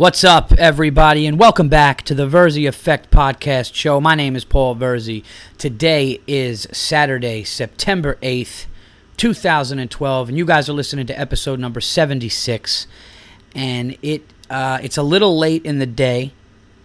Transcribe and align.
What's 0.00 0.24
up, 0.24 0.52
everybody, 0.54 1.26
and 1.26 1.38
welcome 1.38 1.68
back 1.68 2.00
to 2.04 2.14
the 2.14 2.26
Verzi 2.26 2.66
Effect 2.66 3.10
Podcast 3.10 3.74
Show. 3.74 4.00
My 4.00 4.14
name 4.14 4.34
is 4.34 4.46
Paul 4.46 4.74
Verzi. 4.74 5.22
Today 5.58 6.22
is 6.26 6.66
Saturday, 6.72 7.44
September 7.44 8.16
8th, 8.22 8.64
2012, 9.18 10.28
and 10.30 10.38
you 10.38 10.46
guys 10.46 10.70
are 10.70 10.72
listening 10.72 11.06
to 11.06 11.20
episode 11.20 11.60
number 11.60 11.82
76. 11.82 12.86
And 13.54 13.98
it 14.00 14.22
uh, 14.48 14.78
it's 14.82 14.96
a 14.96 15.02
little 15.02 15.36
late 15.36 15.66
in 15.66 15.80
the 15.80 15.86
day. 15.86 16.32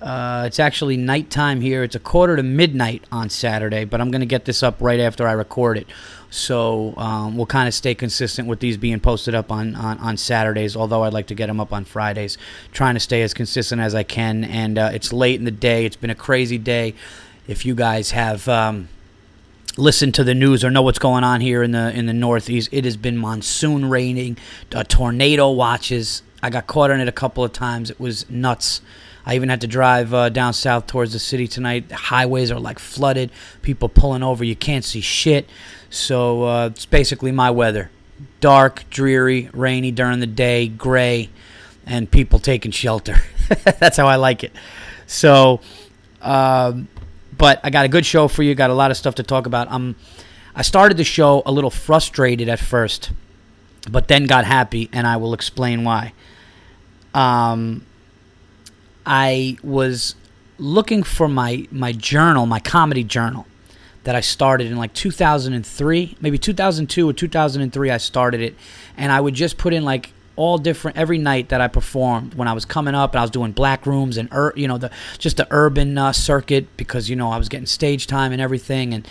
Uh, 0.02 0.44
it's 0.46 0.60
actually 0.60 0.98
nighttime 0.98 1.62
here. 1.62 1.84
It's 1.84 1.96
a 1.96 2.00
quarter 2.00 2.36
to 2.36 2.44
midnight 2.44 3.04
on 3.12 3.30
Saturday, 3.30 3.86
but 3.86 4.02
I'm 4.02 4.12
going 4.12 4.22
to 4.22 4.28
get 4.28 4.46
this 4.46 4.62
up 4.62 4.78
right 4.80 5.00
after 5.00 5.28
I 5.28 5.32
record 5.32 5.78
it. 5.78 5.88
So 6.30 6.94
um, 6.98 7.38
we'll 7.38 7.46
kind 7.46 7.68
of 7.68 7.74
stay 7.74 7.96
consistent 7.96 8.48
with 8.48 8.60
these 8.60 8.76
being 8.76 9.00
posted 9.00 9.34
up 9.34 9.52
on, 9.52 9.74
on, 9.76 9.98
on, 10.00 10.18
Saturdays, 10.18 10.76
although 10.76 11.04
I'd 11.04 11.14
like 11.14 11.28
to 11.28 11.36
get 11.36 11.48
them 11.48 11.62
up 11.62 11.72
on 11.72 11.86
Fridays. 11.86 12.38
Trying 12.74 12.96
to 12.96 13.00
stay 13.00 13.22
as 13.22 13.34
consistent 13.34 13.82
as 13.82 13.96
I 13.96 14.04
can. 14.04 14.44
And 14.44 14.78
uh, 14.78 14.92
it's 14.94 15.14
late 15.14 15.40
in 15.40 15.46
the 15.46 15.52
day. 15.52 15.86
It's 15.86 15.96
been 15.96 16.10
a 16.10 16.16
crazy 16.16 16.58
day. 16.58 16.94
If 17.48 17.66
you 17.66 17.76
guys 17.76 18.12
have. 18.12 18.48
Um, 18.48 18.90
listened 19.78 20.16
to 20.16 20.24
the 20.24 20.34
news 20.34 20.64
or 20.64 20.72
know 20.72 20.82
what's 20.82 21.00
going 21.00 21.24
on 21.24 21.42
here 21.42 21.62
in 21.62 21.72
the 21.72 21.92
in 21.92 22.06
the 22.06 22.14
Northeast. 22.14 22.70
It 22.72 22.86
has 22.86 22.96
been 22.96 23.18
monsoon 23.18 23.90
raining, 23.90 24.38
uh, 24.74 24.84
tornado 24.84 25.52
watches. 25.52 26.22
I 26.42 26.50
got 26.50 26.68
caught 26.68 26.92
in 26.92 27.00
it 27.00 27.08
a 27.08 27.12
couple 27.12 27.44
of 27.44 27.52
times. 27.52 27.90
It 27.90 28.00
was 28.00 28.30
nuts. 28.30 28.82
I 29.26 29.36
even 29.36 29.50
had 29.50 29.62
to 29.62 29.68
drive 29.68 30.14
uh, 30.14 30.30
down 30.30 30.54
south 30.54 30.88
towards 30.88 31.14
the 31.14 31.20
city 31.20 31.48
tonight. 31.48 31.90
The 31.90 31.96
highways 31.96 32.52
are 32.52 32.60
like 32.60 32.78
flooded. 32.78 33.32
People 33.62 33.90
pulling 33.90 34.22
over. 34.22 34.44
You 34.44 34.56
can't 34.56 34.86
see 34.86 35.02
shit. 35.02 35.50
So 35.90 36.44
uh, 36.44 36.68
it's 36.68 36.86
basically 36.86 37.32
my 37.32 37.52
weather 37.52 37.90
dark, 38.40 38.88
dreary, 38.90 39.50
rainy 39.54 39.92
during 39.92 40.20
the 40.20 40.28
day, 40.28 40.68
gray, 40.68 41.30
and 41.86 42.10
people 42.10 42.40
taking 42.40 42.72
shelter. 42.72 43.16
That's 43.80 43.98
how 43.98 44.08
I 44.08 44.16
like 44.16 44.44
it. 44.44 44.54
So, 45.08 45.62
um, 46.22 46.88
but 47.38 47.60
I 47.64 47.70
got 47.70 47.86
a 47.86 47.88
good 47.88 48.06
show 48.06 48.28
for 48.28 48.44
you. 48.44 48.56
Got 48.56 48.70
a 48.70 48.74
lot 48.76 48.92
of 48.92 48.98
stuff 48.98 49.16
to 49.16 49.24
talk 49.24 49.46
about. 49.46 49.68
I'm, 49.72 49.96
I 50.56 50.62
started 50.62 50.98
the 50.98 51.04
show 51.04 51.44
a 51.46 51.52
little 51.52 51.70
frustrated 51.70 52.50
at 52.50 52.60
first, 52.60 53.12
but 53.90 54.08
then 54.08 54.26
got 54.26 54.46
happy, 54.46 54.90
and 54.94 55.06
I 55.06 55.18
will 55.18 55.34
explain 55.34 55.84
why. 55.84 56.14
Um, 57.14 57.86
I 59.06 59.58
was 59.64 60.16
looking 60.58 61.04
for 61.04 61.28
my 61.28 61.68
my 61.72 61.92
journal, 61.92 62.46
my 62.46 62.60
comedy 62.60 63.04
journal 63.04 63.46
that 64.06 64.16
I 64.16 64.22
started 64.22 64.68
in 64.68 64.78
like 64.78 64.94
2003, 64.94 66.18
maybe 66.22 66.38
2002 66.38 67.10
or 67.10 67.14
2003 67.14 67.92
I 67.92 67.98
started 67.98 68.42
it. 68.42 68.56
And 68.98 69.12
I 69.12 69.20
would 69.20 69.34
just 69.34 69.58
put 69.58 69.74
in 69.74 69.84
like 69.84 70.14
all 70.36 70.58
different 70.58 70.98
every 70.98 71.18
night 71.18 71.50
that 71.50 71.62
I 71.62 71.68
performed 71.68 72.34
when 72.36 72.48
I 72.48 72.54
was 72.54 72.66
coming 72.66 72.94
up 72.94 73.14
and 73.14 73.20
I 73.20 73.24
was 73.24 73.32
doing 73.32 73.52
black 73.52 73.86
rooms 73.86 74.18
and 74.18 74.30
ur, 74.32 74.54
you 74.56 74.68
know 74.68 74.78
the 74.78 74.92
just 75.18 75.38
the 75.38 75.48
urban 75.50 75.98
uh, 75.98 76.12
circuit 76.12 76.68
because 76.78 77.10
you 77.10 77.16
know 77.16 77.32
I 77.32 77.38
was 77.38 77.50
getting 77.50 77.66
stage 77.66 78.08
time 78.08 78.32
and 78.32 78.42
everything. 78.42 78.94
And 78.94 79.08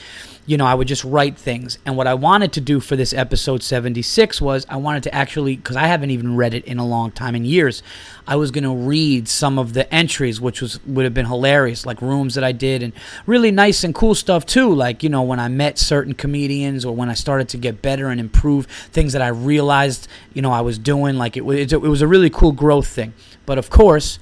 you 0.47 0.59
know, 0.59 0.67
I 0.67 0.75
would 0.75 0.89
just 0.89 1.05
write 1.05 1.39
things. 1.39 1.78
And 1.87 1.97
what 1.97 2.06
I 2.06 2.14
wanted 2.14 2.53
to 2.53 2.61
do 2.61 2.78
for 2.78 2.97
this 2.97 3.14
episode 3.14 3.62
76 3.62 4.42
was 4.42 4.67
I 4.69 4.77
wanted 4.77 5.03
to 5.05 5.14
actually, 5.14 5.56
because 5.56 5.77
I 5.77 5.87
haven't 5.87 6.11
even 6.11 6.37
read 6.37 6.53
it 6.53 6.64
in 6.67 6.78
a 6.78 6.87
long 6.87 7.12
time, 7.12 7.34
in 7.34 7.47
years, 7.47 7.83
I 8.27 8.37
was 8.37 8.50
going 8.50 8.65
to 8.65 8.75
read 8.75 9.27
some 9.27 9.59
of 9.59 9.72
the 9.72 9.92
entries, 9.92 10.41
which 10.41 10.61
was 10.61 10.84
would 10.84 11.05
have 11.05 11.15
been 11.15 11.27
hilarious, 11.27 11.87
like 11.87 12.03
rooms 12.03 12.34
that 12.34 12.45
I 12.45 12.53
did, 12.53 12.83
and 12.83 12.92
really 13.27 13.50
nice 13.50 13.84
and 13.84 13.95
cool 13.95 14.15
stuff 14.15 14.45
too. 14.45 14.72
Like 14.75 15.03
you 15.03 15.09
know, 15.09 15.22
when 15.22 15.41
I 15.41 15.48
met 15.48 15.78
certain 15.78 16.15
comedians, 16.15 16.84
or 16.84 16.95
when 16.95 17.09
I 17.09 17.15
started 17.15 17.48
to 17.50 17.56
get 17.56 17.81
better 17.81 18.09
and 18.09 18.20
improve 18.20 18.67
things 18.67 19.15
that 19.15 19.22
I 19.22 19.28
realized, 19.28 20.09
you 20.34 20.42
know, 20.42 20.53
I 20.53 20.61
was 20.61 20.78
doing. 20.78 21.17
Like 21.17 21.37
it 21.37 21.45
was, 21.45 21.72
it 21.72 21.81
was 21.81 22.03
a 22.03 22.06
really 22.06 22.31
cool 22.31 22.53
growth 22.53 22.89
thing. 22.89 23.15
But 23.47 23.59
of 23.59 23.70
course, 23.70 24.19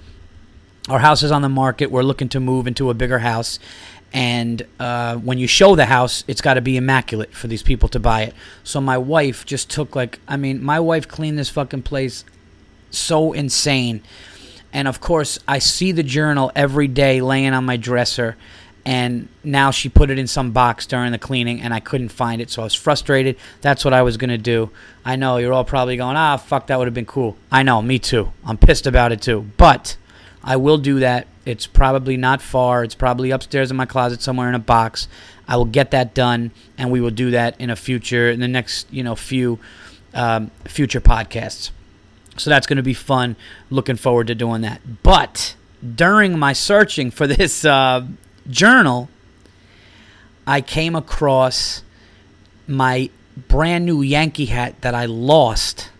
our 0.88 0.98
house 0.98 1.22
is 1.22 1.30
on 1.30 1.42
the 1.42 1.48
market. 1.48 1.92
We're 1.92 2.02
looking 2.02 2.28
to 2.30 2.40
move 2.40 2.66
into 2.66 2.90
a 2.90 2.94
bigger 2.94 3.20
house, 3.20 3.60
and 4.12 4.66
uh, 4.78 5.16
when 5.16 5.38
you 5.38 5.46
show 5.46 5.74
the 5.74 5.86
house, 5.86 6.22
it's 6.28 6.42
got 6.42 6.54
to 6.54 6.60
be 6.60 6.76
immaculate 6.76 7.32
for 7.32 7.46
these 7.46 7.62
people 7.62 7.88
to 7.90 8.00
buy 8.00 8.22
it. 8.22 8.34
So 8.62 8.80
my 8.80 8.98
wife 8.98 9.46
just 9.46 9.70
took 9.70 9.96
like, 9.96 10.20
I 10.28 10.36
mean, 10.36 10.62
my 10.62 10.80
wife 10.80 11.08
cleaned 11.08 11.38
this 11.38 11.48
fucking 11.48 11.82
place 11.82 12.24
so 12.90 13.32
insane. 13.32 14.02
And 14.72 14.86
of 14.86 15.00
course, 15.00 15.38
I 15.48 15.58
see 15.58 15.92
the 15.92 16.02
journal 16.02 16.52
every 16.54 16.88
day 16.88 17.20
laying 17.20 17.54
on 17.54 17.64
my 17.64 17.78
dresser. 17.78 18.36
And 18.84 19.28
now 19.44 19.70
she 19.70 19.88
put 19.88 20.10
it 20.10 20.18
in 20.18 20.26
some 20.26 20.50
box 20.50 20.86
during 20.86 21.12
the 21.12 21.18
cleaning, 21.18 21.62
and 21.62 21.72
I 21.72 21.78
couldn't 21.78 22.08
find 22.08 22.42
it. 22.42 22.50
So 22.50 22.62
I 22.62 22.64
was 22.64 22.74
frustrated. 22.74 23.36
That's 23.60 23.84
what 23.84 23.94
I 23.94 24.02
was 24.02 24.16
going 24.16 24.30
to 24.30 24.38
do. 24.38 24.70
I 25.04 25.14
know 25.14 25.36
you're 25.36 25.52
all 25.52 25.64
probably 25.64 25.96
going, 25.96 26.16
ah, 26.16 26.36
fuck, 26.36 26.66
that 26.66 26.78
would 26.78 26.88
have 26.88 26.94
been 26.94 27.06
cool. 27.06 27.36
I 27.50 27.62
know, 27.62 27.80
me 27.80 28.00
too. 28.00 28.32
I'm 28.44 28.58
pissed 28.58 28.88
about 28.88 29.12
it 29.12 29.22
too. 29.22 29.46
But 29.56 29.96
I 30.42 30.56
will 30.56 30.78
do 30.78 30.98
that 30.98 31.28
it's 31.44 31.66
probably 31.66 32.16
not 32.16 32.40
far. 32.40 32.84
It's 32.84 32.94
probably 32.94 33.30
upstairs 33.30 33.70
in 33.70 33.76
my 33.76 33.86
closet 33.86 34.22
somewhere 34.22 34.48
in 34.48 34.54
a 34.54 34.60
box. 34.60 35.08
I 35.48 35.56
will 35.56 35.64
get 35.64 35.90
that 35.90 36.14
done, 36.14 36.52
and 36.78 36.90
we 36.90 37.00
will 37.00 37.10
do 37.10 37.30
that 37.32 37.60
in 37.60 37.70
a 37.70 37.76
future, 37.76 38.30
in 38.30 38.40
the 38.40 38.48
next, 38.48 38.92
you 38.92 39.02
know, 39.02 39.14
few 39.16 39.58
um, 40.14 40.50
future 40.64 41.00
podcasts. 41.00 41.70
So 42.36 42.48
that's 42.48 42.66
going 42.66 42.76
to 42.76 42.82
be 42.82 42.94
fun. 42.94 43.36
Looking 43.70 43.96
forward 43.96 44.28
to 44.28 44.34
doing 44.34 44.62
that. 44.62 44.80
But 45.02 45.54
during 45.94 46.38
my 46.38 46.52
searching 46.52 47.10
for 47.10 47.26
this 47.26 47.64
uh, 47.64 48.06
journal, 48.48 49.08
I 50.46 50.60
came 50.60 50.94
across 50.94 51.82
my 52.66 53.10
brand 53.48 53.84
new 53.84 54.02
Yankee 54.02 54.46
hat 54.46 54.80
that 54.82 54.94
I 54.94 55.06
lost 55.06 55.90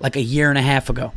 like 0.00 0.16
a 0.16 0.20
year 0.20 0.50
and 0.50 0.58
a 0.58 0.62
half 0.62 0.90
ago. 0.90 1.12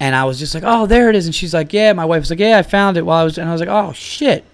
And 0.00 0.14
I 0.14 0.24
was 0.24 0.38
just 0.38 0.54
like, 0.54 0.64
oh, 0.66 0.86
there 0.86 1.08
it 1.08 1.16
is. 1.16 1.26
And 1.26 1.34
she's 1.34 1.54
like, 1.54 1.72
yeah. 1.72 1.92
My 1.92 2.04
wife 2.04 2.20
was 2.20 2.30
like, 2.30 2.40
yeah, 2.40 2.58
I 2.58 2.62
found 2.62 2.96
it 2.96 3.06
while 3.06 3.20
I 3.20 3.24
was. 3.24 3.38
And 3.38 3.48
I 3.48 3.52
was 3.52 3.60
like, 3.60 3.70
oh, 3.70 3.92
shit. 3.92 4.44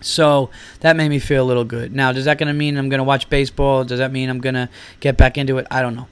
So 0.00 0.50
that 0.80 0.96
made 0.96 1.08
me 1.08 1.18
feel 1.18 1.44
a 1.44 1.46
little 1.46 1.64
good. 1.64 1.94
Now, 1.94 2.12
does 2.12 2.24
that 2.24 2.38
going 2.38 2.48
to 2.48 2.54
mean 2.54 2.76
I'm 2.76 2.88
going 2.88 2.98
to 2.98 3.04
watch 3.04 3.28
baseball? 3.28 3.84
Does 3.84 3.98
that 3.98 4.12
mean 4.12 4.30
I'm 4.30 4.40
going 4.40 4.54
to 4.54 4.68
get 5.00 5.16
back 5.16 5.36
into 5.36 5.58
it? 5.58 5.66
I 5.70 5.82
don't 5.82 5.96
know. 5.96 6.08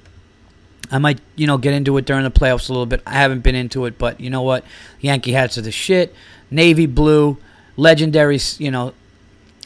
I 0.91 0.99
might, 0.99 1.21
you 1.35 1.47
know, 1.47 1.59
get 1.59 1.75
into 1.75 1.97
it 1.97 2.05
during 2.05 2.25
the 2.25 2.31
playoffs 2.31 2.69
a 2.69 2.73
little 2.73 2.87
bit. 2.87 3.03
I 3.07 3.15
haven't 3.15 3.41
been 3.41 3.55
into 3.55 3.87
it, 3.87 3.99
but 3.99 4.21
you 4.21 4.31
know 4.31 4.43
what? 4.43 4.65
Yankee 5.01 5.33
hats 5.33 5.59
are 5.59 5.63
the 5.63 5.73
shit. 5.73 6.15
Navy 6.51 6.87
blue, 6.87 7.39
legendary, 7.77 8.39
you 8.59 8.71
know, 8.71 8.95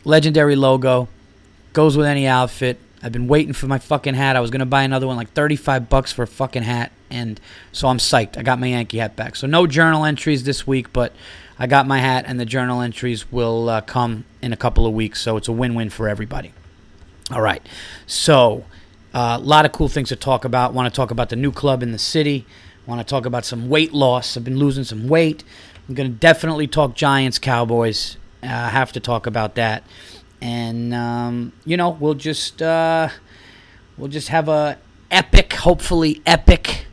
legendary 0.05 0.57
logo. 0.57 1.09
Goes 1.73 1.97
with 1.97 2.07
any 2.07 2.27
outfit. 2.27 2.79
I've 3.03 3.13
been 3.13 3.29
waiting 3.29 3.53
for 3.53 3.67
my 3.67 3.79
fucking 3.79 4.15
hat. 4.15 4.35
I 4.35 4.41
was 4.41 4.51
gonna 4.51 4.67
buy 4.67 4.83
another 4.83 5.07
one, 5.07 5.17
like 5.17 5.33
thirty-five 5.33 5.89
bucks 5.89 6.13
for 6.13 6.23
a 6.23 6.27
fucking 6.27 6.65
hat, 6.65 6.91
and 7.11 7.41
so 7.73 7.89
I'm 7.89 7.99
psyched. 7.99 8.37
I 8.37 8.43
got 8.43 8.59
my 8.59 8.69
Yankee 8.69 8.99
hat 8.99 9.17
back. 9.17 9.37
So 9.37 9.47
no 9.47 9.67
journal 9.67 10.05
entries 10.05 10.45
this 10.45 10.67
week, 10.67 10.93
but 10.93 11.13
I 11.59 11.67
got 11.67 11.87
my 11.87 11.99
hat, 11.99 12.25
and 12.27 12.39
the 12.39 12.45
journal 12.45 12.81
entries 12.81 13.31
will 13.31 13.69
uh, 13.69 13.81
come 13.83 14.25
in 14.41 14.53
a 14.53 14.57
couple 14.57 14.87
of 14.87 14.93
weeks. 14.93 15.21
So 15.21 15.37
it's 15.37 15.49
a 15.49 15.53
win-win 15.53 15.91
for 15.91 16.09
everybody. 16.09 16.53
All 17.31 17.41
right. 17.41 17.67
So 18.07 18.65
a 19.15 19.19
uh, 19.19 19.39
lot 19.39 19.65
of 19.65 19.73
cool 19.73 19.89
things 19.89 20.09
to 20.09 20.17
talk 20.17 20.45
about. 20.45 20.73
Want 20.73 20.93
to 20.93 20.97
talk 20.97 21.11
about 21.11 21.29
the 21.29 21.37
new 21.37 21.53
club 21.53 21.83
in 21.83 21.93
the 21.93 21.99
city. 21.99 22.47
Want 22.87 23.01
to 23.01 23.05
talk 23.05 23.27
about 23.27 23.45
some 23.45 23.69
weight 23.69 23.93
loss. 23.93 24.37
I've 24.37 24.45
been 24.45 24.59
losing 24.59 24.85
some 24.85 25.09
weight. 25.09 25.45
I'm 25.89 25.95
gonna 25.95 26.09
definitely 26.09 26.67
talk 26.67 26.95
Giants, 26.95 27.39
Cowboys. 27.39 28.17
Uh, 28.43 28.47
have 28.47 28.93
to 28.93 29.01
talk 29.01 29.27
about 29.27 29.57
that 29.57 29.85
and 30.41 30.95
um, 30.95 31.53
you 31.65 31.77
know 31.77 31.91
we'll 31.91 32.15
just 32.15 32.63
uh, 32.63 33.09
we'll 33.97 34.09
just 34.09 34.29
have 34.29 34.49
a 34.49 34.79
epic, 35.11 35.53
hopefully 35.53 36.23
epic 36.27 36.87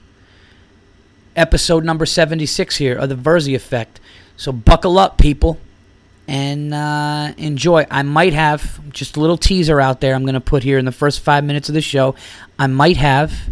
episode 1.38 1.86
number 1.86 2.06
seventy 2.06 2.46
six 2.46 2.78
here 2.78 2.96
of 2.98 3.10
the 3.10 3.16
Verzi 3.16 3.56
Effect. 3.56 4.00
So 4.36 4.52
buckle 4.52 5.00
up, 5.00 5.18
people, 5.18 5.60
and 6.28 6.74
uh, 6.74 7.34
enjoy. 7.38 7.86
I 7.90 8.02
might 8.04 8.34
have 8.34 8.90
just 8.92 9.16
a 9.16 9.22
little 9.22 9.38
teaser 9.38 9.80
out 9.80 10.02
there. 10.02 10.14
I'm 10.14 10.24
going 10.24 10.34
to 10.34 10.42
put 10.42 10.64
here 10.64 10.78
in 10.78 10.86
the 10.86 10.92
first 10.92 11.22
five 11.22 11.44
minutes 11.44 11.70
of 11.70 11.76
the 11.76 11.82
show. 11.82 12.16
I 12.60 12.68
might 12.68 12.98
have 12.98 13.50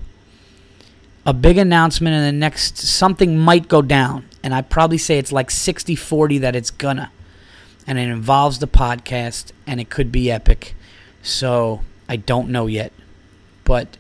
a 1.26 1.34
big 1.34 1.58
announcement 1.58 2.16
in 2.16 2.24
the 2.24 2.32
next. 2.32 2.78
Something 2.78 3.40
might 3.40 3.68
go 3.68 3.82
down, 3.82 4.28
and 4.44 4.54
I'd 4.54 4.70
probably 4.70 4.98
say 4.98 5.18
it's 5.18 5.32
like 5.32 5.50
60-40 5.50 6.42
that 6.42 6.56
it's 6.56 6.72
gonna 6.72 7.12
and 7.88 8.00
it 8.00 8.10
involves 8.10 8.60
the 8.60 8.68
podcast, 8.68 9.52
and 9.68 9.80
it 9.80 9.90
could 9.90 10.12
be 10.12 10.32
epic. 10.32 10.76
So 11.22 11.82
I 12.10 12.16
don't 12.16 12.50
know 12.50 12.68
yet, 12.68 12.92
but 13.64 13.98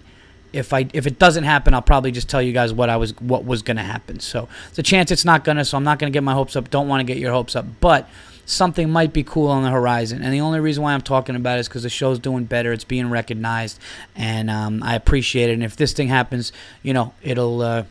if 0.55 0.73
I 0.73 0.87
if 0.93 1.05
it 1.05 1.19
doesn't 1.19 1.43
happen, 1.43 1.73
I'll 1.73 1.81
probably 1.81 2.11
just 2.11 2.29
tell 2.29 2.41
you 2.41 2.53
guys 2.53 2.73
what 2.73 2.89
I 2.89 2.97
was 2.97 3.11
what 3.19 3.45
was 3.45 3.61
gonna 3.61 3.83
happen. 3.83 4.19
So 4.19 4.47
a 4.77 4.83
chance 4.83 5.11
it's 5.11 5.25
not 5.25 5.43
gonna. 5.43 5.65
So 5.65 5.77
I'm 5.77 5.83
not 5.83 5.99
gonna 5.99 6.11
get 6.11 6.23
my 6.23 6.33
hopes 6.33 6.55
up. 6.55 6.69
Don't 6.69 6.87
want 6.87 7.01
to 7.01 7.03
get 7.03 7.17
your 7.17 7.33
hopes 7.33 7.55
up, 7.55 7.65
but 7.81 8.07
something 8.45 8.89
might 8.89 9.11
be 9.11 9.23
cool 9.23 9.49
on 9.49 9.63
the 9.63 9.69
horizon. 9.69 10.21
And 10.23 10.33
the 10.33 10.41
only 10.41 10.59
reason 10.59 10.83
why 10.83 10.93
I'm 10.93 11.01
talking 11.01 11.35
about 11.35 11.57
it 11.57 11.61
is 11.61 11.67
because 11.67 11.83
the 11.83 11.89
show's 11.89 12.19
doing 12.19 12.45
better. 12.45 12.71
It's 12.71 12.83
being 12.83 13.09
recognized, 13.09 13.79
and 14.15 14.49
um, 14.49 14.81
I 14.81 14.95
appreciate 14.95 15.49
it. 15.49 15.53
And 15.53 15.63
if 15.63 15.75
this 15.75 15.93
thing 15.93 16.07
happens, 16.07 16.53
you 16.81 16.93
know, 16.93 17.13
it'll 17.21 17.61
uh, 17.61 17.83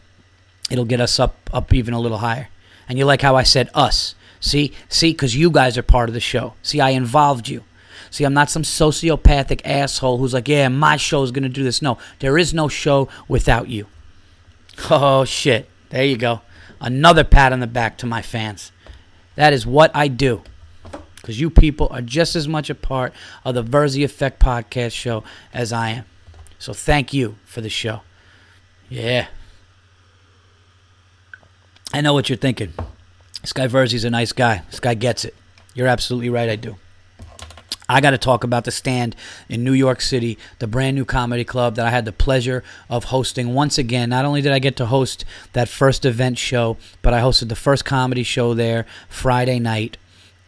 it'll 0.70 0.86
get 0.86 1.00
us 1.00 1.20
up 1.20 1.50
up 1.52 1.72
even 1.74 1.92
a 1.92 2.00
little 2.00 2.18
higher. 2.18 2.48
And 2.88 2.98
you 2.98 3.04
like 3.04 3.22
how 3.22 3.36
I 3.36 3.42
said 3.42 3.70
us. 3.74 4.14
See, 4.40 4.72
see, 4.88 5.12
because 5.12 5.34
you 5.34 5.50
guys 5.50 5.78
are 5.78 5.82
part 5.82 6.10
of 6.10 6.14
the 6.14 6.20
show. 6.20 6.52
See, 6.62 6.80
I 6.80 6.90
involved 6.90 7.48
you. 7.48 7.64
See, 8.14 8.22
I'm 8.22 8.32
not 8.32 8.48
some 8.48 8.62
sociopathic 8.62 9.62
asshole 9.64 10.18
who's 10.18 10.34
like, 10.34 10.46
yeah, 10.46 10.68
my 10.68 10.96
show 10.96 11.24
is 11.24 11.32
going 11.32 11.42
to 11.42 11.48
do 11.48 11.64
this. 11.64 11.82
No, 11.82 11.98
there 12.20 12.38
is 12.38 12.54
no 12.54 12.68
show 12.68 13.08
without 13.26 13.68
you. 13.68 13.88
Oh, 14.88 15.24
shit. 15.24 15.68
There 15.90 16.04
you 16.04 16.16
go. 16.16 16.40
Another 16.80 17.24
pat 17.24 17.52
on 17.52 17.58
the 17.58 17.66
back 17.66 17.98
to 17.98 18.06
my 18.06 18.22
fans. 18.22 18.70
That 19.34 19.52
is 19.52 19.66
what 19.66 19.90
I 19.96 20.06
do. 20.06 20.42
Because 21.16 21.40
you 21.40 21.50
people 21.50 21.88
are 21.90 22.02
just 22.02 22.36
as 22.36 22.46
much 22.46 22.70
a 22.70 22.76
part 22.76 23.12
of 23.44 23.56
the 23.56 23.64
Verzi 23.64 24.04
Effect 24.04 24.38
podcast 24.40 24.92
show 24.92 25.24
as 25.52 25.72
I 25.72 25.90
am. 25.90 26.04
So 26.60 26.72
thank 26.72 27.12
you 27.12 27.34
for 27.44 27.62
the 27.62 27.68
show. 27.68 28.02
Yeah. 28.88 29.26
I 31.92 32.00
know 32.00 32.14
what 32.14 32.28
you're 32.28 32.38
thinking. 32.38 32.74
This 33.40 33.52
guy 33.52 33.66
Verzi's 33.66 34.04
a 34.04 34.10
nice 34.10 34.30
guy. 34.30 34.62
This 34.70 34.78
guy 34.78 34.94
gets 34.94 35.24
it. 35.24 35.34
You're 35.74 35.88
absolutely 35.88 36.30
right, 36.30 36.48
I 36.48 36.54
do. 36.54 36.76
I 37.88 38.00
got 38.00 38.10
to 38.10 38.18
talk 38.18 38.44
about 38.44 38.64
the 38.64 38.70
stand 38.70 39.14
in 39.48 39.62
New 39.62 39.72
York 39.72 40.00
City, 40.00 40.38
the 40.58 40.66
brand 40.66 40.96
new 40.96 41.04
comedy 41.04 41.44
club 41.44 41.74
that 41.76 41.86
I 41.86 41.90
had 41.90 42.06
the 42.06 42.12
pleasure 42.12 42.64
of 42.88 43.04
hosting 43.04 43.52
once 43.52 43.76
again. 43.76 44.08
Not 44.08 44.24
only 44.24 44.40
did 44.40 44.52
I 44.52 44.58
get 44.58 44.76
to 44.76 44.86
host 44.86 45.24
that 45.52 45.68
first 45.68 46.04
event 46.06 46.38
show, 46.38 46.78
but 47.02 47.12
I 47.12 47.20
hosted 47.20 47.48
the 47.48 47.56
first 47.56 47.84
comedy 47.84 48.22
show 48.22 48.54
there 48.54 48.86
Friday 49.08 49.58
night. 49.58 49.98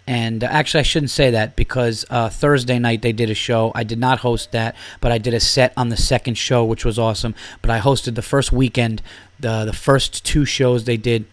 And 0.06 0.44
uh, 0.44 0.46
actually, 0.46 0.80
I 0.80 0.84
shouldn't 0.84 1.10
say 1.10 1.30
that 1.30 1.56
because 1.56 2.06
uh, 2.08 2.28
Thursday 2.30 2.78
night 2.78 3.02
they 3.02 3.12
did 3.12 3.28
a 3.28 3.34
show. 3.34 3.72
I 3.74 3.84
did 3.84 3.98
not 3.98 4.20
host 4.20 4.52
that, 4.52 4.74
but 5.00 5.12
I 5.12 5.18
did 5.18 5.34
a 5.34 5.40
set 5.40 5.72
on 5.76 5.88
the 5.88 5.96
second 5.96 6.38
show, 6.38 6.64
which 6.64 6.84
was 6.84 6.98
awesome. 6.98 7.34
But 7.60 7.70
I 7.70 7.80
hosted 7.80 8.14
the 8.14 8.22
first 8.22 8.52
weekend, 8.52 9.02
the 9.40 9.64
the 9.64 9.72
first 9.72 10.24
two 10.24 10.44
shows 10.44 10.84
they 10.84 10.96
did 10.96 11.26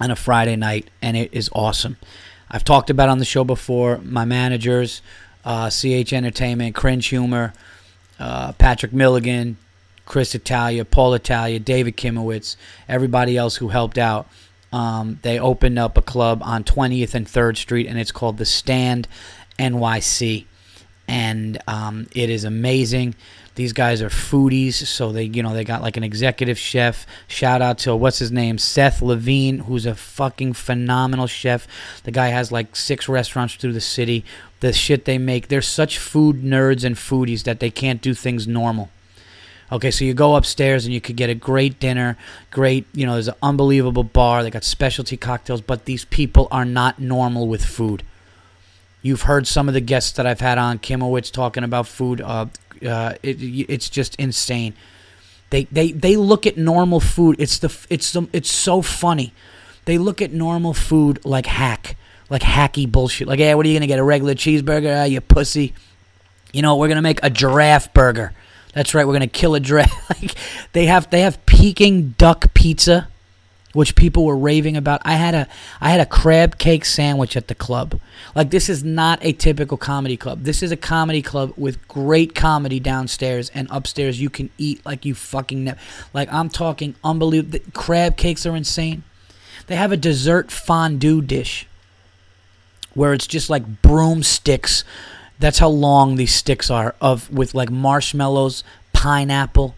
on 0.00 0.10
a 0.10 0.16
Friday 0.16 0.56
night, 0.56 0.90
and 1.00 1.16
it 1.16 1.32
is 1.32 1.48
awesome. 1.54 1.96
I've 2.50 2.64
talked 2.64 2.90
about 2.90 3.08
on 3.08 3.18
the 3.18 3.24
show 3.24 3.44
before. 3.44 3.98
My 3.98 4.24
managers, 4.24 5.02
uh, 5.44 5.70
CH 5.70 6.12
Entertainment, 6.12 6.74
Cringe 6.74 7.06
Humor, 7.06 7.52
uh, 8.18 8.52
Patrick 8.52 8.92
Milligan, 8.92 9.56
Chris 10.04 10.34
Italia, 10.34 10.84
Paul 10.84 11.14
Italia, 11.14 11.58
David 11.58 11.96
Kimowitz, 11.96 12.56
everybody 12.88 13.36
else 13.36 13.56
who 13.56 13.68
helped 13.68 13.98
out. 13.98 14.28
Um, 14.72 15.18
they 15.22 15.38
opened 15.38 15.78
up 15.78 15.98
a 15.98 16.02
club 16.02 16.40
on 16.42 16.64
20th 16.64 17.14
and 17.14 17.26
3rd 17.26 17.56
Street, 17.56 17.86
and 17.86 17.98
it's 17.98 18.12
called 18.12 18.38
The 18.38 18.44
Stand 18.44 19.08
NYC. 19.58 20.44
And 21.08 21.58
um, 21.66 22.08
it 22.14 22.30
is 22.30 22.44
amazing. 22.44 23.14
These 23.56 23.72
guys 23.72 24.02
are 24.02 24.10
foodies, 24.10 24.74
so 24.74 25.12
they, 25.12 25.24
you 25.24 25.42
know, 25.42 25.54
they 25.54 25.64
got 25.64 25.80
like 25.80 25.96
an 25.96 26.04
executive 26.04 26.58
chef. 26.58 27.06
Shout 27.26 27.62
out 27.62 27.78
to 27.78 27.96
what's 27.96 28.18
his 28.18 28.30
name, 28.30 28.58
Seth 28.58 29.00
Levine, 29.00 29.60
who's 29.60 29.86
a 29.86 29.94
fucking 29.94 30.52
phenomenal 30.52 31.26
chef. 31.26 31.66
The 32.04 32.10
guy 32.10 32.28
has 32.28 32.52
like 32.52 32.76
six 32.76 33.08
restaurants 33.08 33.54
through 33.54 33.72
the 33.72 33.80
city. 33.80 34.26
The 34.60 34.74
shit 34.74 35.06
they 35.06 35.16
make, 35.16 35.48
they're 35.48 35.62
such 35.62 35.98
food 35.98 36.42
nerds 36.42 36.84
and 36.84 36.96
foodies 36.96 37.44
that 37.44 37.60
they 37.60 37.70
can't 37.70 38.02
do 38.02 38.12
things 38.12 38.46
normal. 38.46 38.90
Okay, 39.72 39.90
so 39.90 40.04
you 40.04 40.12
go 40.12 40.36
upstairs 40.36 40.84
and 40.84 40.92
you 40.92 41.00
could 41.00 41.16
get 41.16 41.30
a 41.30 41.34
great 41.34 41.80
dinner, 41.80 42.16
great, 42.50 42.86
you 42.92 43.04
know, 43.04 43.14
there's 43.14 43.28
an 43.28 43.34
unbelievable 43.42 44.04
bar. 44.04 44.42
They 44.42 44.50
got 44.50 44.64
specialty 44.64 45.16
cocktails, 45.16 45.62
but 45.62 45.86
these 45.86 46.04
people 46.04 46.46
are 46.50 46.64
not 46.66 47.00
normal 47.00 47.48
with 47.48 47.64
food. 47.64 48.02
You've 49.06 49.22
heard 49.22 49.46
some 49.46 49.68
of 49.68 49.74
the 49.74 49.80
guests 49.80 50.12
that 50.12 50.26
I've 50.26 50.40
had 50.40 50.58
on 50.58 50.80
Kimowitz 50.80 51.30
talking 51.30 51.62
about 51.62 51.86
food. 51.86 52.20
Uh, 52.20 52.46
uh, 52.84 53.14
it, 53.22 53.36
it's 53.40 53.88
just 53.88 54.16
insane. 54.16 54.74
They, 55.50 55.64
they 55.70 55.92
they 55.92 56.16
look 56.16 56.44
at 56.44 56.56
normal 56.56 56.98
food. 56.98 57.36
It's 57.38 57.58
the 57.58 57.72
it's 57.88 58.12
the, 58.12 58.28
it's 58.32 58.50
so 58.50 58.82
funny. 58.82 59.32
They 59.84 59.96
look 59.96 60.20
at 60.20 60.32
normal 60.32 60.74
food 60.74 61.24
like 61.24 61.46
hack, 61.46 61.96
like 62.28 62.42
hacky 62.42 62.90
bullshit. 62.90 63.28
Like, 63.28 63.38
hey, 63.38 63.54
what 63.54 63.64
are 63.64 63.68
you 63.68 63.76
gonna 63.76 63.86
get? 63.86 64.00
A 64.00 64.02
regular 64.02 64.34
cheeseburger? 64.34 65.02
Ah, 65.02 65.04
you 65.04 65.20
pussy. 65.20 65.72
You 66.52 66.62
know, 66.62 66.74
we're 66.74 66.88
gonna 66.88 67.00
make 67.00 67.20
a 67.22 67.30
giraffe 67.30 67.94
burger. 67.94 68.32
That's 68.74 68.92
right. 68.92 69.06
We're 69.06 69.12
gonna 69.12 69.28
kill 69.28 69.54
a 69.54 69.60
giraffe. 69.60 70.10
like, 70.20 70.34
they 70.72 70.86
have 70.86 71.08
they 71.10 71.20
have 71.20 71.46
Peking 71.46 72.16
duck 72.18 72.52
pizza 72.54 73.06
which 73.76 73.94
people 73.94 74.24
were 74.24 74.36
raving 74.36 74.74
about. 74.74 75.02
I 75.04 75.16
had 75.16 75.34
a 75.34 75.46
I 75.82 75.90
had 75.90 76.00
a 76.00 76.06
crab 76.06 76.56
cake 76.56 76.86
sandwich 76.86 77.36
at 77.36 77.48
the 77.48 77.54
club. 77.54 78.00
Like 78.34 78.48
this 78.48 78.70
is 78.70 78.82
not 78.82 79.18
a 79.20 79.32
typical 79.32 79.76
comedy 79.76 80.16
club. 80.16 80.44
This 80.44 80.62
is 80.62 80.72
a 80.72 80.78
comedy 80.78 81.20
club 81.20 81.52
with 81.58 81.86
great 81.86 82.34
comedy 82.34 82.80
downstairs 82.80 83.50
and 83.54 83.68
upstairs 83.70 84.18
you 84.18 84.30
can 84.30 84.48
eat 84.56 84.84
like 84.86 85.04
you 85.04 85.14
fucking 85.14 85.64
ne- 85.64 85.74
like 86.14 86.32
I'm 86.32 86.48
talking 86.48 86.94
unbelievable. 87.04 87.58
Crab 87.74 88.16
cakes 88.16 88.46
are 88.46 88.56
insane. 88.56 89.04
They 89.66 89.76
have 89.76 89.92
a 89.92 89.96
dessert 89.98 90.50
fondue 90.50 91.20
dish 91.20 91.66
where 92.94 93.12
it's 93.12 93.26
just 93.26 93.50
like 93.50 93.82
broomsticks. 93.82 94.84
That's 95.38 95.58
how 95.58 95.68
long 95.68 96.16
these 96.16 96.34
sticks 96.34 96.70
are 96.70 96.94
of 96.98 97.30
with 97.30 97.54
like 97.54 97.70
marshmallows, 97.70 98.64
pineapple, 98.94 99.74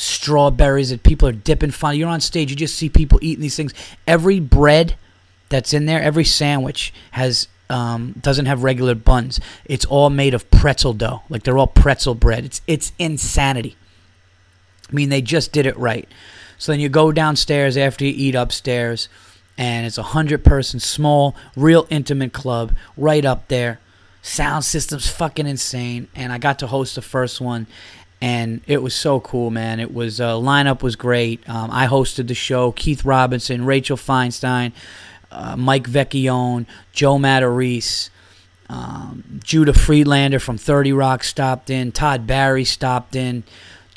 strawberries 0.00 0.90
that 0.90 1.02
people 1.02 1.28
are 1.28 1.32
dipping 1.32 1.70
fun. 1.70 1.96
You're 1.96 2.08
on 2.08 2.20
stage, 2.20 2.50
you 2.50 2.56
just 2.56 2.76
see 2.76 2.88
people 2.88 3.18
eating 3.22 3.42
these 3.42 3.56
things. 3.56 3.74
Every 4.06 4.40
bread 4.40 4.94
that's 5.48 5.72
in 5.72 5.86
there, 5.86 6.02
every 6.02 6.24
sandwich 6.24 6.92
has 7.12 7.48
um, 7.68 8.16
doesn't 8.20 8.46
have 8.46 8.64
regular 8.64 8.94
buns. 8.94 9.40
It's 9.64 9.84
all 9.84 10.10
made 10.10 10.34
of 10.34 10.50
pretzel 10.50 10.92
dough. 10.92 11.22
Like 11.28 11.44
they're 11.44 11.58
all 11.58 11.68
pretzel 11.68 12.14
bread. 12.14 12.44
It's 12.44 12.60
it's 12.66 12.92
insanity. 12.98 13.76
I 14.88 14.92
mean, 14.92 15.08
they 15.08 15.22
just 15.22 15.52
did 15.52 15.66
it 15.66 15.76
right. 15.78 16.08
So 16.58 16.72
then 16.72 16.80
you 16.80 16.88
go 16.88 17.12
downstairs 17.12 17.76
after 17.76 18.04
you 18.04 18.12
eat 18.14 18.34
upstairs, 18.34 19.08
and 19.56 19.86
it's 19.86 19.98
a 19.98 20.02
hundred 20.02 20.44
person 20.44 20.80
small, 20.80 21.36
real 21.56 21.86
intimate 21.90 22.32
club 22.32 22.74
right 22.96 23.24
up 23.24 23.48
there. 23.48 23.78
Sound 24.22 24.64
system's 24.64 25.08
fucking 25.08 25.46
insane, 25.46 26.08
and 26.14 26.32
I 26.32 26.38
got 26.38 26.58
to 26.58 26.66
host 26.66 26.96
the 26.96 27.02
first 27.02 27.40
one, 27.40 27.66
and 28.20 28.60
it 28.66 28.82
was 28.82 28.94
so 28.94 29.20
cool, 29.20 29.50
man. 29.50 29.80
It 29.80 29.92
was 29.94 30.20
uh, 30.20 30.34
lineup 30.34 30.82
was 30.82 30.96
great. 30.96 31.48
Um, 31.48 31.70
I 31.70 31.86
hosted 31.86 32.28
the 32.28 32.34
show. 32.34 32.72
Keith 32.72 33.04
Robinson, 33.04 33.64
Rachel 33.64 33.96
Feinstein, 33.96 34.72
uh, 35.30 35.56
Mike 35.56 35.88
Vecchione, 35.88 36.66
Joe 36.92 37.16
Matarese, 37.16 38.10
um, 38.68 39.40
Judah 39.42 39.72
Friedlander 39.72 40.38
from 40.38 40.58
Thirty 40.58 40.92
Rock 40.92 41.24
stopped 41.24 41.70
in. 41.70 41.92
Todd 41.92 42.26
Barry 42.26 42.64
stopped 42.64 43.16
in. 43.16 43.42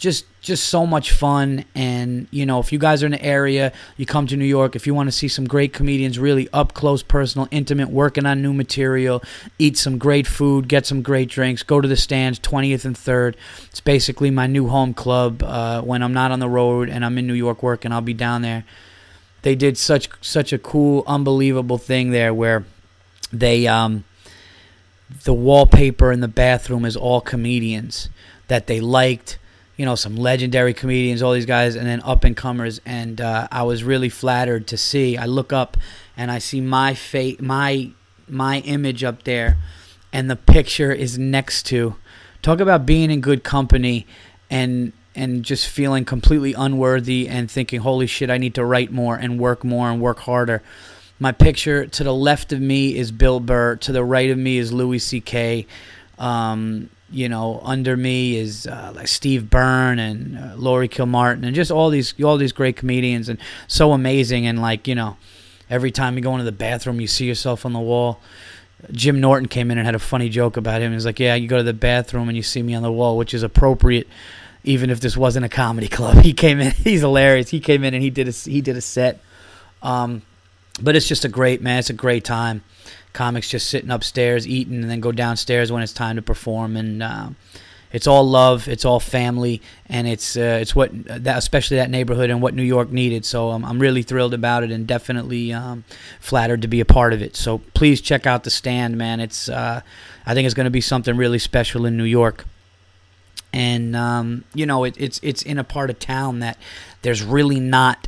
Just 0.03 0.25
just 0.41 0.65
so 0.65 0.85
much 0.85 1.11
fun. 1.13 1.63
And, 1.75 2.27
you 2.29 2.45
know, 2.45 2.59
if 2.59 2.73
you 2.73 2.77
guys 2.77 3.01
are 3.03 3.05
in 3.05 3.13
the 3.13 3.23
area, 3.23 3.71
you 3.95 4.05
come 4.05 4.27
to 4.27 4.35
New 4.35 4.43
York, 4.43 4.75
if 4.75 4.85
you 4.85 4.93
want 4.93 5.07
to 5.07 5.13
see 5.13 5.29
some 5.29 5.45
great 5.45 5.71
comedians, 5.71 6.19
really 6.19 6.49
up 6.51 6.73
close, 6.73 7.01
personal, 7.01 7.47
intimate, 7.51 7.87
working 7.89 8.25
on 8.25 8.41
new 8.41 8.51
material, 8.51 9.23
eat 9.57 9.77
some 9.77 9.97
great 9.97 10.27
food, 10.27 10.67
get 10.67 10.85
some 10.85 11.01
great 11.01 11.29
drinks, 11.29 11.63
go 11.63 11.79
to 11.79 11.87
the 11.87 11.95
stands, 11.95 12.37
20th 12.41 12.83
and 12.83 12.97
3rd. 12.97 13.35
It's 13.69 13.79
basically 13.79 14.29
my 14.29 14.45
new 14.45 14.67
home 14.67 14.93
club. 14.93 15.41
Uh, 15.41 15.81
when 15.81 16.03
I'm 16.03 16.13
not 16.13 16.31
on 16.33 16.39
the 16.39 16.49
road 16.49 16.89
and 16.89 17.05
I'm 17.05 17.17
in 17.17 17.25
New 17.25 17.33
York 17.33 17.63
working, 17.63 17.93
I'll 17.93 18.01
be 18.01 18.13
down 18.13 18.41
there. 18.41 18.65
They 19.43 19.55
did 19.55 19.77
such 19.77 20.09
such 20.19 20.51
a 20.51 20.57
cool, 20.57 21.05
unbelievable 21.07 21.77
thing 21.77 22.11
there 22.11 22.33
where 22.33 22.65
they 23.31 23.65
um, 23.67 24.03
the 25.23 25.33
wallpaper 25.33 26.11
in 26.11 26.19
the 26.19 26.27
bathroom 26.27 26.83
is 26.83 26.97
all 26.97 27.21
comedians 27.21 28.09
that 28.49 28.67
they 28.67 28.81
liked 28.81 29.39
you 29.77 29.85
know 29.85 29.95
some 29.95 30.15
legendary 30.15 30.73
comedians, 30.73 31.21
all 31.21 31.33
these 31.33 31.45
guys, 31.45 31.75
and 31.75 31.87
then 31.87 32.01
up 32.03 32.23
and 32.23 32.35
comers. 32.35 32.79
And 32.85 33.19
uh, 33.19 33.47
I 33.51 33.63
was 33.63 33.83
really 33.83 34.09
flattered 34.09 34.67
to 34.67 34.77
see. 34.77 35.17
I 35.17 35.25
look 35.25 35.51
up 35.51 35.77
and 36.15 36.31
I 36.31 36.39
see 36.39 36.61
my 36.61 36.93
fate, 36.93 37.41
my 37.41 37.91
my 38.27 38.59
image 38.59 39.03
up 39.03 39.23
there, 39.23 39.57
and 40.11 40.29
the 40.29 40.35
picture 40.35 40.91
is 40.91 41.17
next 41.17 41.63
to. 41.67 41.95
Talk 42.41 42.59
about 42.59 42.85
being 42.85 43.09
in 43.09 43.21
good 43.21 43.43
company, 43.43 44.05
and 44.49 44.93
and 45.15 45.43
just 45.43 45.67
feeling 45.67 46.05
completely 46.05 46.53
unworthy 46.53 47.27
and 47.27 47.49
thinking, 47.49 47.81
holy 47.81 48.07
shit, 48.07 48.29
I 48.29 48.37
need 48.37 48.55
to 48.55 48.65
write 48.65 48.91
more 48.91 49.15
and 49.15 49.39
work 49.39 49.63
more 49.63 49.89
and 49.89 50.01
work 50.01 50.19
harder. 50.19 50.61
My 51.19 51.31
picture 51.31 51.85
to 51.85 52.03
the 52.03 52.13
left 52.13 52.51
of 52.51 52.59
me 52.59 52.97
is 52.97 53.11
Bill 53.11 53.39
Burr. 53.39 53.75
To 53.77 53.91
the 53.91 54.03
right 54.03 54.29
of 54.29 54.37
me 54.37 54.57
is 54.57 54.73
Louis 54.73 54.99
C.K. 54.99 55.67
Um, 56.17 56.89
you 57.13 57.29
know, 57.29 57.61
under 57.63 57.95
me 57.95 58.35
is 58.35 58.65
uh, 58.65 58.91
like 58.95 59.07
Steve 59.07 59.49
Byrne 59.49 59.99
and 59.99 60.37
uh, 60.37 60.53
Laurie 60.55 60.89
Kilmartin 60.89 61.45
and 61.45 61.55
just 61.55 61.71
all 61.71 61.89
these 61.89 62.19
all 62.23 62.37
these 62.37 62.51
great 62.51 62.75
comedians 62.75 63.29
and 63.29 63.39
so 63.67 63.91
amazing 63.91 64.47
and 64.47 64.61
like 64.61 64.87
you 64.87 64.95
know, 64.95 65.17
every 65.69 65.91
time 65.91 66.17
you 66.17 66.23
go 66.23 66.33
into 66.33 66.43
the 66.43 66.51
bathroom, 66.51 66.99
you 66.99 67.07
see 67.07 67.25
yourself 67.25 67.65
on 67.65 67.73
the 67.73 67.79
wall. 67.79 68.19
Jim 68.91 69.21
Norton 69.21 69.47
came 69.47 69.71
in 69.71 69.77
and 69.77 69.85
had 69.85 69.95
a 69.95 69.99
funny 69.99 70.27
joke 70.27 70.57
about 70.57 70.81
him. 70.81 70.91
He's 70.91 71.05
like, 71.05 71.19
"Yeah, 71.19 71.35
you 71.35 71.47
go 71.47 71.57
to 71.57 71.63
the 71.63 71.73
bathroom 71.73 72.27
and 72.27 72.35
you 72.35 72.43
see 72.43 72.61
me 72.61 72.73
on 72.73 72.83
the 72.83 72.91
wall, 72.91 73.17
which 73.17 73.33
is 73.33 73.43
appropriate, 73.43 74.07
even 74.63 74.89
if 74.89 74.99
this 74.99 75.15
wasn't 75.15 75.45
a 75.45 75.49
comedy 75.49 75.87
club." 75.97 76.17
He 76.17 76.33
came 76.33 76.59
in. 76.59 76.71
He's 76.83 77.01
hilarious. 77.01 77.49
He 77.49 77.59
came 77.59 77.83
in 77.83 77.93
and 77.93 78.03
he 78.03 78.09
did 78.09 78.27
a 78.27 78.31
he 78.31 78.61
did 78.61 78.75
a 78.75 78.81
set. 78.81 79.21
Um, 79.81 80.23
but 80.81 80.95
it's 80.95 81.07
just 81.07 81.23
a 81.23 81.29
great 81.29 81.61
man. 81.61 81.79
It's 81.79 81.91
a 81.91 81.93
great 81.93 82.23
time 82.23 82.63
comics 83.13 83.49
just 83.49 83.69
sitting 83.69 83.91
upstairs 83.91 84.47
eating 84.47 84.81
and 84.81 84.89
then 84.89 84.99
go 84.99 85.11
downstairs 85.11 85.71
when 85.71 85.83
it's 85.83 85.93
time 85.93 86.15
to 86.15 86.21
perform. 86.21 86.75
And 86.75 87.01
uh, 87.01 87.29
it's 87.93 88.07
all 88.07 88.27
love 88.27 88.67
it's 88.67 88.83
all 88.83 88.99
family 88.99 89.61
and 89.87 90.07
it's 90.07 90.35
uh, 90.35 90.57
it's 90.59 90.75
what 90.75 90.89
that 91.05 91.37
especially 91.37 91.77
that 91.77 91.91
neighborhood 91.91 92.31
and 92.31 92.41
what 92.41 92.55
New 92.55 92.63
York 92.63 92.91
needed. 92.91 93.23
So 93.23 93.51
um, 93.51 93.63
I'm 93.63 93.79
really 93.79 94.01
thrilled 94.01 94.33
about 94.33 94.63
it 94.63 94.71
and 94.71 94.85
definitely 94.87 95.53
um, 95.53 95.85
flattered 96.19 96.63
to 96.63 96.67
be 96.67 96.79
a 96.79 96.85
part 96.85 97.13
of 97.13 97.21
it. 97.21 97.35
So 97.35 97.59
please 97.75 98.01
check 98.01 98.25
out 98.25 98.43
the 98.43 98.49
stand 98.49 98.97
man. 98.97 99.19
It's 99.19 99.47
uh, 99.47 99.81
I 100.25 100.33
think 100.33 100.47
it's 100.47 100.55
going 100.55 100.65
to 100.65 100.71
be 100.71 100.81
something 100.81 101.15
really 101.15 101.39
special 101.39 101.85
in 101.85 101.95
New 101.95 102.03
York. 102.03 102.45
And 103.53 103.95
um, 103.95 104.43
you 104.55 104.65
know 104.65 104.83
it, 104.83 104.95
it's 104.97 105.19
it's 105.21 105.43
in 105.43 105.59
a 105.59 105.63
part 105.63 105.91
of 105.91 105.99
town 105.99 106.39
that 106.39 106.57
there's 107.03 107.21
really 107.21 107.59
not 107.59 108.07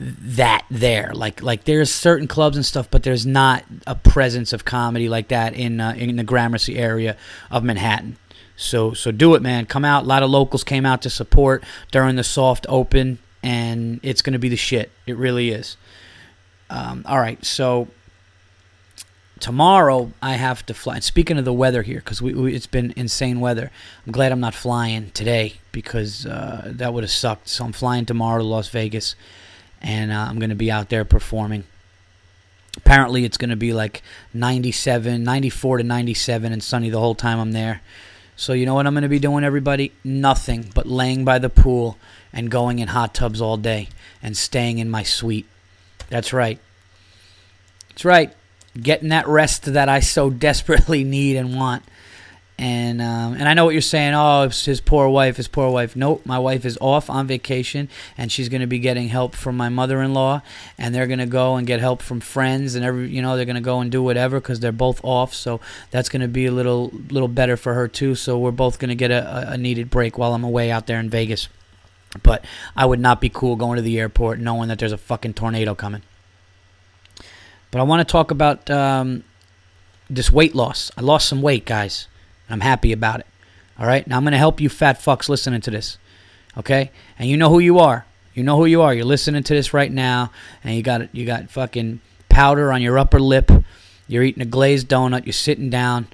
that 0.00 0.64
there. 0.70 1.12
Like 1.14 1.42
like 1.42 1.64
there's 1.64 1.92
certain 1.92 2.26
clubs 2.26 2.56
and 2.56 2.64
stuff, 2.64 2.90
but 2.90 3.02
there's 3.02 3.26
not 3.26 3.64
a 3.86 3.94
presence 3.94 4.52
of 4.52 4.64
comedy 4.64 5.08
like 5.08 5.28
that 5.28 5.54
in 5.54 5.80
uh, 5.80 5.94
in 5.96 6.16
the 6.16 6.24
Gramercy 6.24 6.78
area 6.78 7.16
of 7.50 7.62
Manhattan. 7.62 8.16
So 8.56 8.94
so 8.94 9.10
do 9.12 9.34
it, 9.34 9.42
man. 9.42 9.66
Come 9.66 9.84
out. 9.84 10.04
A 10.04 10.06
lot 10.06 10.22
of 10.22 10.30
locals 10.30 10.64
came 10.64 10.86
out 10.86 11.02
to 11.02 11.10
support 11.10 11.62
during 11.90 12.16
the 12.16 12.24
soft 12.24 12.66
open, 12.68 13.18
and 13.42 14.00
it's 14.02 14.22
to 14.22 14.38
be 14.38 14.48
the 14.48 14.56
shit. 14.56 14.90
It 15.06 15.16
really 15.16 15.50
is. 15.50 15.76
Um, 16.70 17.04
all 17.06 17.18
right, 17.18 17.44
so 17.44 17.88
tomorrow 19.40 20.12
I 20.22 20.34
have 20.34 20.64
to 20.66 20.74
fly. 20.74 21.00
Speaking 21.00 21.36
of 21.36 21.44
the 21.44 21.52
weather 21.52 21.82
here, 21.82 21.98
because 21.98 22.22
we, 22.22 22.32
we, 22.32 22.54
it's 22.54 22.66
been 22.66 22.92
insane 22.96 23.40
weather. 23.40 23.70
I'm 24.06 24.12
glad 24.12 24.30
I'm 24.30 24.40
not 24.40 24.54
flying 24.54 25.10
today 25.10 25.54
because 25.72 26.26
uh, 26.26 26.70
that 26.76 26.94
would 26.94 27.02
have 27.02 27.10
sucked. 27.10 27.48
So 27.48 27.64
I'm 27.64 27.72
flying 27.72 28.06
tomorrow 28.06 28.38
to 28.38 28.44
Las 28.44 28.68
Vegas, 28.68 29.16
and 29.80 30.12
uh, 30.12 30.26
I'm 30.28 30.38
going 30.38 30.50
to 30.50 30.56
be 30.56 30.70
out 30.70 30.88
there 30.88 31.04
performing. 31.04 31.64
Apparently, 32.76 33.24
it's 33.24 33.36
going 33.36 33.50
to 33.50 33.56
be 33.56 33.72
like 33.72 34.02
97, 34.32 35.22
94 35.24 35.78
to 35.78 35.84
97, 35.84 36.52
and 36.52 36.62
sunny 36.62 36.90
the 36.90 36.98
whole 36.98 37.14
time 37.14 37.38
I'm 37.38 37.52
there. 37.52 37.82
So 38.36 38.52
you 38.52 38.64
know 38.64 38.74
what 38.74 38.86
I'm 38.86 38.94
going 38.94 39.02
to 39.02 39.08
be 39.08 39.18
doing, 39.18 39.44
everybody? 39.44 39.92
Nothing 40.02 40.70
but 40.74 40.86
laying 40.86 41.24
by 41.24 41.38
the 41.38 41.50
pool 41.50 41.98
and 42.32 42.50
going 42.50 42.78
in 42.78 42.88
hot 42.88 43.14
tubs 43.14 43.40
all 43.40 43.56
day 43.56 43.88
and 44.22 44.36
staying 44.36 44.78
in 44.78 44.88
my 44.88 45.02
suite. 45.02 45.46
That's 46.08 46.32
right. 46.32 46.58
That's 47.90 48.04
right 48.04 48.32
getting 48.80 49.08
that 49.08 49.26
rest 49.26 49.64
that 49.64 49.88
I 49.88 50.00
so 50.00 50.30
desperately 50.46 51.04
need 51.04 51.36
and 51.36 51.56
want. 51.56 51.84
And 52.60 53.00
um, 53.00 53.32
and 53.32 53.48
I 53.48 53.54
know 53.54 53.64
what 53.64 53.70
you're 53.70 53.80
saying. 53.80 54.12
Oh, 54.12 54.42
it's 54.42 54.66
his 54.66 54.82
poor 54.82 55.08
wife, 55.08 55.38
his 55.38 55.48
poor 55.48 55.70
wife. 55.70 55.96
Nope, 55.96 56.26
my 56.26 56.38
wife 56.38 56.66
is 56.66 56.76
off 56.78 57.08
on 57.08 57.26
vacation, 57.26 57.88
and 58.18 58.30
she's 58.30 58.50
going 58.50 58.60
to 58.60 58.66
be 58.66 58.78
getting 58.78 59.08
help 59.08 59.34
from 59.34 59.56
my 59.56 59.70
mother-in-law, 59.70 60.42
and 60.76 60.94
they're 60.94 61.06
going 61.06 61.20
to 61.20 61.26
go 61.26 61.56
and 61.56 61.66
get 61.66 61.80
help 61.80 62.02
from 62.02 62.20
friends, 62.20 62.74
and 62.74 62.84
every 62.84 63.08
you 63.08 63.22
know 63.22 63.34
they're 63.34 63.46
going 63.46 63.54
to 63.54 63.62
go 63.62 63.80
and 63.80 63.90
do 63.90 64.02
whatever 64.02 64.40
because 64.40 64.60
they're 64.60 64.72
both 64.72 65.00
off. 65.02 65.32
So 65.32 65.58
that's 65.90 66.10
going 66.10 66.20
to 66.20 66.28
be 66.28 66.44
a 66.44 66.52
little 66.52 66.90
little 67.08 67.28
better 67.28 67.56
for 67.56 67.72
her 67.72 67.88
too. 67.88 68.14
So 68.14 68.38
we're 68.38 68.50
both 68.50 68.78
going 68.78 68.90
to 68.90 68.94
get 68.94 69.10
a, 69.10 69.52
a 69.52 69.56
needed 69.56 69.88
break 69.88 70.18
while 70.18 70.34
I'm 70.34 70.44
away 70.44 70.70
out 70.70 70.86
there 70.86 71.00
in 71.00 71.08
Vegas. 71.08 71.48
But 72.22 72.44
I 72.76 72.84
would 72.84 73.00
not 73.00 73.22
be 73.22 73.30
cool 73.30 73.56
going 73.56 73.76
to 73.76 73.82
the 73.82 73.98
airport 73.98 74.38
knowing 74.38 74.68
that 74.68 74.78
there's 74.78 74.92
a 74.92 74.98
fucking 74.98 75.32
tornado 75.32 75.74
coming. 75.74 76.02
But 77.70 77.80
I 77.80 77.84
want 77.84 78.06
to 78.06 78.12
talk 78.12 78.30
about 78.30 78.68
um, 78.70 79.24
this 80.10 80.30
weight 80.30 80.54
loss. 80.54 80.90
I 80.98 81.00
lost 81.00 81.26
some 81.26 81.40
weight, 81.40 81.64
guys. 81.64 82.06
I'm 82.52 82.60
happy 82.60 82.92
about 82.92 83.20
it. 83.20 83.26
All 83.78 83.86
right. 83.86 84.06
Now 84.06 84.16
I'm 84.16 84.24
going 84.24 84.32
to 84.32 84.38
help 84.38 84.60
you 84.60 84.68
fat 84.68 85.00
fucks 85.00 85.28
listening 85.28 85.60
to 85.62 85.70
this. 85.70 85.98
Okay. 86.56 86.90
And 87.18 87.28
you 87.28 87.36
know 87.36 87.48
who 87.48 87.58
you 87.58 87.78
are. 87.78 88.06
You 88.34 88.44
know 88.44 88.56
who 88.56 88.66
you 88.66 88.82
are. 88.82 88.94
You're 88.94 89.04
listening 89.04 89.42
to 89.42 89.54
this 89.54 89.74
right 89.74 89.90
now, 89.90 90.30
and 90.62 90.74
you 90.74 90.82
got 90.82 91.14
you 91.14 91.26
got 91.26 91.50
fucking 91.50 92.00
powder 92.28 92.72
on 92.72 92.80
your 92.80 92.98
upper 92.98 93.18
lip. 93.18 93.50
You're 94.06 94.22
eating 94.22 94.42
a 94.42 94.46
glazed 94.46 94.88
donut. 94.88 95.26
You're 95.26 95.32
sitting 95.32 95.68
down, 95.68 96.06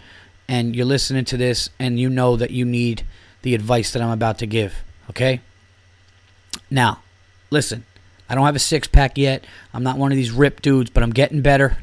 and 0.48 0.74
you're 0.74 0.86
listening 0.86 1.24
to 1.26 1.36
this, 1.36 1.68
and 1.78 2.00
you 2.00 2.08
know 2.08 2.36
that 2.36 2.50
you 2.50 2.64
need 2.64 3.04
the 3.42 3.54
advice 3.54 3.92
that 3.92 4.02
I'm 4.02 4.10
about 4.10 4.38
to 4.38 4.46
give. 4.46 4.74
Okay. 5.10 5.40
Now, 6.70 7.00
listen. 7.50 7.84
I 8.28 8.34
don't 8.34 8.46
have 8.46 8.56
a 8.56 8.60
six 8.60 8.88
pack 8.88 9.16
yet. 9.18 9.44
I'm 9.72 9.84
not 9.84 9.98
one 9.98 10.10
of 10.10 10.16
these 10.16 10.32
ripped 10.32 10.62
dudes, 10.62 10.90
but 10.90 11.02
I'm 11.02 11.12
getting 11.12 11.42
better. 11.42 11.78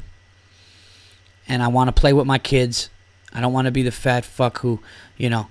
And 1.48 1.62
I 1.62 1.68
want 1.68 1.88
to 1.88 1.98
play 1.98 2.12
with 2.12 2.26
my 2.26 2.38
kids. 2.38 2.90
I 3.34 3.40
don't 3.40 3.52
want 3.52 3.66
to 3.66 3.72
be 3.72 3.82
the 3.82 3.90
fat 3.90 4.24
fuck 4.24 4.58
who, 4.60 4.80
you 5.16 5.28
know, 5.28 5.48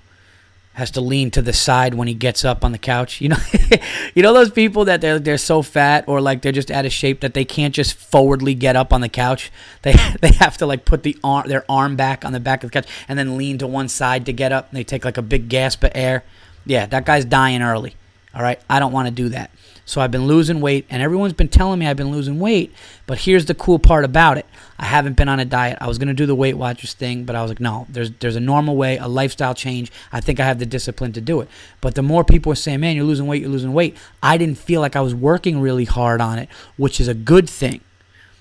has 0.74 0.90
to 0.92 1.02
lean 1.02 1.30
to 1.30 1.42
the 1.42 1.54
side 1.54 1.94
when 1.94 2.08
he 2.08 2.14
gets 2.16 2.44
up 2.44 2.66
on 2.66 2.72
the 2.72 2.78
couch. 2.78 3.22
You 3.22 3.30
know, 3.30 3.38
you 4.16 4.24
know 4.24 4.34
those 4.34 4.50
people 4.50 4.86
that 4.86 5.02
they're 5.02 5.20
they're 5.20 5.38
so 5.38 5.62
fat 5.62 6.06
or 6.08 6.20
like 6.20 6.42
they're 6.42 6.52
just 6.52 6.72
out 6.72 6.86
of 6.86 6.92
shape 6.92 7.22
that 7.22 7.34
they 7.34 7.46
can't 7.46 7.76
just 7.76 7.94
forwardly 7.94 8.56
get 8.56 8.76
up 8.76 8.92
on 8.92 9.02
the 9.02 9.10
couch. 9.10 9.52
They 9.84 9.94
they 10.22 10.32
have 10.40 10.58
to 10.58 10.66
like 10.66 10.86
put 10.86 11.04
the 11.04 11.18
arm 11.24 11.48
their 11.48 11.66
arm 11.70 11.98
back 11.98 12.24
on 12.24 12.32
the 12.32 12.40
back 12.40 12.64
of 12.64 12.72
the 12.72 12.82
couch 12.82 12.90
and 13.10 13.20
then 13.20 13.38
lean 13.38 13.58
to 13.58 13.68
one 13.68 13.90
side 13.90 14.26
to 14.28 14.34
get 14.34 14.54
up. 14.54 14.70
And 14.70 14.78
they 14.78 14.84
take 14.86 15.04
like 15.04 15.18
a 15.18 15.22
big 15.22 15.50
gasp 15.50 15.84
of 15.84 15.92
air. 15.94 16.24
Yeah, 16.66 16.86
that 16.86 17.06
guy's 17.06 17.26
dying 17.26 17.62
early. 17.62 17.96
All 18.34 18.42
right, 18.42 18.60
I 18.70 18.80
don't 18.80 18.94
want 18.94 19.08
to 19.08 19.14
do 19.14 19.30
that. 19.30 19.52
So 19.86 20.02
I've 20.02 20.12
been 20.12 20.28
losing 20.28 20.62
weight, 20.62 20.86
and 20.90 21.02
everyone's 21.02 21.34
been 21.34 21.50
telling 21.50 21.80
me 21.80 21.88
I've 21.88 21.98
been 21.98 22.12
losing 22.12 22.40
weight. 22.40 22.74
But 23.06 23.20
here's 23.20 23.46
the 23.46 23.54
cool 23.54 23.80
part 23.80 24.06
about 24.06 24.38
it: 24.38 24.46
I 24.80 24.86
haven't 24.86 25.18
been 25.18 25.30
on 25.30 25.40
a 25.40 25.46
diet. 25.46 25.78
I 25.82 25.88
was 25.88 25.98
gonna 25.98 26.14
do 26.14 26.26
the 26.26 26.36
Weight 26.36 26.56
Watchers 26.56 26.94
thing, 26.94 27.26
but 27.26 27.36
I 27.36 27.42
was 27.42 27.52
like, 27.52 27.60
no, 27.60 27.86
there's 27.90 28.12
there's 28.20 28.36
a 28.36 28.40
normal 28.42 28.76
way, 28.76 28.98
a 28.98 29.08
lifestyle 29.08 29.54
change. 29.54 29.92
I 30.12 30.22
think 30.22 30.40
I 30.40 30.46
have 30.46 30.60
the 30.60 30.66
discipline 30.66 31.12
to 31.14 31.22
do 31.22 31.42
it. 31.42 31.50
But 31.82 31.96
the 31.96 32.02
more 32.02 32.24
people 32.24 32.52
are 32.52 32.56
saying, 32.56 32.80
man, 32.80 32.96
you're 32.96 33.06
losing 33.06 33.28
weight, 33.28 33.42
you're 33.42 33.52
losing 33.52 33.74
weight, 33.74 33.98
I 34.22 34.38
didn't 34.38 34.58
feel 34.58 34.82
like 34.82 34.96
I 34.96 35.02
was 35.02 35.14
working 35.14 35.60
really 35.60 35.86
hard 35.86 36.22
on 36.22 36.40
it, 36.40 36.50
which 36.78 37.00
is 37.00 37.08
a 37.08 37.14
good 37.14 37.50
thing. 37.50 37.82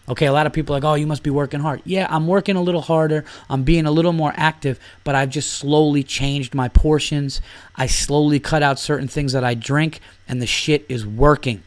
Okay, 0.08 0.26
a 0.26 0.32
lot 0.32 0.46
of 0.46 0.52
people 0.52 0.74
are 0.74 0.80
like, 0.80 0.84
oh, 0.84 0.94
you 0.94 1.06
must 1.06 1.22
be 1.22 1.30
working 1.30 1.60
hard. 1.60 1.80
Yeah, 1.84 2.08
I'm 2.10 2.26
working 2.26 2.56
a 2.56 2.62
little 2.62 2.80
harder. 2.80 3.24
I'm 3.48 3.62
being 3.62 3.86
a 3.86 3.90
little 3.90 4.12
more 4.12 4.32
active, 4.36 4.80
but 5.04 5.14
I've 5.14 5.30
just 5.30 5.52
slowly 5.52 6.02
changed 6.02 6.54
my 6.54 6.68
portions. 6.68 7.40
I 7.76 7.86
slowly 7.86 8.40
cut 8.40 8.64
out 8.64 8.80
certain 8.80 9.06
things 9.06 9.32
that 9.32 9.44
I 9.44 9.54
drink, 9.54 10.00
and 10.26 10.42
the 10.42 10.46
shit 10.46 10.84
is 10.88 11.06
working. 11.06 11.62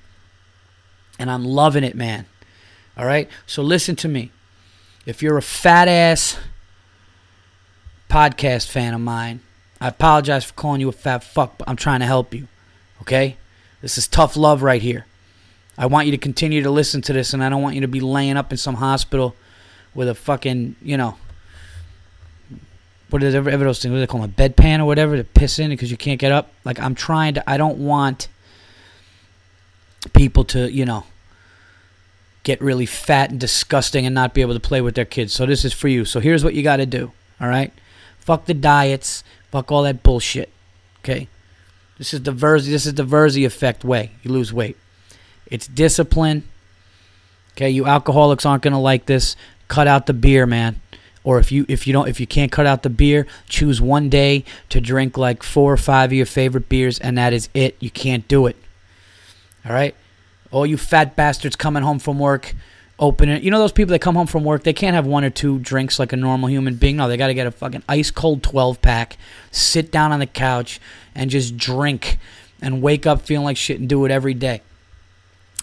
And 1.17 1.31
I'm 1.31 1.45
loving 1.45 1.85
it, 1.85 1.95
man. 1.95 2.25
All 2.97 3.05
right? 3.05 3.29
So 3.45 3.63
listen 3.63 3.95
to 3.97 4.09
me. 4.09 4.31
If 5.05 5.23
you're 5.23 5.37
a 5.37 5.41
fat 5.41 5.87
ass 5.87 6.37
podcast 8.09 8.67
fan 8.67 8.93
of 8.93 8.99
mine, 8.99 9.39
I 9.79 9.87
apologize 9.87 10.43
for 10.43 10.53
calling 10.53 10.81
you 10.81 10.89
a 10.89 10.93
fat 10.93 11.23
fuck, 11.23 11.57
but 11.57 11.69
I'm 11.69 11.77
trying 11.77 12.01
to 12.01 12.05
help 12.05 12.33
you. 12.33 12.49
Okay? 13.01 13.37
This 13.81 13.97
is 13.97 14.07
tough 14.09 14.35
love 14.35 14.61
right 14.61 14.81
here. 14.81 15.05
I 15.77 15.87
want 15.87 16.05
you 16.05 16.11
to 16.11 16.17
continue 16.17 16.63
to 16.63 16.69
listen 16.69 17.01
to 17.03 17.13
this, 17.13 17.33
and 17.33 17.43
I 17.43 17.49
don't 17.49 17.61
want 17.61 17.75
you 17.75 17.81
to 17.81 17.87
be 17.87 17.99
laying 17.99 18.37
up 18.37 18.51
in 18.51 18.57
some 18.57 18.75
hospital 18.75 19.35
with 19.93 20.07
a 20.07 20.15
fucking, 20.15 20.75
you 20.81 20.97
know, 20.97 21.17
what 23.09 23.23
is 23.23 23.35
ever, 23.35 23.49
ever 23.49 23.63
those 23.63 23.81
things? 23.81 23.91
What 23.91 23.97
do 23.97 24.01
they 24.01 24.07
call 24.07 24.21
them? 24.21 24.33
A 24.37 24.49
bedpan 24.49 24.79
or 24.79 24.85
whatever 24.85 25.15
to 25.15 25.23
piss 25.23 25.59
in 25.59 25.69
because 25.69 25.91
you 25.91 25.97
can't 25.97 26.19
get 26.19 26.31
up. 26.31 26.51
Like 26.63 26.79
I'm 26.79 26.95
trying 26.95 27.35
to. 27.35 27.49
I 27.49 27.57
don't 27.57 27.77
want 27.77 28.27
people 30.13 30.43
to, 30.45 30.71
you 30.71 30.85
know, 30.85 31.03
get 32.43 32.61
really 32.61 32.85
fat 32.85 33.31
and 33.31 33.39
disgusting 33.39 34.05
and 34.05 34.15
not 34.15 34.33
be 34.33 34.41
able 34.41 34.53
to 34.53 34.59
play 34.59 34.81
with 34.81 34.95
their 34.95 35.05
kids. 35.05 35.33
So 35.33 35.45
this 35.45 35.65
is 35.65 35.73
for 35.73 35.87
you. 35.87 36.05
So 36.05 36.19
here's 36.19 36.43
what 36.43 36.55
you 36.55 36.63
got 36.63 36.77
to 36.77 36.85
do. 36.85 37.11
All 37.39 37.47
right, 37.47 37.71
fuck 38.19 38.45
the 38.45 38.53
diets. 38.53 39.23
Fuck 39.51 39.71
all 39.71 39.83
that 39.83 40.03
bullshit. 40.03 40.49
Okay, 40.99 41.27
this 41.97 42.13
is 42.13 42.23
the 42.23 42.31
Verzi. 42.31 42.67
This 42.67 42.85
is 42.85 42.95
the 42.95 43.03
Verzi 43.03 43.45
effect 43.45 43.83
way. 43.83 44.11
You 44.23 44.31
lose 44.31 44.51
weight. 44.51 44.77
It's 45.47 45.67
discipline. 45.67 46.43
Okay, 47.53 47.69
you 47.69 47.85
alcoholics 47.85 48.45
aren't 48.45 48.63
gonna 48.63 48.81
like 48.81 49.05
this. 49.05 49.35
Cut 49.67 49.87
out 49.87 50.05
the 50.05 50.13
beer, 50.13 50.45
man. 50.45 50.81
Or 51.23 51.39
if 51.39 51.51
you 51.51 51.65
if 51.67 51.87
you 51.87 51.93
don't 51.93 52.07
if 52.07 52.19
you 52.19 52.27
can't 52.27 52.51
cut 52.51 52.67
out 52.67 52.83
the 52.83 52.89
beer, 52.89 53.25
choose 53.49 53.81
one 53.81 54.09
day 54.09 54.43
to 54.69 54.79
drink 54.79 55.17
like 55.17 55.41
four 55.41 55.73
or 55.73 55.77
five 55.77 56.09
of 56.09 56.13
your 56.13 56.27
favorite 56.27 56.69
beers, 56.69 56.99
and 56.99 57.17
that 57.17 57.33
is 57.33 57.49
it. 57.53 57.75
You 57.79 57.89
can't 57.89 58.27
do 58.27 58.45
it. 58.45 58.55
All 59.65 59.71
right, 59.71 59.95
all 60.51 60.67
you 60.67 60.77
fat 60.77 61.15
bastards 61.15 61.55
coming 61.55 61.81
home 61.81 61.97
from 61.97 62.19
work, 62.19 62.53
open 62.99 63.29
it. 63.29 63.41
You 63.41 63.49
know 63.49 63.57
those 63.57 63.71
people 63.71 63.91
that 63.93 63.99
come 63.99 64.13
home 64.13 64.27
from 64.27 64.43
work, 64.43 64.61
they 64.61 64.73
can't 64.73 64.93
have 64.93 65.07
one 65.07 65.23
or 65.23 65.31
two 65.31 65.57
drinks 65.57 65.97
like 65.97 66.13
a 66.13 66.15
normal 66.15 66.49
human 66.49 66.75
being. 66.75 66.97
No, 66.97 67.07
they 67.07 67.17
got 67.17 67.27
to 67.27 67.33
get 67.33 67.47
a 67.47 67.51
fucking 67.51 67.81
ice 67.89 68.11
cold 68.11 68.43
twelve 68.43 68.79
pack, 68.83 69.17
sit 69.49 69.91
down 69.91 70.11
on 70.11 70.19
the 70.19 70.27
couch, 70.27 70.79
and 71.15 71.31
just 71.31 71.57
drink, 71.57 72.19
and 72.61 72.83
wake 72.83 73.07
up 73.07 73.23
feeling 73.23 73.45
like 73.45 73.57
shit 73.57 73.79
and 73.79 73.89
do 73.89 74.05
it 74.05 74.11
every 74.11 74.35
day. 74.35 74.61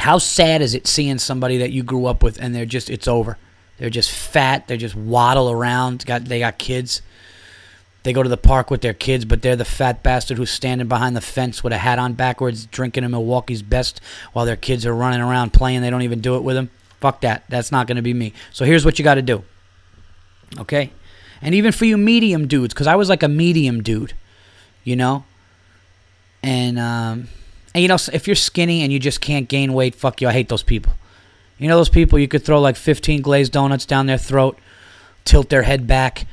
How 0.01 0.19
sad 0.19 0.63
is 0.63 0.75
it 0.75 0.87
seeing 0.87 1.19
somebody 1.19 1.59
that 1.59 1.71
you 1.71 1.83
grew 1.83 2.07
up 2.07 2.23
with 2.23 2.41
and 2.41 2.55
they're 2.55 2.67
just 2.67 2.91
it's 2.91 3.07
over. 3.07 3.39
They're 3.79 3.91
just 3.91 4.11
fat, 4.11 4.69
they 4.69 4.77
just 4.77 4.95
waddle 4.95 5.51
around, 5.51 6.05
got 6.07 6.25
they 6.25 6.39
got 6.39 6.59
kids. 6.59 7.03
They 8.03 8.13
go 8.13 8.23
to 8.23 8.29
the 8.29 8.37
park 8.37 8.71
with 8.71 8.81
their 8.81 8.95
kids, 8.95 9.25
but 9.25 9.43
they're 9.43 9.55
the 9.55 9.65
fat 9.65 10.03
bastard 10.03 10.37
who's 10.37 10.51
standing 10.51 10.89
behind 10.89 11.17
the 11.17 11.21
fence 11.21 11.63
with 11.63 11.73
a 11.73 11.79
hat 11.79 12.01
on 12.01 12.15
backwards, 12.15 12.67
drinking 12.67 13.05
a 13.05 13.09
Milwaukee's 13.09 13.63
best 13.63 14.01
while 14.33 14.45
their 14.45 14.57
kids 14.57 14.85
are 14.85 14.95
running 14.95 15.21
around 15.21 15.53
playing. 15.53 15.83
They 15.83 15.91
don't 15.91 16.03
even 16.03 16.21
do 16.21 16.35
it 16.37 16.43
with 16.43 16.57
them. 16.57 16.71
Fuck 17.01 17.21
that. 17.21 17.45
That's 17.49 17.71
not 17.71 17.87
going 17.87 17.97
to 17.97 18.03
be 18.03 18.15
me. 18.15 18.33
So 18.53 18.65
here's 18.65 18.85
what 18.85 18.99
you 18.99 19.05
got 19.05 19.15
to 19.15 19.23
do. 19.23 19.45
Okay? 20.59 20.91
And 21.41 21.55
even 21.55 21.71
for 21.71 21.85
you 21.85 21.97
medium 21.97 22.49
dudes, 22.49 22.75
because 22.75 22.89
I 22.89 22.97
was 22.97 23.09
like 23.09 23.23
a 23.23 23.29
medium 23.29 23.83
dude, 23.83 24.15
you 24.83 24.97
know? 24.97 25.25
And, 26.43 26.79
um, 26.79 27.29
and 27.75 27.83
you 27.83 27.88
know, 27.88 27.97
if 28.12 28.26
you're 28.26 28.37
skinny 28.37 28.83
and 28.83 28.93
you 28.93 28.99
just 28.99 29.21
can't 29.21 29.49
gain 29.49 29.73
weight, 29.73 29.95
fuck 29.95 30.21
you. 30.21 30.29
I 30.29 30.33
hate 30.33 30.49
those 30.49 30.62
people. 30.62 30.93
You 31.59 31.69
know 31.69 31.76
those 31.76 31.88
people 31.88 32.19
you 32.19 32.29
could 32.29 32.45
throw 32.45 32.61
like 32.61 32.76
15 32.76 33.23
glazed 33.23 33.52
donuts 33.52 33.87
down 33.87 34.07
their 34.07 34.19
throat, 34.19 34.59
tilt 35.25 35.49
their 35.49 35.62
head 35.62 35.87
back, 35.87 36.26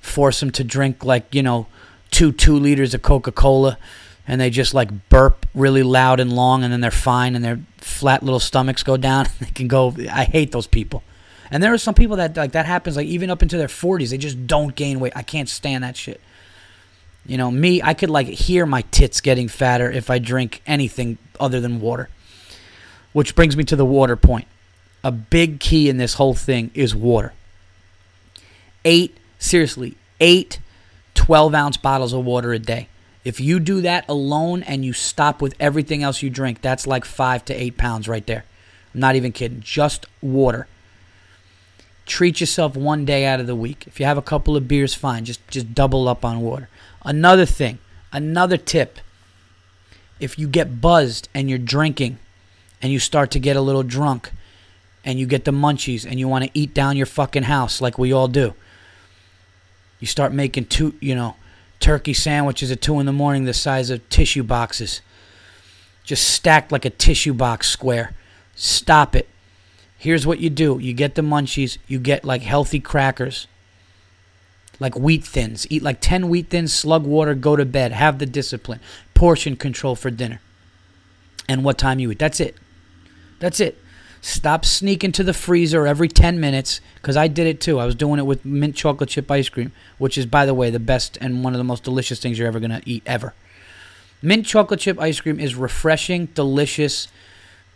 force 0.00 0.40
them 0.40 0.50
to 0.50 0.64
drink 0.64 1.04
like, 1.04 1.32
you 1.34 1.42
know, 1.42 1.68
two 2.10 2.32
two 2.32 2.56
liters 2.56 2.92
of 2.94 3.02
Coca-Cola 3.02 3.78
and 4.26 4.40
they 4.40 4.50
just 4.50 4.74
like 4.74 5.08
burp 5.08 5.46
really 5.54 5.82
loud 5.82 6.20
and 6.20 6.32
long 6.32 6.64
and 6.64 6.72
then 6.72 6.80
they're 6.80 6.90
fine 6.90 7.34
and 7.34 7.44
their 7.44 7.60
flat 7.78 8.22
little 8.22 8.40
stomachs 8.40 8.82
go 8.82 8.96
down. 8.96 9.26
they 9.40 9.46
can 9.46 9.68
go 9.68 9.94
I 10.10 10.24
hate 10.24 10.52
those 10.52 10.66
people. 10.66 11.02
And 11.50 11.62
there 11.62 11.72
are 11.72 11.78
some 11.78 11.94
people 11.94 12.16
that 12.16 12.36
like 12.36 12.52
that 12.52 12.66
happens 12.66 12.96
like 12.96 13.06
even 13.06 13.30
up 13.30 13.42
into 13.42 13.56
their 13.56 13.68
40s, 13.68 14.10
they 14.10 14.18
just 14.18 14.46
don't 14.46 14.74
gain 14.74 14.98
weight. 14.98 15.12
I 15.14 15.22
can't 15.22 15.48
stand 15.48 15.84
that 15.84 15.96
shit. 15.96 16.20
You 17.26 17.38
know, 17.38 17.50
me, 17.50 17.82
I 17.82 17.94
could 17.94 18.10
like 18.10 18.26
hear 18.26 18.66
my 18.66 18.82
tits 18.90 19.20
getting 19.20 19.48
fatter 19.48 19.90
if 19.90 20.10
I 20.10 20.18
drink 20.18 20.62
anything 20.66 21.18
other 21.40 21.60
than 21.60 21.80
water. 21.80 22.08
Which 23.12 23.34
brings 23.34 23.56
me 23.56 23.64
to 23.64 23.76
the 23.76 23.84
water 23.84 24.16
point. 24.16 24.46
A 25.02 25.12
big 25.12 25.60
key 25.60 25.88
in 25.88 25.96
this 25.96 26.14
whole 26.14 26.34
thing 26.34 26.70
is 26.74 26.94
water. 26.94 27.32
Eight, 28.84 29.16
seriously, 29.38 29.96
eight 30.20 30.58
12 31.14 31.54
ounce 31.54 31.76
bottles 31.76 32.12
of 32.12 32.24
water 32.24 32.52
a 32.52 32.58
day. 32.58 32.88
If 33.24 33.40
you 33.40 33.58
do 33.58 33.80
that 33.80 34.04
alone 34.08 34.62
and 34.62 34.84
you 34.84 34.92
stop 34.92 35.40
with 35.40 35.54
everything 35.58 36.02
else 36.02 36.22
you 36.22 36.28
drink, 36.28 36.60
that's 36.60 36.86
like 36.86 37.04
five 37.04 37.44
to 37.46 37.54
eight 37.54 37.78
pounds 37.78 38.06
right 38.06 38.26
there. 38.26 38.44
I'm 38.92 39.00
not 39.00 39.16
even 39.16 39.32
kidding. 39.32 39.60
Just 39.60 40.06
water. 40.20 40.66
Treat 42.04 42.40
yourself 42.40 42.76
one 42.76 43.06
day 43.06 43.24
out 43.24 43.40
of 43.40 43.46
the 43.46 43.56
week. 43.56 43.86
If 43.86 43.98
you 43.98 44.04
have 44.04 44.18
a 44.18 44.22
couple 44.22 44.56
of 44.56 44.68
beers, 44.68 44.92
fine. 44.92 45.24
Just 45.24 45.46
just 45.48 45.74
double 45.74 46.06
up 46.06 46.22
on 46.24 46.42
water. 46.42 46.68
Another 47.04 47.46
thing, 47.46 47.78
another 48.12 48.56
tip. 48.56 48.98
If 50.20 50.38
you 50.38 50.48
get 50.48 50.80
buzzed 50.80 51.28
and 51.34 51.50
you're 51.50 51.58
drinking 51.58 52.18
and 52.80 52.92
you 52.92 52.98
start 52.98 53.30
to 53.32 53.38
get 53.38 53.56
a 53.56 53.60
little 53.60 53.82
drunk 53.82 54.30
and 55.04 55.18
you 55.18 55.26
get 55.26 55.44
the 55.44 55.50
munchies 55.50 56.06
and 56.08 56.18
you 56.18 56.28
want 56.28 56.44
to 56.44 56.50
eat 56.54 56.72
down 56.72 56.96
your 56.96 57.06
fucking 57.06 57.42
house 57.44 57.80
like 57.80 57.98
we 57.98 58.12
all 58.12 58.28
do. 58.28 58.54
You 60.00 60.06
start 60.06 60.32
making 60.32 60.66
two, 60.66 60.94
you 61.00 61.14
know, 61.14 61.36
turkey 61.80 62.14
sandwiches 62.14 62.70
at 62.70 62.80
two 62.80 63.00
in 63.00 63.06
the 63.06 63.12
morning 63.12 63.44
the 63.44 63.54
size 63.54 63.90
of 63.90 64.08
tissue 64.08 64.42
boxes. 64.42 65.02
Just 66.04 66.28
stacked 66.28 66.72
like 66.72 66.84
a 66.84 66.90
tissue 66.90 67.34
box 67.34 67.68
square. 67.68 68.14
Stop 68.54 69.14
it. 69.16 69.28
Here's 69.98 70.26
what 70.26 70.38
you 70.38 70.50
do 70.50 70.78
you 70.78 70.92
get 70.92 71.14
the 71.14 71.22
munchies, 71.22 71.78
you 71.86 71.98
get 71.98 72.24
like 72.24 72.42
healthy 72.42 72.80
crackers, 72.80 73.46
like 74.80 74.96
wheat 74.96 75.24
thins. 75.24 75.66
Eat 75.70 75.82
like 75.82 76.00
10 76.00 76.28
wheat 76.28 76.50
thins, 76.50 76.72
slug 76.72 77.04
water, 77.04 77.34
go 77.34 77.56
to 77.56 77.64
bed. 77.64 77.92
Have 77.92 78.18
the 78.18 78.26
discipline. 78.26 78.80
Portion 79.14 79.56
control 79.56 79.94
for 79.94 80.10
dinner. 80.10 80.40
And 81.48 81.64
what 81.64 81.78
time 81.78 81.98
you 81.98 82.10
eat. 82.10 82.18
That's 82.18 82.40
it. 82.40 82.56
That's 83.38 83.60
it. 83.60 83.78
Stop 84.20 84.64
sneaking 84.64 85.12
to 85.12 85.22
the 85.22 85.34
freezer 85.34 85.86
every 85.86 86.08
10 86.08 86.40
minutes 86.40 86.80
because 86.94 87.14
I 87.14 87.28
did 87.28 87.46
it 87.46 87.60
too. 87.60 87.78
I 87.78 87.84
was 87.84 87.94
doing 87.94 88.18
it 88.18 88.24
with 88.24 88.42
mint 88.44 88.74
chocolate 88.74 89.10
chip 89.10 89.30
ice 89.30 89.50
cream, 89.50 89.70
which 89.98 90.16
is, 90.16 90.24
by 90.24 90.46
the 90.46 90.54
way, 90.54 90.70
the 90.70 90.80
best 90.80 91.18
and 91.20 91.44
one 91.44 91.52
of 91.52 91.58
the 91.58 91.64
most 91.64 91.84
delicious 91.84 92.20
things 92.20 92.38
you're 92.38 92.48
ever 92.48 92.58
going 92.58 92.70
to 92.70 92.82
eat 92.86 93.02
ever. 93.04 93.34
Mint 94.22 94.46
chocolate 94.46 94.80
chip 94.80 94.98
ice 94.98 95.20
cream 95.20 95.38
is 95.38 95.54
refreshing, 95.54 96.26
delicious, 96.26 97.08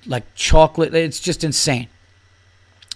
like 0.07 0.25
chocolate. 0.35 0.95
It's 0.95 1.21
just 1.21 1.45
insane. 1.45 1.89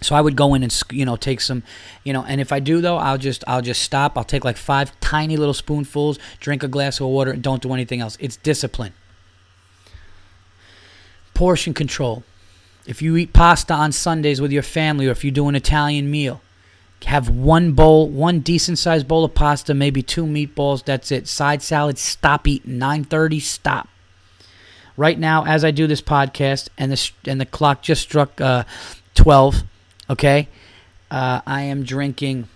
So 0.03 0.15
I 0.15 0.21
would 0.21 0.35
go 0.35 0.53
in 0.53 0.63
and 0.63 0.81
you 0.91 1.05
know 1.05 1.15
take 1.15 1.41
some, 1.41 1.63
you 2.03 2.13
know, 2.13 2.23
and 2.23 2.39
if 2.39 2.51
I 2.51 2.59
do 2.59 2.81
though, 2.81 2.97
I'll 2.97 3.17
just 3.17 3.43
I'll 3.47 3.61
just 3.61 3.81
stop. 3.81 4.17
I'll 4.17 4.23
take 4.23 4.43
like 4.43 4.57
five 4.57 4.99
tiny 4.99 5.37
little 5.37 5.53
spoonfuls, 5.53 6.19
drink 6.39 6.63
a 6.63 6.67
glass 6.67 6.99
of 6.99 7.07
water, 7.07 7.31
and 7.31 7.41
don't 7.41 7.61
do 7.61 7.73
anything 7.73 8.01
else. 8.01 8.17
It's 8.19 8.37
discipline. 8.37 8.93
Portion 11.33 11.73
control. 11.73 12.23
If 12.85 13.01
you 13.01 13.15
eat 13.15 13.33
pasta 13.33 13.73
on 13.73 13.91
Sundays 13.91 14.41
with 14.41 14.51
your 14.51 14.63
family, 14.63 15.07
or 15.07 15.11
if 15.11 15.23
you 15.23 15.31
do 15.31 15.47
an 15.47 15.55
Italian 15.55 16.11
meal, 16.11 16.41
have 17.05 17.29
one 17.29 17.73
bowl, 17.73 18.09
one 18.09 18.39
decent 18.39 18.77
sized 18.77 19.07
bowl 19.07 19.25
of 19.25 19.33
pasta, 19.33 19.73
maybe 19.73 20.01
two 20.01 20.25
meatballs. 20.25 20.83
That's 20.83 21.11
it. 21.11 21.27
Side 21.27 21.61
salad. 21.61 21.97
Stop 21.97 22.47
eating. 22.47 22.79
9:30. 22.79 23.41
Stop. 23.41 23.89
Right 24.95 25.17
now, 25.17 25.45
as 25.45 25.65
I 25.65 25.71
do 25.71 25.87
this 25.87 26.01
podcast, 26.01 26.69
and 26.77 26.91
the 26.91 27.11
and 27.25 27.41
the 27.41 27.45
clock 27.45 27.81
just 27.81 28.01
struck 28.01 28.39
uh, 28.39 28.63
12. 29.15 29.63
Okay, 30.09 30.49
uh, 31.09 31.41
I 31.47 31.63
am 31.63 31.83
drinking 31.83 32.49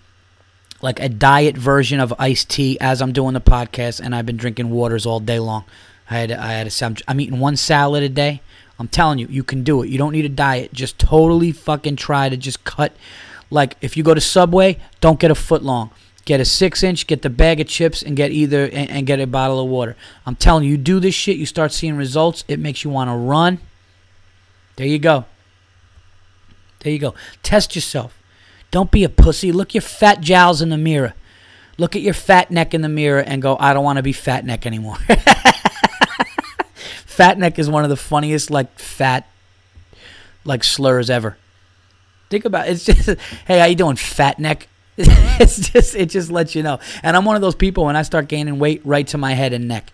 like 0.81 0.99
a 0.99 1.09
diet 1.09 1.57
version 1.57 1.99
of 1.99 2.13
iced 2.19 2.49
tea 2.49 2.77
as 2.79 3.01
I'm 3.01 3.13
doing 3.13 3.33
the 3.33 3.41
podcast, 3.41 3.99
and 3.99 4.13
I've 4.13 4.25
been 4.25 4.37
drinking 4.37 4.69
waters 4.69 5.05
all 5.05 5.19
day 5.19 5.39
long. 5.39 5.63
I 6.09 6.17
had 6.17 6.31
I 6.31 6.51
had 6.53 6.67
a, 6.67 6.95
I'm 7.07 7.19
eating 7.19 7.39
one 7.39 7.55
salad 7.55 8.03
a 8.03 8.09
day. 8.09 8.41
I'm 8.79 8.87
telling 8.87 9.17
you, 9.17 9.27
you 9.29 9.43
can 9.43 9.63
do 9.63 9.81
it. 9.81 9.89
You 9.89 9.97
don't 9.97 10.11
need 10.11 10.25
a 10.25 10.29
diet. 10.29 10.71
Just 10.73 10.99
totally 10.99 11.51
fucking 11.51 11.95
try 11.95 12.29
to 12.29 12.37
just 12.37 12.63
cut. 12.63 12.93
Like 13.49 13.75
if 13.81 13.97
you 13.97 14.03
go 14.03 14.13
to 14.13 14.21
Subway, 14.21 14.77
don't 15.01 15.19
get 15.19 15.31
a 15.31 15.35
foot 15.35 15.63
long. 15.63 15.89
Get 16.25 16.41
a 16.41 16.45
six 16.45 16.83
inch, 16.83 17.07
get 17.07 17.21
the 17.21 17.29
bag 17.29 17.61
of 17.61 17.67
chips, 17.67 18.03
and 18.03 18.15
get 18.15 18.31
either 18.31 18.65
and, 18.65 18.89
and 18.91 19.07
get 19.07 19.21
a 19.21 19.25
bottle 19.25 19.61
of 19.61 19.69
water. 19.69 19.95
I'm 20.25 20.35
telling 20.35 20.65
you, 20.65 20.71
you 20.71 20.77
do 20.77 20.99
this 20.99 21.15
shit, 21.15 21.37
you 21.37 21.45
start 21.45 21.71
seeing 21.71 21.95
results. 21.95 22.43
It 22.49 22.59
makes 22.59 22.83
you 22.83 22.89
want 22.89 23.09
to 23.09 23.15
run. 23.15 23.59
There 24.75 24.85
you 24.85 24.99
go. 24.99 25.25
There 26.87 26.93
you 26.93 26.99
go. 26.99 27.15
Test 27.43 27.75
yourself. 27.75 28.17
Don't 28.71 28.89
be 28.91 29.03
a 29.03 29.09
pussy. 29.09 29.51
Look 29.51 29.73
your 29.73 29.81
fat 29.81 30.21
jowls 30.21 30.61
in 30.61 30.69
the 30.69 30.77
mirror. 30.77 31.15
Look 31.77 31.97
at 31.97 32.01
your 32.01 32.13
fat 32.13 32.49
neck 32.49 32.73
in 32.73 32.79
the 32.79 32.87
mirror 32.87 33.19
and 33.19 33.41
go, 33.41 33.57
I 33.59 33.73
don't 33.73 33.83
want 33.83 33.97
to 33.97 34.03
be 34.03 34.13
fat 34.13 34.45
neck 34.45 34.65
anymore. 34.65 34.95
fat 37.05 37.37
neck 37.37 37.59
is 37.59 37.69
one 37.69 37.83
of 37.83 37.89
the 37.89 37.97
funniest 37.97 38.49
like 38.49 38.79
fat 38.79 39.27
like 40.45 40.63
slurs 40.63 41.09
ever. 41.09 41.35
Think 42.29 42.45
about 42.45 42.69
it. 42.69 42.71
It's 42.71 42.85
just 42.85 43.19
hey, 43.45 43.59
how 43.59 43.65
you 43.65 43.75
doing, 43.75 43.97
fat 43.97 44.39
neck? 44.39 44.69
it's 44.97 45.69
just 45.69 45.93
it 45.93 46.09
just 46.09 46.31
lets 46.31 46.55
you 46.55 46.63
know. 46.63 46.79
And 47.03 47.17
I'm 47.17 47.25
one 47.25 47.35
of 47.35 47.41
those 47.41 47.55
people 47.55 47.83
when 47.83 47.97
I 47.97 48.03
start 48.03 48.29
gaining 48.29 48.59
weight 48.59 48.81
right 48.85 49.07
to 49.07 49.17
my 49.17 49.33
head 49.33 49.51
and 49.51 49.67
neck. 49.67 49.91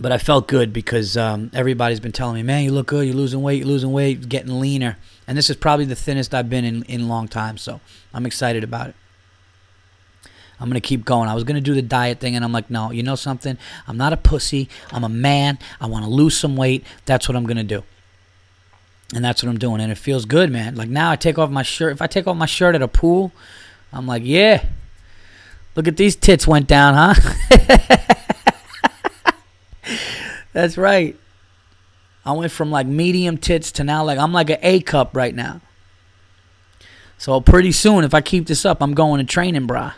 But 0.00 0.12
I 0.12 0.18
felt 0.18 0.48
good 0.48 0.72
because 0.72 1.16
um, 1.18 1.50
everybody's 1.52 2.00
been 2.00 2.12
telling 2.12 2.36
me, 2.36 2.42
man, 2.42 2.64
you 2.64 2.72
look 2.72 2.86
good, 2.86 3.06
you're 3.06 3.14
losing 3.14 3.42
weight, 3.42 3.58
you're 3.58 3.66
losing 3.66 3.92
weight, 3.92 4.28
getting 4.30 4.58
leaner. 4.58 4.96
And 5.26 5.36
this 5.36 5.50
is 5.50 5.56
probably 5.56 5.84
the 5.84 5.94
thinnest 5.94 6.34
I've 6.34 6.48
been 6.48 6.64
in, 6.64 6.84
in 6.84 7.02
a 7.02 7.06
long 7.06 7.28
time. 7.28 7.58
So 7.58 7.80
I'm 8.14 8.24
excited 8.24 8.64
about 8.64 8.88
it. 8.88 8.94
I'm 10.58 10.68
going 10.68 10.80
to 10.80 10.86
keep 10.86 11.04
going. 11.04 11.28
I 11.28 11.34
was 11.34 11.44
going 11.44 11.54
to 11.56 11.60
do 11.60 11.74
the 11.74 11.82
diet 11.82 12.18
thing, 12.18 12.36
and 12.36 12.44
I'm 12.44 12.52
like, 12.52 12.70
no, 12.70 12.90
you 12.90 13.02
know 13.02 13.14
something? 13.14 13.56
I'm 13.86 13.96
not 13.96 14.12
a 14.12 14.16
pussy. 14.16 14.68
I'm 14.90 15.04
a 15.04 15.08
man. 15.08 15.58
I 15.80 15.86
want 15.86 16.04
to 16.04 16.10
lose 16.10 16.36
some 16.36 16.56
weight. 16.56 16.84
That's 17.06 17.28
what 17.28 17.36
I'm 17.36 17.44
going 17.44 17.56
to 17.56 17.62
do. 17.62 17.82
And 19.14 19.24
that's 19.24 19.42
what 19.42 19.48
I'm 19.48 19.58
doing. 19.58 19.80
And 19.80 19.90
it 19.90 19.98
feels 19.98 20.24
good, 20.24 20.50
man. 20.50 20.76
Like 20.76 20.88
now 20.88 21.10
I 21.10 21.16
take 21.16 21.38
off 21.38 21.50
my 21.50 21.62
shirt. 21.62 21.92
If 21.92 22.02
I 22.02 22.06
take 22.06 22.26
off 22.26 22.36
my 22.36 22.46
shirt 22.46 22.74
at 22.74 22.82
a 22.82 22.88
pool, 22.88 23.32
I'm 23.92 24.06
like, 24.06 24.22
yeah, 24.24 24.64
look 25.74 25.88
at 25.88 25.96
these 25.96 26.14
tits 26.14 26.46
went 26.46 26.68
down, 26.68 26.94
huh? 26.94 28.14
That's 30.52 30.76
right. 30.76 31.16
I 32.24 32.32
went 32.32 32.52
from 32.52 32.70
like 32.70 32.86
medium 32.86 33.38
tits 33.38 33.72
to 33.72 33.84
now 33.84 34.04
like 34.04 34.18
I'm 34.18 34.32
like 34.32 34.50
an 34.50 34.58
A 34.62 34.80
cup 34.80 35.16
right 35.16 35.34
now. 35.34 35.60
So 37.18 37.40
pretty 37.40 37.72
soon, 37.72 38.04
if 38.04 38.14
I 38.14 38.22
keep 38.22 38.46
this 38.46 38.64
up, 38.64 38.82
I'm 38.82 38.94
going 38.94 39.18
to 39.18 39.30
training 39.30 39.66
bra. 39.66 39.92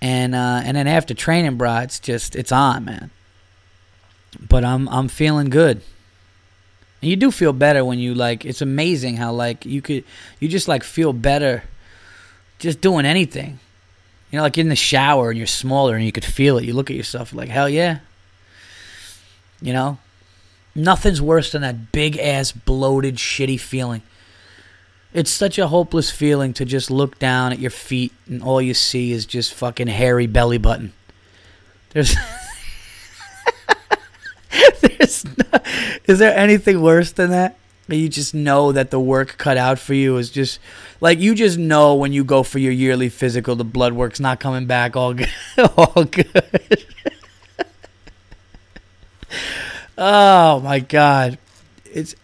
And 0.00 0.34
uh, 0.34 0.62
and 0.64 0.76
then 0.76 0.86
after 0.86 1.14
training 1.14 1.56
bra, 1.56 1.80
it's 1.80 2.00
just 2.00 2.36
it's 2.36 2.52
on, 2.52 2.84
man. 2.84 3.10
But 4.48 4.64
I'm 4.64 4.88
I'm 4.88 5.08
feeling 5.08 5.48
good. 5.48 5.80
And 7.00 7.10
you 7.10 7.16
do 7.16 7.30
feel 7.30 7.52
better 7.52 7.84
when 7.84 7.98
you 7.98 8.14
like. 8.14 8.44
It's 8.44 8.60
amazing 8.60 9.16
how 9.16 9.32
like 9.32 9.64
you 9.64 9.82
could 9.82 10.04
you 10.40 10.48
just 10.48 10.68
like 10.68 10.82
feel 10.82 11.12
better, 11.12 11.64
just 12.58 12.80
doing 12.80 13.06
anything. 13.06 13.58
You 14.30 14.36
know, 14.36 14.42
like 14.42 14.58
in 14.58 14.68
the 14.68 14.76
shower 14.76 15.30
and 15.30 15.38
you're 15.38 15.46
smaller 15.46 15.96
and 15.96 16.04
you 16.04 16.12
could 16.12 16.24
feel 16.24 16.58
it. 16.58 16.64
You 16.64 16.74
look 16.74 16.90
at 16.90 16.96
yourself 16.96 17.32
like 17.32 17.48
hell 17.48 17.68
yeah, 17.68 18.00
you 19.60 19.72
know? 19.72 19.98
Nothing's 20.74 21.20
worse 21.20 21.52
than 21.52 21.62
that 21.62 21.90
big 21.92 22.18
ass, 22.18 22.52
bloated, 22.52 23.16
shitty 23.16 23.58
feeling. 23.58 24.02
It's 25.12 25.30
such 25.30 25.58
a 25.58 25.68
hopeless 25.68 26.10
feeling 26.10 26.52
to 26.54 26.64
just 26.64 26.90
look 26.90 27.18
down 27.18 27.52
at 27.52 27.58
your 27.58 27.70
feet 27.70 28.12
and 28.26 28.42
all 28.42 28.60
you 28.60 28.74
see 28.74 29.10
is 29.10 29.26
just 29.26 29.54
fucking 29.54 29.88
hairy 29.88 30.26
belly 30.26 30.58
button. 30.58 30.92
There's. 31.90 32.14
There's 34.80 35.24
no, 35.24 35.60
is 36.04 36.18
there 36.18 36.36
anything 36.36 36.82
worse 36.82 37.12
than 37.12 37.30
that? 37.30 37.56
You 37.88 38.08
just 38.08 38.34
know 38.34 38.72
that 38.72 38.90
the 38.90 39.00
work 39.00 39.38
cut 39.38 39.56
out 39.56 39.78
for 39.78 39.94
you 39.94 40.18
is 40.18 40.30
just 40.30 40.60
like 41.00 41.18
you 41.18 41.34
just 41.34 41.56
know 41.58 41.94
when 41.94 42.12
you 42.12 42.22
go 42.22 42.42
for 42.42 42.58
your 42.58 42.72
yearly 42.72 43.08
physical, 43.08 43.56
the 43.56 43.64
blood 43.64 43.94
work's 43.94 44.20
not 44.20 44.40
coming 44.40 44.66
back 44.66 44.94
all 44.94 45.14
good. 45.14 45.30
all 45.76 46.04
good. 46.04 46.84
Oh 49.96 50.60
my 50.60 50.80
god. 50.80 51.38
It's 51.90 52.14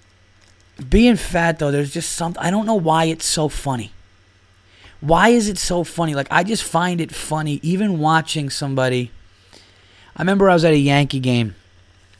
being 0.88 1.16
fat 1.16 1.58
though, 1.58 1.70
there's 1.70 1.92
just 1.92 2.12
something 2.12 2.42
I 2.42 2.50
don't 2.50 2.66
know 2.66 2.74
why 2.74 3.06
it's 3.06 3.24
so 3.24 3.48
funny. 3.48 3.92
Why 5.00 5.30
is 5.30 5.48
it 5.48 5.58
so 5.58 5.82
funny? 5.82 6.14
Like 6.14 6.28
I 6.30 6.44
just 6.44 6.62
find 6.62 7.00
it 7.00 7.12
funny 7.12 7.58
even 7.62 7.98
watching 7.98 8.50
somebody 8.50 9.10
I 10.16 10.22
remember 10.22 10.48
I 10.48 10.54
was 10.54 10.64
at 10.64 10.72
a 10.72 10.78
Yankee 10.78 11.18
game 11.18 11.56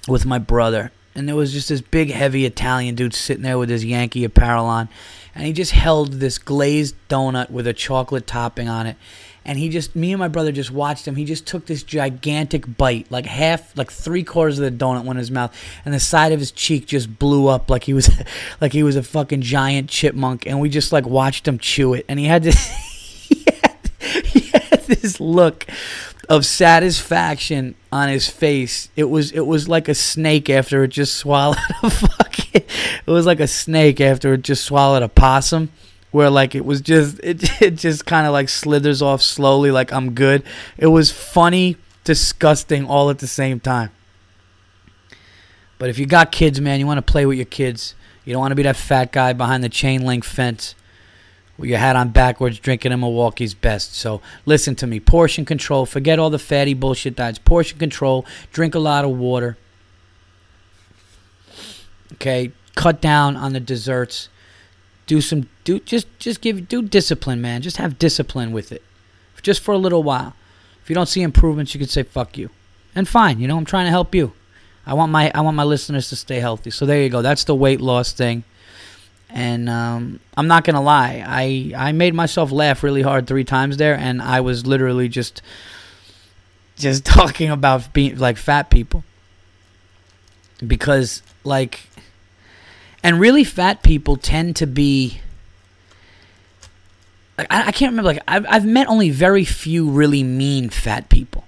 with 0.08 0.26
my 0.26 0.38
brother 0.38 0.90
and 1.14 1.28
there 1.28 1.36
was 1.36 1.52
just 1.52 1.68
this 1.68 1.80
big 1.80 2.10
heavy 2.10 2.44
Italian 2.44 2.94
dude 2.94 3.14
sitting 3.14 3.42
there 3.42 3.58
with 3.58 3.68
his 3.68 3.84
Yankee 3.84 4.24
apparel 4.24 4.66
on 4.66 4.88
and 5.34 5.44
he 5.46 5.52
just 5.52 5.72
held 5.72 6.14
this 6.14 6.38
glazed 6.38 6.94
donut 7.08 7.50
with 7.50 7.66
a 7.66 7.72
chocolate 7.72 8.26
topping 8.26 8.68
on 8.68 8.86
it 8.86 8.96
and 9.44 9.58
he 9.58 9.68
just 9.68 9.94
me 9.94 10.12
and 10.12 10.18
my 10.18 10.28
brother 10.28 10.52
just 10.52 10.70
watched 10.70 11.06
him. 11.06 11.16
He 11.16 11.24
just 11.24 11.46
took 11.46 11.66
this 11.66 11.82
gigantic 11.82 12.76
bite, 12.76 13.10
like 13.10 13.26
half, 13.26 13.76
like 13.76 13.90
three 13.90 14.24
quarters 14.24 14.58
of 14.58 14.64
the 14.64 14.84
donut 14.84 15.04
went 15.04 15.10
in 15.10 15.18
his 15.18 15.30
mouth, 15.30 15.54
and 15.84 15.92
the 15.92 16.00
side 16.00 16.32
of 16.32 16.40
his 16.40 16.50
cheek 16.50 16.86
just 16.86 17.18
blew 17.18 17.48
up 17.48 17.68
like 17.68 17.84
he 17.84 17.92
was, 17.92 18.10
like 18.60 18.72
he 18.72 18.82
was 18.82 18.96
a 18.96 19.02
fucking 19.02 19.42
giant 19.42 19.90
chipmunk. 19.90 20.46
And 20.46 20.60
we 20.60 20.68
just 20.68 20.92
like 20.92 21.06
watched 21.06 21.46
him 21.46 21.58
chew 21.58 21.94
it, 21.94 22.04
and 22.08 22.18
he 22.18 22.26
had 22.26 22.42
this, 22.42 22.68
he 23.28 23.44
had, 23.60 24.26
he 24.26 24.40
had 24.48 24.80
this 24.86 25.20
look 25.20 25.66
of 26.24 26.44
satisfaction 26.46 27.74
on 27.92 28.08
his 28.08 28.28
face. 28.28 28.88
It 28.96 29.04
was 29.04 29.32
it 29.32 29.46
was 29.46 29.68
like 29.68 29.88
a 29.88 29.94
snake 29.94 30.50
after 30.50 30.84
it 30.84 30.88
just 30.88 31.14
swallowed 31.14 31.58
a 31.82 31.90
fucking. 31.90 32.62
It 33.06 33.10
was 33.10 33.26
like 33.26 33.40
a 33.40 33.46
snake 33.46 34.00
after 34.00 34.34
it 34.34 34.42
just 34.42 34.64
swallowed 34.64 35.02
a 35.02 35.08
possum, 35.08 35.70
where 36.10 36.30
like 36.30 36.54
it 36.54 36.64
was 36.64 36.80
just 36.80 37.20
it 37.22 37.62
it 37.62 37.76
just 37.76 38.06
kind 38.06 38.26
of 38.26 38.32
like 38.32 38.48
slithers 38.48 39.02
off 39.02 39.22
slowly, 39.22 39.70
like 39.70 39.92
I'm 39.92 40.14
good. 40.14 40.42
It 40.76 40.88
was 40.88 41.10
funny, 41.10 41.76
disgusting, 42.04 42.86
all 42.86 43.10
at 43.10 43.18
the 43.18 43.26
same 43.26 43.60
time. 43.60 43.90
But 45.78 45.90
if 45.90 45.98
you 45.98 46.06
got 46.06 46.32
kids, 46.32 46.60
man, 46.60 46.80
you 46.80 46.86
want 46.86 47.04
to 47.04 47.12
play 47.12 47.26
with 47.26 47.36
your 47.36 47.46
kids. 47.46 47.94
You 48.24 48.32
don't 48.32 48.40
want 48.40 48.52
to 48.52 48.56
be 48.56 48.62
that 48.62 48.76
fat 48.76 49.12
guy 49.12 49.34
behind 49.34 49.62
the 49.62 49.68
chain 49.68 50.06
link 50.06 50.24
fence 50.24 50.74
with 51.56 51.70
your 51.70 51.78
hat 51.78 51.96
on 51.96 52.10
backwards 52.10 52.58
drinking 52.58 52.92
a 52.92 52.96
Milwaukee's 52.96 53.54
best. 53.54 53.94
So 53.94 54.20
listen 54.44 54.74
to 54.76 54.86
me. 54.86 55.00
Portion 55.00 55.44
control. 55.44 55.86
Forget 55.86 56.18
all 56.18 56.30
the 56.30 56.38
fatty 56.38 56.74
bullshit 56.74 57.16
diets. 57.16 57.38
Portion 57.38 57.78
control. 57.78 58.24
Drink 58.52 58.74
a 58.74 58.78
lot 58.78 59.04
of 59.04 59.12
water. 59.12 59.56
Okay. 62.14 62.52
Cut 62.74 63.00
down 63.00 63.36
on 63.36 63.52
the 63.52 63.60
desserts. 63.60 64.28
Do 65.06 65.20
some 65.20 65.48
do 65.64 65.78
just 65.80 66.06
just 66.18 66.40
give 66.40 66.68
do 66.68 66.82
discipline, 66.82 67.40
man. 67.40 67.62
Just 67.62 67.76
have 67.76 67.98
discipline 67.98 68.52
with 68.52 68.72
it. 68.72 68.82
Just 69.42 69.60
for 69.60 69.72
a 69.72 69.78
little 69.78 70.02
while. 70.02 70.34
If 70.82 70.88
you 70.88 70.94
don't 70.94 71.08
see 71.08 71.22
improvements, 71.22 71.74
you 71.74 71.78
can 71.78 71.88
say 71.88 72.02
fuck 72.02 72.36
you. 72.36 72.50
And 72.94 73.06
fine, 73.06 73.38
you 73.38 73.46
know, 73.46 73.56
I'm 73.56 73.64
trying 73.64 73.84
to 73.84 73.90
help 73.90 74.14
you. 74.14 74.32
I 74.86 74.94
want 74.94 75.12
my 75.12 75.30
I 75.34 75.40
want 75.40 75.56
my 75.56 75.64
listeners 75.64 76.08
to 76.08 76.16
stay 76.16 76.40
healthy. 76.40 76.70
So 76.70 76.86
there 76.86 77.02
you 77.02 77.08
go. 77.08 77.22
That's 77.22 77.44
the 77.44 77.54
weight 77.54 77.80
loss 77.80 78.12
thing. 78.12 78.44
And 79.34 79.68
um, 79.68 80.20
I'm 80.36 80.46
not 80.46 80.62
gonna 80.62 80.80
lie, 80.80 81.24
I 81.26 81.72
I 81.76 81.90
made 81.90 82.14
myself 82.14 82.52
laugh 82.52 82.84
really 82.84 83.02
hard 83.02 83.26
three 83.26 83.42
times 83.42 83.78
there, 83.78 83.96
and 83.96 84.22
I 84.22 84.40
was 84.40 84.64
literally 84.64 85.08
just 85.08 85.42
just 86.76 87.04
talking 87.04 87.50
about 87.50 87.92
being 87.92 88.16
like 88.16 88.36
fat 88.36 88.70
people. 88.70 89.02
Because 90.64 91.20
like 91.42 91.88
and 93.02 93.18
really 93.18 93.42
fat 93.42 93.82
people 93.82 94.16
tend 94.16 94.54
to 94.56 94.68
be 94.68 95.20
like 97.36 97.48
I, 97.50 97.66
I 97.66 97.72
can't 97.72 97.90
remember 97.90 98.12
like 98.12 98.22
I've, 98.28 98.46
I've 98.48 98.64
met 98.64 98.86
only 98.86 99.10
very 99.10 99.44
few 99.44 99.90
really 99.90 100.22
mean 100.22 100.70
fat 100.70 101.08
people. 101.08 101.44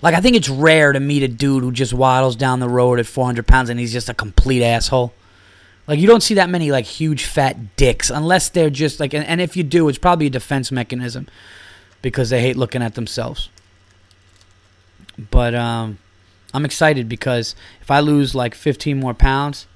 Like 0.00 0.14
i 0.14 0.20
think 0.20 0.36
it's 0.36 0.48
rare 0.48 0.92
to 0.92 1.00
meet 1.00 1.24
a 1.24 1.28
dude 1.28 1.64
who 1.64 1.72
just 1.72 1.92
waddles 1.92 2.36
down 2.36 2.60
the 2.60 2.68
road 2.68 3.00
at 3.00 3.06
400 3.06 3.46
pounds 3.46 3.68
and 3.68 3.78
he's 3.78 3.92
just 3.92 4.08
a 4.08 4.14
complete 4.14 4.62
asshole 4.62 5.12
like 5.92 6.00
you 6.00 6.06
don't 6.06 6.22
see 6.22 6.34
that 6.34 6.48
many 6.48 6.70
like 6.70 6.84
huge 6.84 7.24
fat 7.24 7.76
dicks 7.76 8.10
unless 8.10 8.48
they're 8.48 8.70
just 8.70 8.98
like 8.98 9.12
and, 9.14 9.26
and 9.26 9.40
if 9.40 9.56
you 9.56 9.62
do 9.62 9.88
it's 9.88 9.98
probably 9.98 10.26
a 10.26 10.30
defense 10.30 10.72
mechanism 10.72 11.28
because 12.00 12.30
they 12.30 12.40
hate 12.40 12.56
looking 12.56 12.82
at 12.82 12.94
themselves 12.94 13.50
but 15.30 15.54
um 15.54 15.98
i'm 16.54 16.64
excited 16.64 17.08
because 17.08 17.54
if 17.80 17.90
i 17.90 18.00
lose 18.00 18.34
like 18.34 18.54
15 18.54 18.98
more 18.98 19.14
pounds 19.14 19.66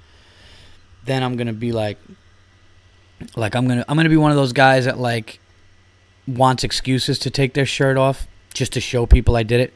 then 1.06 1.22
I'm 1.22 1.36
gonna 1.36 1.52
be 1.52 1.72
like, 1.72 1.98
like 3.34 3.54
I'm 3.54 3.66
gonna 3.66 3.84
I'm 3.88 3.96
gonna 3.96 4.08
be 4.10 4.16
one 4.16 4.30
of 4.30 4.36
those 4.36 4.52
guys 4.52 4.84
that 4.84 4.98
like 4.98 5.40
wants 6.28 6.64
excuses 6.64 7.18
to 7.20 7.30
take 7.30 7.54
their 7.54 7.64
shirt 7.64 7.96
off 7.96 8.26
just 8.52 8.72
to 8.74 8.80
show 8.80 9.06
people 9.06 9.36
I 9.36 9.42
did 9.42 9.60
it. 9.60 9.72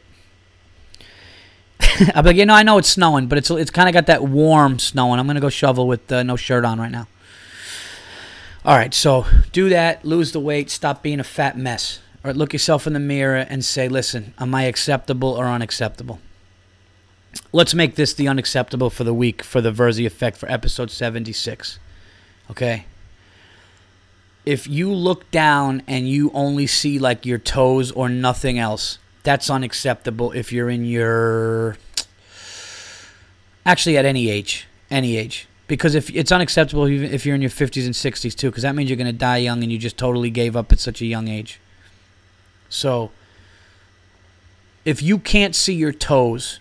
I'm 2.15 2.25
like, 2.25 2.37
you 2.37 2.47
know, 2.47 2.55
I 2.55 2.63
know 2.63 2.79
it's 2.79 2.89
snowing, 2.89 3.27
but 3.27 3.39
it's 3.39 3.51
it's 3.51 3.71
kind 3.71 3.89
of 3.89 3.93
got 3.93 4.07
that 4.07 4.23
warm 4.23 4.79
snowing. 4.79 5.19
I'm 5.19 5.27
gonna 5.27 5.41
go 5.41 5.49
shovel 5.49 5.87
with 5.87 6.11
uh, 6.13 6.23
no 6.23 6.37
shirt 6.37 6.65
on 6.65 6.79
right 6.79 6.91
now. 6.91 7.09
All 8.65 8.77
right, 8.77 8.93
so 8.93 9.27
do 9.53 9.71
that, 9.71 10.05
lose 10.05 10.33
the 10.33 10.41
weight, 10.41 10.71
stop 10.71 11.03
being 11.03 11.21
a 11.21 11.25
fat 11.25 11.57
mess. 11.57 12.01
All 12.23 12.29
right, 12.29 12.37
look 12.37 12.53
yourself 12.53 12.87
in 12.87 12.93
the 12.93 13.01
mirror 13.01 13.39
and 13.49 13.65
say, 13.65 13.89
listen, 13.89 14.35
am 14.39 14.55
I 14.55 14.65
acceptable 14.65 15.31
or 15.31 15.47
unacceptable? 15.47 16.21
let's 17.53 17.75
make 17.75 17.95
this 17.95 18.13
the 18.15 18.29
unacceptable 18.29 18.91
for 18.91 19.05
the 19.05 19.15
week 19.15 19.43
for 19.43 19.61
the 19.61 19.73
Verzi 19.73 20.07
effect 20.07 20.37
for 20.37 20.51
episode 20.51 20.91
76. 20.91 21.79
Okay? 22.51 22.87
If 24.45 24.67
you 24.67 24.93
look 24.93 25.31
down 25.31 25.83
and 25.87 26.09
you 26.09 26.31
only 26.33 26.67
see 26.67 26.99
like 26.99 27.27
your 27.27 27.39
toes 27.39 27.91
or 27.93 28.09
nothing 28.09 28.59
else, 28.59 28.99
that's 29.23 29.51
unacceptable 29.51 30.33
if 30.33 30.53
you're 30.53 30.71
in 30.71 30.85
your 30.85 31.77
actually 33.67 33.97
at 33.97 34.05
any 34.05 34.31
age, 34.31 34.67
any 34.91 35.17
age. 35.17 35.47
Because 35.67 35.95
if 35.95 36.11
it's 36.11 36.33
unacceptable 36.33 36.87
if 36.87 37.25
you're 37.25 37.37
in 37.37 37.43
your 37.43 37.51
50s 37.51 37.85
and 37.85 37.95
60s 37.95 38.35
too, 38.35 38.51
because 38.51 38.65
that 38.65 38.75
means 38.75 38.91
you're 38.91 38.97
going 38.97 39.07
to 39.07 39.13
die 39.13 39.37
young 39.37 39.63
and 39.63 39.71
you 39.71 39.79
just 39.79 39.97
totally 39.97 40.31
gave 40.31 40.57
up 40.57 40.73
at 40.73 40.81
such 40.81 41.01
a 41.01 41.07
young 41.07 41.29
age. 41.29 41.61
So, 42.69 43.11
if 44.85 45.03
you 45.03 45.19
can't 45.19 45.55
see 45.55 45.75
your 45.75 45.93
toes, 45.93 46.59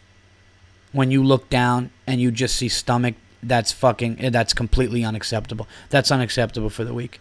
when 0.91 1.11
you 1.11 1.23
look 1.23 1.49
down 1.49 1.91
and 2.05 2.19
you 2.21 2.31
just 2.31 2.55
see 2.55 2.67
stomach, 2.67 3.15
that's 3.41 3.71
fucking 3.71 4.19
eh, 4.19 4.29
that's 4.29 4.53
completely 4.53 5.03
unacceptable. 5.03 5.67
That's 5.89 6.11
unacceptable 6.11 6.69
for 6.69 6.83
the 6.83 6.93
week. 6.93 7.19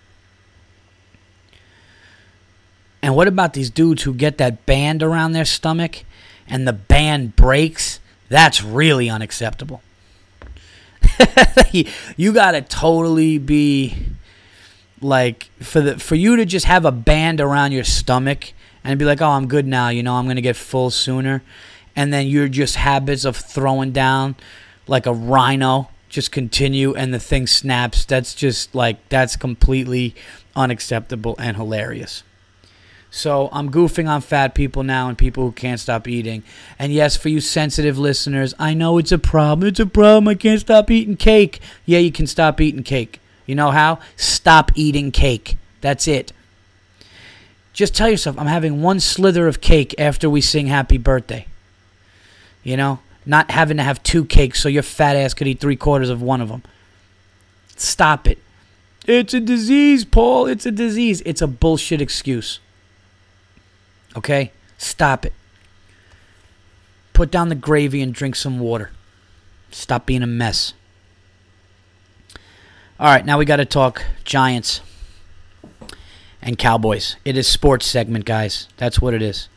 And 3.03 3.15
what 3.15 3.29
about 3.29 3.55
these 3.55 3.71
dudes 3.71 4.03
who 4.03 4.13
get 4.13 4.39
that 4.39 4.67
band 4.67 5.03
around 5.03 5.33
their 5.33 5.45
stomach 5.45 6.05
and 6.49 6.67
the 6.67 6.73
band 6.73 7.37
breaks? 7.37 8.01
That's 8.29 8.63
really 8.63 9.09
unacceptable. 9.09 9.83
you 12.17 12.33
got 12.33 12.53
to 12.53 12.63
totally 12.63 13.39
be 13.39 13.97
like 15.01 15.49
for 15.61 15.81
the 15.81 15.99
for 15.99 16.17
you 16.17 16.37
to 16.37 16.45
just 16.45 16.67
have 16.67 16.85
a 16.85 16.93
band 16.93 17.41
around 17.41 17.73
your 17.73 17.85
stomach 17.85 18.53
and 18.85 18.99
be 18.99 19.05
like, 19.05 19.21
"Oh, 19.23 19.31
I'm 19.31 19.47
good 19.47 19.67
now, 19.67 19.89
you 19.89 20.03
know, 20.03 20.15
I'm 20.15 20.25
going 20.25 20.37
to 20.37 20.43
get 20.43 20.57
full 20.57 20.91
sooner." 20.91 21.43
and 21.99 22.13
then 22.13 22.29
your 22.29 22.47
just 22.47 22.77
habits 22.77 23.25
of 23.25 23.37
throwing 23.37 23.91
down 23.91 24.37
like 24.87 25.05
a 25.05 25.13
rhino 25.13 25.91
just 26.09 26.31
continue 26.31 26.95
and 26.95 27.13
the 27.13 27.19
thing 27.19 27.45
snaps 27.45 28.05
that's 28.05 28.35
just 28.35 28.73
like 28.73 28.97
that's 29.09 29.35
completely 29.35 30.15
unacceptable 30.55 31.35
and 31.41 31.57
hilarious 31.57 32.23
so 33.11 33.49
i'm 33.53 33.71
goofing 33.71 34.09
on 34.09 34.21
fat 34.21 34.55
people 34.55 34.83
now 34.83 35.09
and 35.09 35.17
people 35.17 35.45
who 35.45 35.53
can't 35.53 35.81
stop 35.81 36.07
eating 36.07 36.43
and 36.79 36.93
yes 36.93 37.17
for 37.17 37.29
you 37.29 37.41
sensitive 37.41 37.99
listeners 37.99 38.55
i 38.59 38.75
know 38.75 38.99
it's 38.99 39.13
a 39.13 39.19
problem 39.19 39.67
it's 39.69 39.81
a 39.81 39.87
problem 39.87 40.29
i 40.29 40.35
can't 40.35 40.61
stop 40.61 40.91
eating 40.91 41.17
cake 41.17 41.61
yeah 41.87 41.99
you 41.99 42.13
can 42.13 42.27
stop 42.27 42.61
eating 42.61 42.83
cake 42.83 43.21
you 43.47 43.55
know 43.55 43.71
how 43.71 43.99
stop 44.17 44.71
eating 44.75 45.11
cake 45.11 45.57
that's 45.81 46.07
it 46.07 46.33
just 47.73 47.95
tell 47.95 48.11
yourself 48.11 48.39
i'm 48.39 48.47
having 48.47 48.83
one 48.83 49.01
slither 49.01 49.49
of 49.49 49.61
cake 49.61 49.95
after 49.99 50.29
we 50.29 50.41
sing 50.41 50.67
happy 50.67 50.99
birthday 50.99 51.47
you 52.69 52.77
know, 52.77 52.99
not 53.25 53.51
having 53.51 53.79
to 53.79 53.83
have 53.83 54.03
two 54.03 54.27
cakes 54.27 54.61
so 54.61 54.69
your 54.69 54.83
fat 54.83 55.17
ass 55.17 55.33
could 55.33 55.47
eat 55.47 55.59
three 55.59 55.77
quarters 55.77 56.11
of 56.11 56.21
one 56.21 56.43
of 56.43 56.49
them. 56.49 56.63
Stop 57.77 58.27
it. 58.27 58.39
It's 59.07 59.33
a 59.33 59.41
disease, 59.41 60.05
Paul. 60.05 60.47
It's 60.47 60.67
a 60.67 60.71
disease. 60.71 61.23
It's 61.25 61.41
a 61.41 61.47
bullshit 61.47 62.03
excuse. 62.03 62.61
Okay? 64.19 64.53
Stop 64.77 65.25
it. 65.25 65.33
Put 67.13 67.31
down 67.31 67.49
the 67.49 67.55
gravy 67.55 68.03
and 68.03 68.13
drink 68.13 68.37
some 68.37 68.59
water. 68.59 68.91
Stop 69.71 70.07
being 70.07 70.23
a 70.23 70.27
mess. 70.27 70.75
All 73.01 73.07
right, 73.07 73.25
now 73.25 73.39
we 73.39 73.45
got 73.45 73.57
to 73.57 73.65
talk 73.65 74.05
Giants 74.25 74.81
and 76.43 76.59
Cowboys. 76.59 77.17
It 77.25 77.37
is 77.37 77.47
sports 77.47 77.87
segment, 77.87 78.25
guys. 78.25 78.69
That's 78.77 79.01
what 79.01 79.15
it 79.15 79.23
is. 79.23 79.49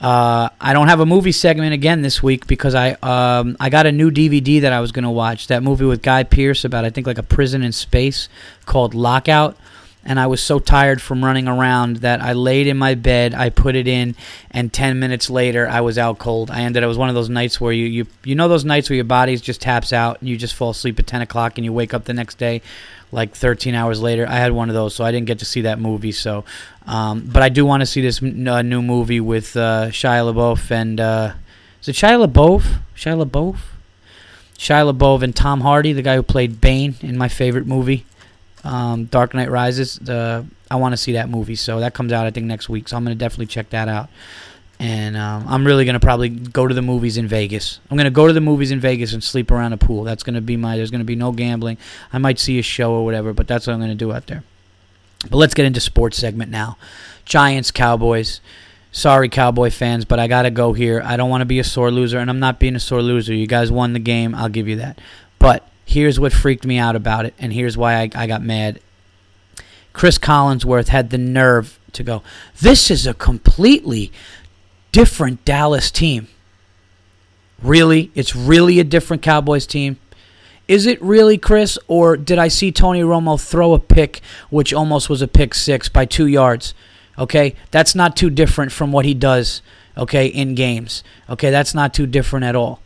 Uh, 0.00 0.48
I 0.58 0.72
don't 0.72 0.88
have 0.88 1.00
a 1.00 1.06
movie 1.06 1.32
segment 1.32 1.74
again 1.74 2.00
this 2.00 2.22
week 2.22 2.46
because 2.46 2.74
I 2.74 2.92
um, 3.02 3.58
I 3.60 3.68
got 3.68 3.84
a 3.84 3.92
new 3.92 4.10
DVD 4.10 4.62
that 4.62 4.72
I 4.72 4.80
was 4.80 4.92
going 4.92 5.02
to 5.02 5.10
watch. 5.10 5.48
That 5.48 5.62
movie 5.62 5.84
with 5.84 6.00
Guy 6.00 6.22
Pearce 6.22 6.64
about 6.64 6.86
I 6.86 6.90
think 6.90 7.06
like 7.06 7.18
a 7.18 7.22
prison 7.22 7.62
in 7.62 7.72
space 7.72 8.30
called 8.64 8.94
Lockout. 8.94 9.58
And 10.04 10.18
I 10.18 10.26
was 10.26 10.42
so 10.42 10.58
tired 10.58 11.02
from 11.02 11.24
running 11.24 11.46
around 11.46 11.98
that 11.98 12.22
I 12.22 12.32
laid 12.32 12.66
in 12.66 12.78
my 12.78 12.94
bed. 12.94 13.34
I 13.34 13.50
put 13.50 13.76
it 13.76 13.86
in, 13.86 14.16
and 14.50 14.72
ten 14.72 14.98
minutes 14.98 15.28
later, 15.28 15.68
I 15.68 15.82
was 15.82 15.98
out 15.98 16.18
cold. 16.18 16.50
I 16.50 16.62
ended. 16.62 16.82
It 16.82 16.86
was 16.86 16.96
one 16.96 17.10
of 17.10 17.14
those 17.14 17.28
nights 17.28 17.60
where 17.60 17.72
you 17.72 17.84
you 17.86 18.06
you 18.24 18.34
know 18.34 18.48
those 18.48 18.64
nights 18.64 18.88
where 18.88 18.96
your 18.96 19.04
body 19.04 19.36
just 19.36 19.60
taps 19.60 19.92
out 19.92 20.18
and 20.20 20.28
you 20.28 20.36
just 20.36 20.54
fall 20.54 20.70
asleep 20.70 20.98
at 20.98 21.06
ten 21.06 21.20
o'clock 21.20 21.58
and 21.58 21.64
you 21.64 21.72
wake 21.72 21.92
up 21.92 22.04
the 22.04 22.14
next 22.14 22.38
day 22.38 22.62
like 23.12 23.34
13 23.34 23.74
hours 23.74 24.00
later. 24.00 24.26
I 24.28 24.36
had 24.36 24.52
one 24.52 24.68
of 24.68 24.74
those, 24.74 24.94
so 24.94 25.04
I 25.04 25.10
didn't 25.10 25.26
get 25.26 25.40
to 25.40 25.44
see 25.44 25.62
that 25.62 25.80
movie. 25.80 26.12
So, 26.12 26.44
um, 26.86 27.28
but 27.32 27.42
I 27.42 27.48
do 27.48 27.66
want 27.66 27.80
to 27.80 27.86
see 27.86 28.00
this 28.00 28.22
n- 28.22 28.46
uh, 28.46 28.62
new 28.62 28.82
movie 28.82 29.20
with 29.20 29.56
uh, 29.56 29.88
Shia 29.88 30.32
LaBeouf 30.32 30.70
and 30.70 31.00
uh, 31.00 31.32
is 31.80 31.88
it 31.88 31.96
Shia 31.96 32.24
LaBeouf? 32.26 32.80
Shia 32.96 33.24
LaBeouf? 33.24 33.56
Shia 34.56 34.92
LaBeouf 34.92 35.22
and 35.22 35.34
Tom 35.34 35.62
Hardy, 35.62 35.92
the 35.92 36.02
guy 36.02 36.16
who 36.16 36.22
played 36.22 36.60
Bane 36.60 36.94
in 37.00 37.16
my 37.16 37.28
favorite 37.28 37.66
movie, 37.66 38.04
um, 38.64 39.06
Dark 39.06 39.34
Knight 39.34 39.50
Rises. 39.50 39.98
The 39.98 40.46
I 40.70 40.76
want 40.76 40.92
to 40.92 40.96
see 40.96 41.12
that 41.12 41.28
movie, 41.28 41.56
so 41.56 41.80
that 41.80 41.94
comes 41.94 42.12
out 42.12 42.26
I 42.26 42.30
think 42.30 42.46
next 42.46 42.68
week. 42.68 42.88
So 42.88 42.96
I'm 42.96 43.04
gonna 43.04 43.14
definitely 43.14 43.46
check 43.46 43.70
that 43.70 43.88
out 43.88 44.08
and 44.80 45.14
um, 45.14 45.44
I'm 45.46 45.66
really 45.66 45.84
gonna 45.84 46.00
probably 46.00 46.30
go 46.30 46.66
to 46.66 46.74
the 46.74 46.80
movies 46.80 47.18
in 47.18 47.28
Vegas. 47.28 47.80
I'm 47.90 47.98
gonna 47.98 48.10
go 48.10 48.26
to 48.26 48.32
the 48.32 48.40
movies 48.40 48.70
in 48.70 48.80
Vegas 48.80 49.12
and 49.12 49.22
sleep 49.22 49.50
around 49.50 49.74
a 49.74 49.76
pool. 49.76 50.04
That's 50.04 50.22
gonna 50.22 50.40
be 50.40 50.56
my. 50.56 50.76
There's 50.76 50.90
gonna 50.90 51.04
be 51.04 51.16
no 51.16 51.32
gambling. 51.32 51.76
I 52.14 52.18
might 52.18 52.38
see 52.38 52.58
a 52.58 52.62
show 52.62 52.92
or 52.94 53.04
whatever, 53.04 53.34
but 53.34 53.46
that's 53.46 53.66
what 53.66 53.74
I'm 53.74 53.80
gonna 53.80 53.94
do 53.94 54.10
out 54.10 54.26
there. 54.26 54.42
But 55.28 55.36
let's 55.36 55.52
get 55.52 55.66
into 55.66 55.80
sports 55.80 56.16
segment 56.16 56.50
now. 56.50 56.78
Giants, 57.26 57.70
Cowboys. 57.70 58.40
Sorry, 58.90 59.28
Cowboy 59.28 59.70
fans, 59.70 60.06
but 60.06 60.18
I 60.18 60.26
got 60.26 60.42
to 60.42 60.50
go 60.50 60.72
here. 60.72 61.00
I 61.04 61.16
don't 61.16 61.30
want 61.30 61.42
to 61.42 61.46
be 61.46 61.60
a 61.60 61.64
sore 61.64 61.90
loser, 61.92 62.18
and 62.18 62.28
I'm 62.28 62.40
not 62.40 62.58
being 62.58 62.74
a 62.74 62.80
sore 62.80 63.02
loser. 63.02 63.34
You 63.34 63.46
guys 63.46 63.70
won 63.70 63.92
the 63.92 64.00
game. 64.00 64.34
I'll 64.34 64.48
give 64.48 64.66
you 64.66 64.76
that. 64.76 64.98
But 65.38 65.68
here's 65.90 66.20
what 66.20 66.32
freaked 66.32 66.64
me 66.64 66.78
out 66.78 66.94
about 66.94 67.26
it, 67.26 67.34
and 67.38 67.52
here's 67.52 67.76
why 67.76 67.96
I, 67.96 68.10
I 68.14 68.26
got 68.28 68.42
mad. 68.42 68.80
Chris 69.92 70.18
Collinsworth 70.18 70.88
had 70.88 71.10
the 71.10 71.18
nerve 71.18 71.80
to 71.92 72.04
go, 72.04 72.22
This 72.60 72.90
is 72.90 73.06
a 73.06 73.14
completely 73.14 74.12
different 74.92 75.44
Dallas 75.44 75.90
team. 75.90 76.28
Really? 77.60 78.12
It's 78.14 78.36
really 78.36 78.78
a 78.78 78.84
different 78.84 79.22
Cowboys 79.22 79.66
team? 79.66 79.98
Is 80.68 80.86
it 80.86 81.02
really, 81.02 81.36
Chris, 81.36 81.76
or 81.88 82.16
did 82.16 82.38
I 82.38 82.46
see 82.46 82.70
Tony 82.70 83.00
Romo 83.00 83.40
throw 83.40 83.74
a 83.74 83.80
pick, 83.80 84.20
which 84.48 84.72
almost 84.72 85.10
was 85.10 85.20
a 85.20 85.26
pick 85.28 85.54
six 85.54 85.88
by 85.88 86.04
two 86.04 86.26
yards? 86.26 86.72
Okay, 87.18 87.56
that's 87.72 87.96
not 87.96 88.16
too 88.16 88.30
different 88.30 88.70
from 88.70 88.92
what 88.92 89.04
he 89.04 89.12
does. 89.12 89.60
Okay, 89.98 90.28
in 90.28 90.54
games. 90.54 91.02
Okay, 91.28 91.50
that's 91.50 91.74
not 91.74 91.92
too 91.92 92.06
different 92.06 92.44
at 92.44 92.54
all. 92.54 92.80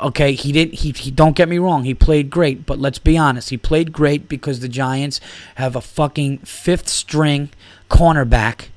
Okay, 0.00 0.32
he 0.32 0.52
didn't. 0.52 0.74
He, 0.74 0.92
he 0.92 1.10
don't 1.10 1.36
get 1.36 1.48
me 1.48 1.58
wrong. 1.58 1.84
He 1.84 1.94
played 1.94 2.30
great, 2.30 2.64
but 2.66 2.78
let's 2.78 2.98
be 2.98 3.18
honest. 3.18 3.50
He 3.50 3.56
played 3.56 3.92
great 3.92 4.28
because 4.28 4.60
the 4.60 4.68
Giants 4.68 5.20
have 5.56 5.76
a 5.76 5.80
fucking 5.80 6.38
fifth 6.38 6.88
string 6.88 7.50
cornerback. 7.90 8.68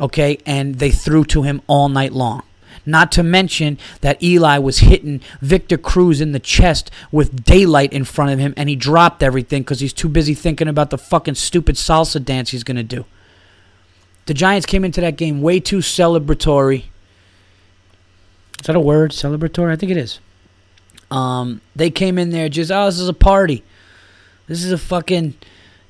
Okay, 0.00 0.38
and 0.46 0.76
they 0.76 0.90
threw 0.90 1.24
to 1.26 1.42
him 1.42 1.60
all 1.66 1.88
night 1.88 2.12
long. 2.12 2.42
Not 2.84 3.12
to 3.12 3.22
mention 3.22 3.78
that 4.00 4.22
Eli 4.22 4.58
was 4.58 4.78
hitting 4.78 5.20
Victor 5.40 5.76
Cruz 5.76 6.20
in 6.20 6.32
the 6.32 6.40
chest 6.40 6.90
with 7.12 7.44
daylight 7.44 7.92
in 7.92 8.04
front 8.04 8.32
of 8.32 8.38
him, 8.38 8.54
and 8.56 8.68
he 8.68 8.76
dropped 8.76 9.22
everything 9.22 9.62
because 9.62 9.80
he's 9.80 9.92
too 9.92 10.08
busy 10.08 10.34
thinking 10.34 10.68
about 10.68 10.90
the 10.90 10.98
fucking 10.98 11.36
stupid 11.36 11.76
salsa 11.76 12.24
dance 12.24 12.50
he's 12.50 12.64
gonna 12.64 12.82
do. 12.82 13.04
The 14.26 14.34
Giants 14.34 14.66
came 14.66 14.84
into 14.84 15.00
that 15.00 15.16
game 15.16 15.42
way 15.42 15.60
too 15.60 15.78
celebratory. 15.78 16.84
Is 18.62 18.66
that 18.66 18.76
a 18.76 18.80
word? 18.80 19.10
Celebratory? 19.10 19.72
I 19.72 19.76
think 19.76 19.90
it 19.90 19.98
is. 19.98 20.20
Um, 21.10 21.60
they 21.74 21.90
came 21.90 22.16
in 22.16 22.30
there 22.30 22.48
just, 22.48 22.70
oh, 22.70 22.86
this 22.86 23.00
is 23.00 23.08
a 23.08 23.12
party. 23.12 23.64
This 24.46 24.62
is 24.62 24.70
a 24.70 24.78
fucking, 24.78 25.34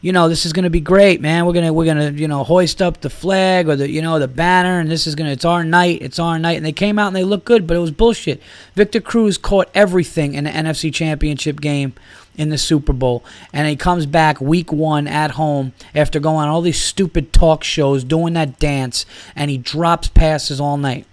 you 0.00 0.10
know, 0.10 0.30
this 0.30 0.46
is 0.46 0.54
gonna 0.54 0.70
be 0.70 0.80
great, 0.80 1.20
man. 1.20 1.44
We're 1.44 1.52
gonna 1.52 1.70
we're 1.70 1.84
gonna 1.84 2.12
you 2.12 2.26
know 2.28 2.44
hoist 2.44 2.80
up 2.80 3.02
the 3.02 3.10
flag 3.10 3.68
or 3.68 3.76
the 3.76 3.90
you 3.90 4.00
know 4.00 4.18
the 4.18 4.26
banner, 4.26 4.80
and 4.80 4.90
this 4.90 5.06
is 5.06 5.14
gonna 5.14 5.32
it's 5.32 5.44
our 5.44 5.64
night, 5.64 6.00
it's 6.00 6.18
our 6.18 6.38
night. 6.38 6.56
And 6.56 6.64
they 6.64 6.72
came 6.72 6.98
out 6.98 7.08
and 7.08 7.16
they 7.16 7.24
looked 7.24 7.44
good, 7.44 7.66
but 7.66 7.76
it 7.76 7.80
was 7.80 7.90
bullshit. 7.90 8.40
Victor 8.74 9.02
Cruz 9.02 9.36
caught 9.36 9.68
everything 9.74 10.32
in 10.32 10.44
the 10.44 10.50
NFC 10.50 10.94
Championship 10.94 11.60
game 11.60 11.92
in 12.36 12.48
the 12.48 12.56
Super 12.56 12.94
Bowl, 12.94 13.22
and 13.52 13.68
he 13.68 13.76
comes 13.76 14.06
back 14.06 14.40
week 14.40 14.72
one 14.72 15.06
at 15.06 15.32
home 15.32 15.74
after 15.94 16.18
going 16.18 16.44
on 16.44 16.48
all 16.48 16.62
these 16.62 16.82
stupid 16.82 17.34
talk 17.34 17.64
shows, 17.64 18.02
doing 18.02 18.32
that 18.32 18.58
dance, 18.58 19.04
and 19.36 19.50
he 19.50 19.58
drops 19.58 20.08
passes 20.08 20.58
all 20.58 20.78
night. 20.78 21.04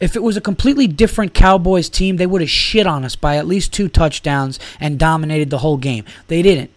If 0.00 0.14
it 0.14 0.22
was 0.22 0.36
a 0.36 0.40
completely 0.40 0.86
different 0.86 1.34
Cowboys 1.34 1.88
team, 1.88 2.16
they 2.16 2.26
would 2.26 2.40
have 2.40 2.50
shit 2.50 2.86
on 2.86 3.04
us 3.04 3.16
by 3.16 3.36
at 3.36 3.46
least 3.46 3.72
two 3.72 3.88
touchdowns 3.88 4.58
and 4.78 4.98
dominated 4.98 5.50
the 5.50 5.58
whole 5.58 5.76
game. 5.76 6.04
They 6.28 6.42
didn't. 6.42 6.70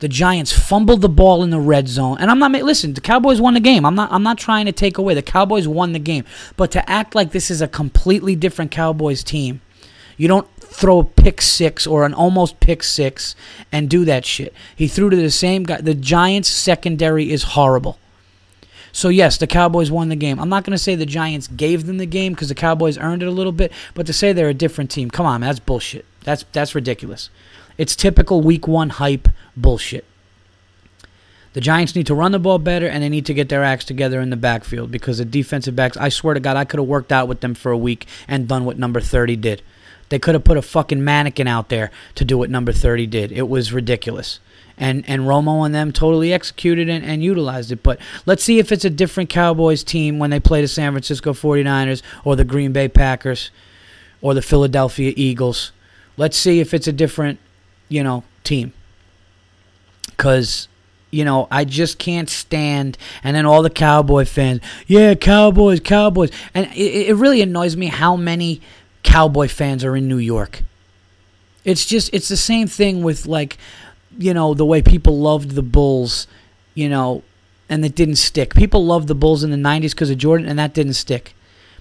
The 0.00 0.08
Giants 0.08 0.52
fumbled 0.52 1.00
the 1.00 1.08
ball 1.08 1.42
in 1.42 1.50
the 1.50 1.60
red 1.60 1.88
zone, 1.88 2.18
and 2.18 2.30
I'm 2.30 2.38
not. 2.38 2.50
Listen, 2.52 2.94
the 2.94 3.00
Cowboys 3.00 3.40
won 3.40 3.54
the 3.54 3.60
game. 3.60 3.86
I'm 3.86 3.94
not. 3.94 4.12
I'm 4.12 4.24
not 4.24 4.38
trying 4.38 4.66
to 4.66 4.72
take 4.72 4.98
away. 4.98 5.14
The 5.14 5.22
Cowboys 5.22 5.68
won 5.68 5.92
the 5.92 5.98
game, 5.98 6.24
but 6.56 6.72
to 6.72 6.90
act 6.90 7.14
like 7.14 7.30
this 7.30 7.50
is 7.50 7.62
a 7.62 7.68
completely 7.68 8.34
different 8.34 8.70
Cowboys 8.70 9.22
team, 9.22 9.60
you 10.16 10.28
don't 10.28 10.48
throw 10.58 10.98
a 10.98 11.04
pick 11.04 11.40
six 11.40 11.86
or 11.86 12.04
an 12.04 12.12
almost 12.12 12.58
pick 12.60 12.82
six 12.82 13.36
and 13.70 13.88
do 13.88 14.04
that 14.04 14.26
shit. 14.26 14.52
He 14.74 14.88
threw 14.88 15.10
to 15.10 15.16
the 15.16 15.30
same 15.30 15.62
guy. 15.62 15.80
The 15.80 15.94
Giants' 15.94 16.48
secondary 16.48 17.30
is 17.30 17.44
horrible. 17.44 17.98
So 18.94 19.08
yes, 19.08 19.36
the 19.36 19.48
Cowboys 19.48 19.90
won 19.90 20.08
the 20.08 20.14
game. 20.14 20.38
I'm 20.38 20.48
not 20.48 20.62
going 20.62 20.70
to 20.70 20.78
say 20.78 20.94
the 20.94 21.04
Giants 21.04 21.48
gave 21.48 21.84
them 21.84 21.96
the 21.98 22.06
game 22.06 22.32
because 22.32 22.48
the 22.48 22.54
Cowboys 22.54 22.96
earned 22.96 23.24
it 23.24 23.26
a 23.26 23.32
little 23.32 23.50
bit, 23.50 23.72
but 23.92 24.06
to 24.06 24.12
say 24.12 24.32
they're 24.32 24.48
a 24.48 24.54
different 24.54 24.88
team, 24.88 25.10
come 25.10 25.26
on, 25.26 25.40
man, 25.40 25.48
that's 25.48 25.58
bullshit. 25.58 26.06
That's 26.22 26.44
that's 26.52 26.76
ridiculous. 26.76 27.28
It's 27.76 27.96
typical 27.96 28.40
Week 28.40 28.68
One 28.68 28.90
hype 28.90 29.28
bullshit. 29.56 30.04
The 31.54 31.60
Giants 31.60 31.96
need 31.96 32.06
to 32.06 32.14
run 32.14 32.30
the 32.30 32.38
ball 32.38 32.60
better, 32.60 32.86
and 32.86 33.02
they 33.02 33.08
need 33.08 33.26
to 33.26 33.34
get 33.34 33.48
their 33.48 33.64
acts 33.64 33.84
together 33.84 34.20
in 34.20 34.30
the 34.30 34.36
backfield 34.36 34.92
because 34.92 35.18
the 35.18 35.24
defensive 35.24 35.74
backs. 35.74 35.96
I 35.96 36.08
swear 36.08 36.34
to 36.34 36.40
God, 36.40 36.56
I 36.56 36.64
could 36.64 36.78
have 36.78 36.88
worked 36.88 37.10
out 37.10 37.26
with 37.26 37.40
them 37.40 37.54
for 37.54 37.72
a 37.72 37.78
week 37.78 38.06
and 38.28 38.46
done 38.46 38.64
what 38.64 38.78
number 38.78 39.00
30 39.00 39.34
did. 39.36 39.60
They 40.08 40.20
could 40.20 40.36
have 40.36 40.44
put 40.44 40.56
a 40.56 40.62
fucking 40.62 41.02
mannequin 41.02 41.48
out 41.48 41.68
there 41.68 41.90
to 42.14 42.24
do 42.24 42.38
what 42.38 42.48
number 42.48 42.70
30 42.70 43.08
did. 43.08 43.32
It 43.32 43.48
was 43.48 43.72
ridiculous. 43.72 44.38
And 44.76 45.04
and 45.08 45.22
Romo 45.22 45.64
and 45.64 45.74
them 45.74 45.92
totally 45.92 46.32
executed 46.32 46.88
and, 46.88 47.04
and 47.04 47.22
utilized 47.22 47.70
it. 47.70 47.82
But 47.82 48.00
let's 48.26 48.42
see 48.42 48.58
if 48.58 48.72
it's 48.72 48.84
a 48.84 48.90
different 48.90 49.30
Cowboys 49.30 49.84
team 49.84 50.18
when 50.18 50.30
they 50.30 50.40
play 50.40 50.60
the 50.60 50.68
San 50.68 50.92
Francisco 50.92 51.32
49ers 51.32 52.02
or 52.24 52.34
the 52.34 52.44
Green 52.44 52.72
Bay 52.72 52.88
Packers 52.88 53.50
or 54.20 54.34
the 54.34 54.42
Philadelphia 54.42 55.12
Eagles. 55.16 55.70
Let's 56.16 56.36
see 56.36 56.60
if 56.60 56.74
it's 56.74 56.88
a 56.88 56.92
different, 56.92 57.38
you 57.88 58.02
know, 58.02 58.24
team. 58.42 58.72
Cuz 60.16 60.68
you 61.14 61.24
know, 61.24 61.46
I 61.48 61.64
just 61.64 61.98
can't 61.98 62.28
stand. 62.28 62.98
And 63.22 63.36
then 63.36 63.46
all 63.46 63.62
the 63.62 63.70
Cowboy 63.70 64.24
fans, 64.24 64.60
yeah, 64.88 65.14
Cowboys, 65.14 65.78
Cowboys. 65.78 66.30
And 66.52 66.66
it, 66.74 67.10
it 67.10 67.14
really 67.14 67.40
annoys 67.40 67.76
me 67.76 67.86
how 67.86 68.16
many 68.16 68.60
Cowboy 69.04 69.46
fans 69.46 69.84
are 69.84 69.96
in 69.96 70.08
New 70.08 70.18
York. 70.18 70.62
It's 71.64 71.86
just, 71.86 72.12
it's 72.12 72.28
the 72.28 72.36
same 72.36 72.66
thing 72.66 73.04
with 73.04 73.26
like, 73.26 73.56
you 74.18 74.34
know, 74.34 74.54
the 74.54 74.64
way 74.64 74.82
people 74.82 75.18
loved 75.18 75.52
the 75.52 75.62
Bulls, 75.62 76.26
you 76.74 76.88
know, 76.88 77.22
and 77.68 77.84
it 77.84 77.94
didn't 77.94 78.16
stick. 78.16 78.54
People 78.54 78.84
loved 78.84 79.08
the 79.08 79.14
Bulls 79.14 79.42
in 79.42 79.50
the 79.50 79.56
90s 79.56 79.90
because 79.90 80.10
of 80.10 80.18
Jordan, 80.18 80.48
and 80.48 80.58
that 80.58 80.74
didn't 80.74 80.94
stick. 80.94 81.34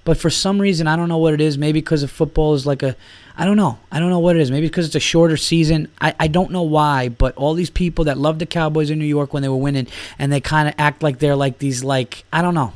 But 0.05 0.17
for 0.17 0.29
some 0.29 0.59
reason, 0.59 0.87
I 0.87 0.95
don't 0.95 1.07
know 1.07 1.17
what 1.17 1.33
it 1.33 1.41
is. 1.41 1.57
Maybe 1.57 1.79
because 1.79 2.03
of 2.03 2.11
football 2.11 2.53
is 2.53 2.65
like 2.65 2.83
a, 2.83 2.95
I 3.37 3.45
don't 3.45 3.55
know. 3.55 3.79
I 3.91 3.99
don't 3.99 4.09
know 4.09 4.19
what 4.19 4.35
it 4.35 4.41
is. 4.41 4.51
Maybe 4.51 4.67
because 4.67 4.87
it's 4.87 4.95
a 4.95 4.99
shorter 4.99 5.37
season. 5.37 5.87
I, 6.01 6.13
I 6.19 6.27
don't 6.27 6.51
know 6.51 6.63
why. 6.63 7.09
But 7.09 7.35
all 7.37 7.53
these 7.53 7.69
people 7.69 8.05
that 8.05 8.17
love 8.17 8.39
the 8.39 8.45
Cowboys 8.45 8.89
in 8.89 8.99
New 8.99 9.05
York 9.05 9.33
when 9.33 9.43
they 9.43 9.49
were 9.49 9.55
winning, 9.55 9.87
and 10.19 10.31
they 10.31 10.41
kind 10.41 10.67
of 10.67 10.75
act 10.77 11.03
like 11.03 11.19
they're 11.19 11.37
like 11.37 11.59
these 11.59 11.83
like 11.83 12.25
I 12.33 12.41
don't 12.41 12.53
know. 12.53 12.73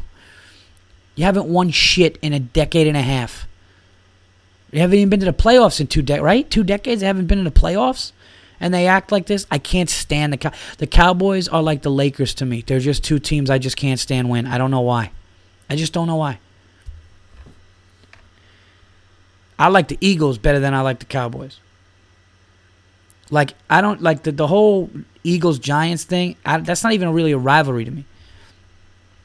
You 1.16 1.26
haven't 1.26 1.48
won 1.48 1.72
shit 1.72 2.18
in 2.22 2.32
a 2.32 2.40
decade 2.40 2.88
and 2.88 2.96
a 2.96 3.02
half. 3.02 3.48
You 4.72 4.80
haven't 4.80 4.98
even 4.98 5.10
been 5.10 5.20
to 5.22 5.26
the 5.26 5.34
playoffs 5.34 5.82
in 5.82 5.88
two 5.88 6.02
decades, 6.02 6.24
right? 6.24 6.50
Two 6.50 6.64
decades. 6.64 7.02
They 7.02 7.08
haven't 7.08 7.28
been 7.28 7.40
in 7.40 7.46
the 7.46 7.52
playoffs, 7.52 8.12
and 8.60 8.74
they 8.74 8.88
act 8.88 9.12
like 9.12 9.26
this. 9.26 9.46
I 9.52 9.58
can't 9.58 9.90
stand 9.90 10.34
the 10.34 10.54
the 10.78 10.88
Cowboys 10.88 11.48
are 11.48 11.62
like 11.62 11.82
the 11.82 11.92
Lakers 11.92 12.34
to 12.36 12.46
me. 12.46 12.64
They're 12.66 12.80
just 12.80 13.04
two 13.04 13.20
teams 13.20 13.50
I 13.50 13.58
just 13.58 13.78
can't 13.78 14.00
stand 14.00 14.30
win. 14.30 14.48
I 14.48 14.58
don't 14.58 14.72
know 14.72 14.82
why. 14.82 15.12
I 15.70 15.76
just 15.76 15.94
don't 15.94 16.08
know 16.08 16.16
why. 16.16 16.40
I 19.60 19.70
like 19.70 19.88
the 19.88 19.98
Eagles 20.02 20.38
better 20.38 20.60
than 20.60 20.74
I 20.74 20.82
like 20.82 21.00
the 21.00 21.06
Cowboys. 21.06 21.60
Like 23.30 23.54
I 23.70 23.82
don't 23.82 24.02
like 24.02 24.24
the 24.24 24.32
the 24.32 24.48
whole 24.48 24.90
Eagles 25.24 25.60
Giants 25.60 26.04
thing. 26.04 26.38
I, 26.46 26.60
that's 26.60 26.84
not 26.84 26.94
even 26.94 27.12
really 27.12 27.34
a 27.34 27.38
rivalry 27.38 27.86
to 27.86 27.92
me. 27.92 28.06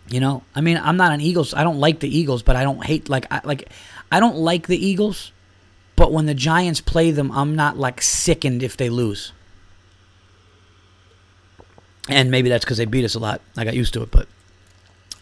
You 0.09 0.21
know, 0.21 0.43
I 0.55 0.61
mean, 0.61 0.77
I'm 0.79 0.97
not 0.97 1.13
an 1.13 1.21
Eagles. 1.21 1.55
I 1.55 1.63
don't 1.63 1.79
like 1.79 2.01
the 2.01 2.19
Eagles, 2.19 2.43
but 2.43 2.57
I 2.57 2.65
don't 2.65 2.85
hate 2.85 3.09
like 3.09 3.27
I 3.31 3.41
like 3.45 3.69
I 4.11 4.21
don't 4.21 4.37
like 4.37 4.67
the 4.67 4.85
Eagles. 4.85 5.33
But 6.03 6.11
when 6.11 6.27
the 6.27 6.35
Giants 6.35 6.81
play 6.81 7.13
them, 7.13 7.31
I'm 7.31 7.55
not 7.55 7.79
like 7.79 8.03
sickened 8.03 8.65
if 8.65 8.77
they 8.77 8.91
lose. 8.91 9.31
And 12.09 12.29
maybe 12.29 12.49
that's 12.49 12.65
because 12.65 12.79
they 12.79 12.87
beat 12.87 13.05
us 13.05 13.15
a 13.15 13.21
lot. 13.21 13.41
I 13.57 13.63
got 13.63 13.75
used 13.75 13.95
to 13.95 14.03
it, 14.03 14.11
but 14.11 14.27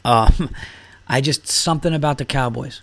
um, 0.07 0.55
I 1.07 1.21
just 1.21 1.47
something 1.47 1.93
about 1.93 2.17
the 2.17 2.25
Cowboys. 2.25 2.81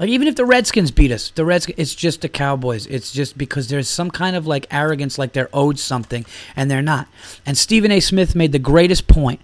Like 0.00 0.08
even 0.08 0.26
if 0.26 0.34
the 0.34 0.44
Redskins 0.44 0.90
beat 0.90 1.12
us, 1.12 1.30
the 1.30 1.44
Redskins, 1.44 1.78
it's 1.78 1.94
just 1.94 2.22
the 2.22 2.28
Cowboys. 2.28 2.86
It's 2.88 3.12
just 3.12 3.38
because 3.38 3.68
there's 3.68 3.88
some 3.88 4.10
kind 4.10 4.34
of 4.34 4.48
like 4.48 4.66
arrogance, 4.72 5.16
like 5.16 5.32
they're 5.32 5.48
owed 5.52 5.78
something, 5.78 6.26
and 6.56 6.68
they're 6.68 6.82
not. 6.82 7.06
And 7.46 7.56
Stephen 7.56 7.92
A. 7.92 8.00
Smith 8.00 8.34
made 8.34 8.50
the 8.50 8.58
greatest 8.58 9.06
point 9.06 9.40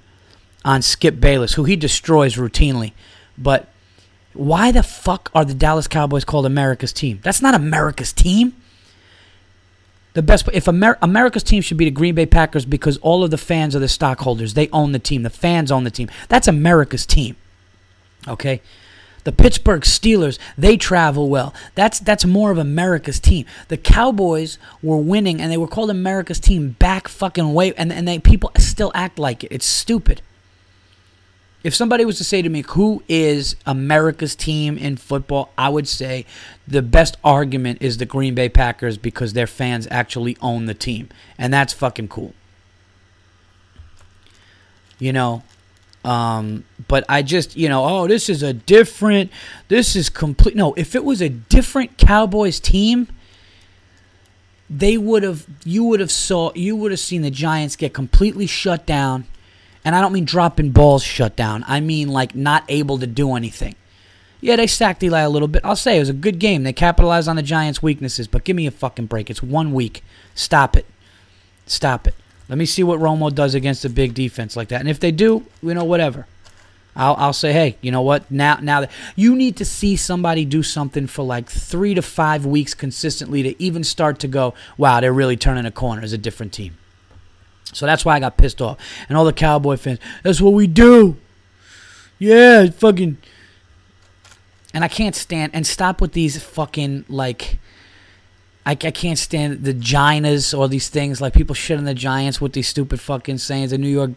on 0.64 0.82
Skip 0.82 1.20
Bayless, 1.20 1.54
who 1.54 1.62
he 1.62 1.76
destroys 1.76 2.34
routinely. 2.34 2.90
But 3.38 3.71
why 4.34 4.72
the 4.72 4.82
fuck 4.82 5.30
are 5.34 5.44
the 5.44 5.54
Dallas 5.54 5.88
Cowboys 5.88 6.24
called 6.24 6.46
America's 6.46 6.92
team? 6.92 7.20
That's 7.22 7.42
not 7.42 7.54
America's 7.54 8.12
team. 8.12 8.54
The 10.14 10.22
best 10.22 10.48
if 10.52 10.68
Amer- 10.68 10.98
America's 11.00 11.42
team 11.42 11.62
should 11.62 11.78
be 11.78 11.86
the 11.86 11.90
Green 11.90 12.14
Bay 12.14 12.26
Packers 12.26 12.64
because 12.66 12.98
all 12.98 13.24
of 13.24 13.30
the 13.30 13.38
fans 13.38 13.74
are 13.74 13.78
the 13.78 13.88
stockholders. 13.88 14.54
They 14.54 14.68
own 14.68 14.92
the 14.92 14.98
team. 14.98 15.22
The 15.22 15.30
fans 15.30 15.72
own 15.72 15.84
the 15.84 15.90
team. 15.90 16.10
That's 16.28 16.48
America's 16.48 17.06
team. 17.06 17.36
Okay? 18.28 18.60
The 19.24 19.32
Pittsburgh 19.32 19.82
Steelers, 19.82 20.38
they 20.58 20.76
travel 20.76 21.28
well. 21.28 21.54
That's 21.74 22.00
that's 22.00 22.24
more 22.24 22.50
of 22.50 22.58
America's 22.58 23.20
team. 23.20 23.46
The 23.68 23.76
Cowboys 23.76 24.58
were 24.82 24.96
winning 24.96 25.40
and 25.40 25.50
they 25.50 25.56
were 25.56 25.68
called 25.68 25.90
America's 25.90 26.40
team 26.40 26.70
back 26.70 27.08
fucking 27.08 27.54
way 27.54 27.72
and, 27.74 27.92
and 27.92 28.06
they 28.06 28.18
people 28.18 28.50
still 28.58 28.90
act 28.94 29.18
like 29.18 29.44
it. 29.44 29.52
It's 29.52 29.66
stupid. 29.66 30.20
If 31.64 31.74
somebody 31.74 32.04
was 32.04 32.18
to 32.18 32.24
say 32.24 32.42
to 32.42 32.48
me, 32.48 32.62
who 32.68 33.02
is 33.08 33.56
America's 33.66 34.34
team 34.34 34.76
in 34.76 34.96
football, 34.96 35.52
I 35.56 35.68
would 35.68 35.86
say 35.86 36.26
the 36.66 36.82
best 36.82 37.16
argument 37.22 37.80
is 37.80 37.98
the 37.98 38.06
Green 38.06 38.34
Bay 38.34 38.48
Packers 38.48 38.98
because 38.98 39.32
their 39.32 39.46
fans 39.46 39.86
actually 39.90 40.36
own 40.40 40.66
the 40.66 40.74
team. 40.74 41.08
And 41.38 41.52
that's 41.52 41.72
fucking 41.72 42.08
cool. 42.08 42.34
You 44.98 45.12
know, 45.12 45.42
Um, 46.04 46.64
but 46.88 47.04
I 47.08 47.22
just, 47.22 47.56
you 47.56 47.68
know, 47.68 47.84
oh, 47.84 48.08
this 48.08 48.28
is 48.28 48.42
a 48.42 48.52
different, 48.52 49.30
this 49.68 49.94
is 49.94 50.08
complete. 50.08 50.56
No, 50.56 50.74
if 50.74 50.96
it 50.96 51.04
was 51.04 51.22
a 51.22 51.28
different 51.28 51.96
Cowboys 51.96 52.58
team, 52.58 53.06
they 54.68 54.98
would 54.98 55.22
have, 55.22 55.46
you 55.64 55.84
would 55.84 56.00
have 56.00 56.10
saw, 56.10 56.50
you 56.54 56.74
would 56.74 56.90
have 56.90 56.98
seen 56.98 57.22
the 57.22 57.30
Giants 57.30 57.76
get 57.76 57.94
completely 57.94 58.46
shut 58.48 58.84
down. 58.84 59.26
And 59.84 59.94
I 59.94 60.00
don't 60.00 60.12
mean 60.12 60.24
dropping 60.24 60.70
balls 60.70 61.02
shut 61.02 61.36
down. 61.36 61.64
I 61.66 61.80
mean 61.80 62.08
like 62.08 62.34
not 62.34 62.64
able 62.68 62.98
to 62.98 63.06
do 63.06 63.34
anything. 63.34 63.74
Yeah, 64.40 64.56
they 64.56 64.66
sacked 64.66 65.02
Eli 65.02 65.20
a 65.20 65.30
little 65.30 65.48
bit. 65.48 65.64
I'll 65.64 65.76
say 65.76 65.96
it 65.96 66.00
was 66.00 66.08
a 66.08 66.14
good 66.14 66.40
game. 66.40 66.64
They 66.64 66.72
capitalized 66.72 67.28
on 67.28 67.36
the 67.36 67.42
Giants' 67.42 67.82
weaknesses, 67.82 68.26
but 68.26 68.42
give 68.42 68.56
me 68.56 68.66
a 68.66 68.72
fucking 68.72 69.06
break. 69.06 69.30
It's 69.30 69.42
one 69.42 69.72
week. 69.72 70.02
Stop 70.34 70.76
it. 70.76 70.84
Stop 71.66 72.08
it. 72.08 72.14
Let 72.48 72.58
me 72.58 72.66
see 72.66 72.82
what 72.82 72.98
Romo 72.98 73.32
does 73.32 73.54
against 73.54 73.84
a 73.84 73.88
big 73.88 74.14
defense 74.14 74.56
like 74.56 74.68
that. 74.68 74.80
And 74.80 74.88
if 74.88 74.98
they 74.98 75.12
do, 75.12 75.46
you 75.62 75.74
know, 75.74 75.84
whatever. 75.84 76.26
I'll, 76.94 77.14
I'll 77.14 77.32
say, 77.32 77.52
hey, 77.52 77.78
you 77.80 77.90
know 77.90 78.02
what? 78.02 78.30
Now, 78.30 78.58
now 78.60 78.80
that 78.82 78.90
you 79.16 79.34
need 79.34 79.56
to 79.56 79.64
see 79.64 79.96
somebody 79.96 80.44
do 80.44 80.62
something 80.62 81.06
for 81.06 81.22
like 81.22 81.48
three 81.48 81.94
to 81.94 82.02
five 82.02 82.44
weeks 82.44 82.74
consistently 82.74 83.42
to 83.44 83.62
even 83.62 83.84
start 83.84 84.18
to 84.18 84.28
go, 84.28 84.54
wow, 84.76 85.00
they're 85.00 85.12
really 85.12 85.36
turning 85.36 85.64
a 85.64 85.70
corner 85.70 86.02
as 86.02 86.12
a 86.12 86.18
different 86.18 86.52
team. 86.52 86.76
So 87.72 87.86
that's 87.86 88.04
why 88.04 88.16
I 88.16 88.20
got 88.20 88.36
pissed 88.36 88.60
off. 88.60 88.78
And 89.08 89.16
all 89.16 89.24
the 89.24 89.32
Cowboy 89.32 89.76
fans, 89.76 89.98
that's 90.22 90.40
what 90.40 90.52
we 90.52 90.66
do. 90.66 91.16
Yeah, 92.18 92.70
fucking. 92.70 93.18
And 94.74 94.84
I 94.84 94.88
can't 94.88 95.14
stand 95.14 95.52
and 95.54 95.66
stop 95.66 96.00
with 96.00 96.12
these 96.12 96.42
fucking 96.42 97.04
like 97.08 97.58
I, 98.64 98.72
I 98.72 98.74
can't 98.74 99.18
stand 99.18 99.64
the 99.64 99.74
Ginas 99.74 100.56
or 100.56 100.68
these 100.68 100.88
things 100.88 101.20
like 101.20 101.32
people 101.32 101.54
shitting 101.54 101.84
the 101.84 101.94
Giants 101.94 102.40
with 102.40 102.52
these 102.52 102.68
stupid 102.68 103.00
fucking 103.00 103.38
sayings. 103.38 103.72
The 103.72 103.78
New 103.78 103.88
York, 103.88 104.10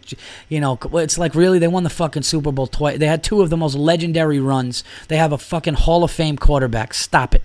you 0.49 0.59
know, 0.59 0.77
it's 0.93 1.17
like 1.17 1.33
really 1.33 1.57
they 1.57 1.67
won 1.67 1.83
the 1.83 1.89
fucking 1.89 2.23
Super 2.23 2.51
Bowl 2.51 2.67
twice. 2.67 2.99
They 2.99 3.07
had 3.07 3.23
two 3.23 3.41
of 3.41 3.49
the 3.49 3.57
most 3.57 3.75
legendary 3.75 4.39
runs. 4.39 4.83
They 5.07 5.17
have 5.17 5.31
a 5.31 5.37
fucking 5.37 5.73
Hall 5.73 6.03
of 6.03 6.11
Fame 6.11 6.37
quarterback. 6.37 6.93
Stop 6.93 7.33
it, 7.33 7.41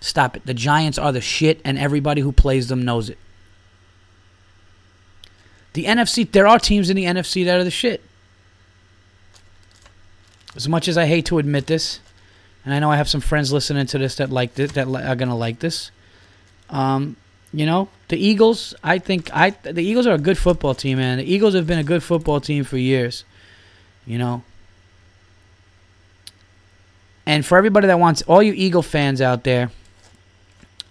stop 0.00 0.36
it. 0.36 0.46
The 0.46 0.54
Giants 0.54 0.96
are 0.96 1.10
the 1.10 1.20
shit, 1.20 1.60
and 1.64 1.76
everybody 1.76 2.20
who 2.20 2.30
plays 2.30 2.68
them 2.68 2.84
knows 2.84 3.10
it. 3.10 3.18
The 5.72 5.84
NFC, 5.84 6.30
there 6.30 6.46
are 6.46 6.58
teams 6.58 6.90
in 6.90 6.96
the 6.96 7.04
NFC 7.04 7.44
that 7.44 7.58
are 7.58 7.64
the 7.64 7.70
shit. 7.70 8.02
As 10.54 10.68
much 10.68 10.86
as 10.86 10.98
I 10.98 11.06
hate 11.06 11.26
to 11.26 11.38
admit 11.38 11.66
this, 11.66 12.00
and 12.64 12.74
I 12.74 12.78
know 12.78 12.90
I 12.90 12.96
have 12.96 13.08
some 13.08 13.20
friends 13.20 13.52
listening 13.52 13.86
to 13.86 13.98
this 13.98 14.16
that 14.16 14.30
like 14.30 14.54
this, 14.54 14.72
that 14.72 14.86
are 14.86 15.16
gonna 15.16 15.36
like 15.36 15.60
this. 15.60 15.90
Um, 16.68 17.16
you 17.52 17.66
know, 17.66 17.88
the 18.08 18.16
Eagles. 18.16 18.74
I 18.84 18.98
think 18.98 19.34
I 19.34 19.50
the 19.50 19.82
Eagles 19.82 20.06
are 20.06 20.14
a 20.14 20.18
good 20.18 20.38
football 20.38 20.74
team, 20.74 20.98
man. 20.98 21.18
The 21.18 21.24
Eagles 21.24 21.54
have 21.54 21.66
been 21.66 21.78
a 21.78 21.84
good 21.84 22.02
football 22.02 22.40
team 22.40 22.64
for 22.64 22.76
years. 22.76 23.24
You 24.06 24.18
know. 24.18 24.42
And 27.24 27.46
for 27.46 27.56
everybody 27.56 27.86
that 27.86 27.98
wants, 27.98 28.22
all 28.22 28.42
you 28.42 28.52
Eagle 28.52 28.82
fans 28.82 29.20
out 29.20 29.44
there, 29.44 29.70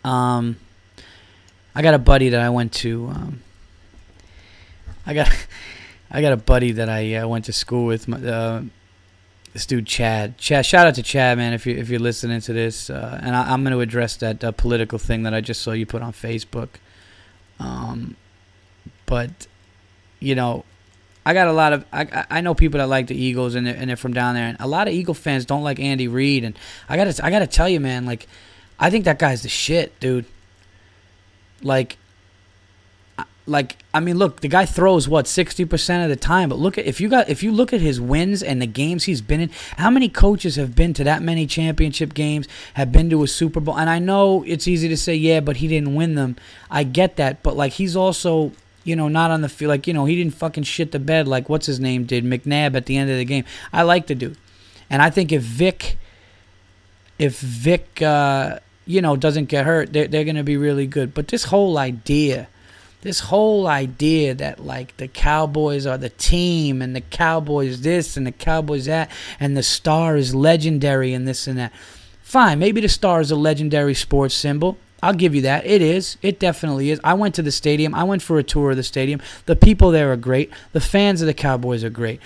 um, 0.03 0.55
I 1.75 1.81
got 1.81 1.93
a 1.93 1.99
buddy 1.99 2.29
that 2.29 2.39
I 2.39 2.49
went 2.49 2.71
to. 2.73 3.07
Um, 3.07 3.41
I 5.05 5.13
got, 5.13 5.29
I 6.11 6.21
got 6.21 6.33
a 6.33 6.37
buddy 6.37 6.71
that 6.73 6.89
I 6.89 7.15
uh, 7.15 7.27
went 7.27 7.45
to 7.45 7.53
school 7.53 7.85
with. 7.85 8.11
Uh, 8.11 8.61
this 9.53 9.65
dude 9.65 9.85
Chad. 9.85 10.37
Chad, 10.37 10.65
shout 10.65 10.87
out 10.87 10.95
to 10.95 11.03
Chad, 11.03 11.37
man. 11.37 11.53
If 11.53 11.65
you 11.65 11.75
if 11.75 11.89
you're 11.89 11.99
listening 11.99 12.41
to 12.41 12.53
this, 12.53 12.89
uh, 12.89 13.19
and 13.21 13.35
I, 13.35 13.53
am 13.53 13.63
going 13.63 13.73
to 13.73 13.81
address 13.81 14.15
that 14.17 14.43
uh, 14.43 14.51
political 14.51 14.97
thing 14.97 15.23
that 15.23 15.33
I 15.33 15.41
just 15.41 15.61
saw 15.61 15.71
you 15.71 15.85
put 15.85 16.01
on 16.01 16.13
Facebook. 16.13 16.69
Um, 17.59 18.15
but 19.05 19.47
you 20.19 20.35
know, 20.35 20.63
I 21.25 21.33
got 21.33 21.47
a 21.47 21.53
lot 21.53 21.73
of 21.73 21.85
I 21.91 22.25
I 22.29 22.41
know 22.41 22.53
people 22.53 22.77
that 22.79 22.87
like 22.87 23.07
the 23.07 23.15
Eagles 23.15 23.55
and 23.55 23.67
they're, 23.67 23.75
and 23.75 23.89
they're 23.89 23.97
from 23.97 24.13
down 24.13 24.35
there, 24.35 24.47
and 24.47 24.57
a 24.59 24.67
lot 24.67 24.87
of 24.87 24.93
Eagle 24.93 25.13
fans 25.13 25.45
don't 25.45 25.63
like 25.63 25.79
Andy 25.79 26.07
Reid, 26.07 26.43
and 26.43 26.57
I 26.87 26.95
got 26.95 27.13
to 27.13 27.25
I 27.25 27.29
got 27.29 27.39
to 27.39 27.47
tell 27.47 27.67
you, 27.67 27.79
man, 27.79 28.05
like 28.05 28.27
I 28.79 28.89
think 28.89 29.05
that 29.05 29.19
guy's 29.19 29.43
the 29.43 29.49
shit, 29.49 29.99
dude. 29.99 30.25
Like 31.61 31.97
like 33.51 33.77
I 33.93 33.99
mean, 33.99 34.17
look, 34.17 34.41
the 34.41 34.47
guy 34.47 34.65
throws 34.65 35.07
what 35.07 35.27
sixty 35.27 35.65
percent 35.65 36.03
of 36.03 36.09
the 36.09 36.15
time, 36.15 36.49
but 36.49 36.57
look 36.57 36.77
at 36.77 36.85
if 36.85 37.01
you 37.01 37.09
got 37.09 37.29
if 37.29 37.43
you 37.43 37.51
look 37.51 37.73
at 37.73 37.81
his 37.81 37.99
wins 37.99 38.41
and 38.41 38.61
the 38.61 38.67
games 38.67 39.03
he's 39.03 39.21
been 39.21 39.41
in. 39.41 39.51
How 39.77 39.89
many 39.89 40.09
coaches 40.09 40.55
have 40.55 40.75
been 40.75 40.93
to 40.95 41.03
that 41.03 41.21
many 41.21 41.45
championship 41.45 42.13
games? 42.13 42.47
Have 42.75 42.91
been 42.91 43.09
to 43.09 43.23
a 43.23 43.27
Super 43.27 43.59
Bowl? 43.59 43.77
And 43.77 43.89
I 43.89 43.99
know 43.99 44.43
it's 44.43 44.67
easy 44.67 44.87
to 44.87 44.97
say, 44.97 45.15
yeah, 45.15 45.39
but 45.41 45.57
he 45.57 45.67
didn't 45.67 45.93
win 45.93 46.15
them. 46.15 46.37
I 46.69 46.83
get 46.83 47.17
that, 47.17 47.43
but 47.43 47.55
like 47.55 47.73
he's 47.73 47.95
also 47.95 48.53
you 48.83 48.95
know 48.95 49.07
not 49.07 49.31
on 49.31 49.41
the 49.41 49.49
field. 49.49 49.69
Like 49.69 49.87
you 49.87 49.93
know 49.93 50.05
he 50.05 50.15
didn't 50.15 50.33
fucking 50.35 50.63
shit 50.63 50.91
the 50.91 50.99
bed 50.99 51.27
like 51.27 51.49
what's 51.49 51.65
his 51.65 51.79
name 51.79 52.05
did 52.05 52.23
McNabb 52.23 52.75
at 52.75 52.85
the 52.85 52.97
end 52.97 53.11
of 53.11 53.17
the 53.17 53.25
game. 53.25 53.45
I 53.73 53.83
like 53.83 54.07
the 54.07 54.15
dude, 54.15 54.37
and 54.89 55.01
I 55.01 55.09
think 55.09 55.31
if 55.31 55.43
Vic, 55.43 55.97
if 57.19 57.39
Vic, 57.39 58.01
uh, 58.01 58.59
you 58.85 59.01
know 59.01 59.15
doesn't 59.15 59.45
get 59.45 59.65
hurt, 59.65 59.93
they're 59.93 60.07
they're 60.07 60.25
gonna 60.25 60.43
be 60.43 60.57
really 60.57 60.87
good. 60.87 61.13
But 61.13 61.27
this 61.27 61.45
whole 61.45 61.77
idea 61.77 62.47
this 63.01 63.19
whole 63.21 63.67
idea 63.67 64.33
that 64.35 64.63
like 64.63 64.95
the 64.97 65.07
Cowboys 65.07 65.85
are 65.85 65.97
the 65.97 66.09
team 66.09 66.81
and 66.81 66.95
the 66.95 67.01
Cowboys 67.01 67.81
this 67.81 68.15
and 68.15 68.25
the 68.25 68.31
Cowboys 68.31 68.85
that 68.85 69.09
and 69.39 69.57
the 69.57 69.63
star 69.63 70.15
is 70.15 70.35
legendary 70.35 71.13
and 71.13 71.27
this 71.27 71.47
and 71.47 71.57
that. 71.57 71.73
Fine, 72.21 72.59
maybe 72.59 72.79
the 72.79 72.89
star 72.89 73.19
is 73.19 73.31
a 73.31 73.35
legendary 73.35 73.93
sports 73.93 74.35
symbol. 74.35 74.77
I'll 75.03 75.13
give 75.13 75.33
you 75.33 75.41
that. 75.41 75.65
It 75.65 75.81
is. 75.81 76.17
It 76.21 76.39
definitely 76.39 76.91
is. 76.91 77.01
I 77.03 77.15
went 77.15 77.33
to 77.35 77.41
the 77.41 77.51
stadium. 77.51 77.95
I 77.95 78.03
went 78.03 78.21
for 78.21 78.37
a 78.37 78.43
tour 78.43 78.71
of 78.71 78.77
the 78.77 78.83
stadium. 78.83 79.19
The 79.47 79.55
people 79.55 79.89
there 79.89 80.11
are 80.11 80.17
great. 80.17 80.51
The 80.73 80.79
fans 80.79 81.21
of 81.21 81.27
the 81.27 81.33
Cowboys 81.33 81.83
are 81.83 81.89
great. 81.89 82.21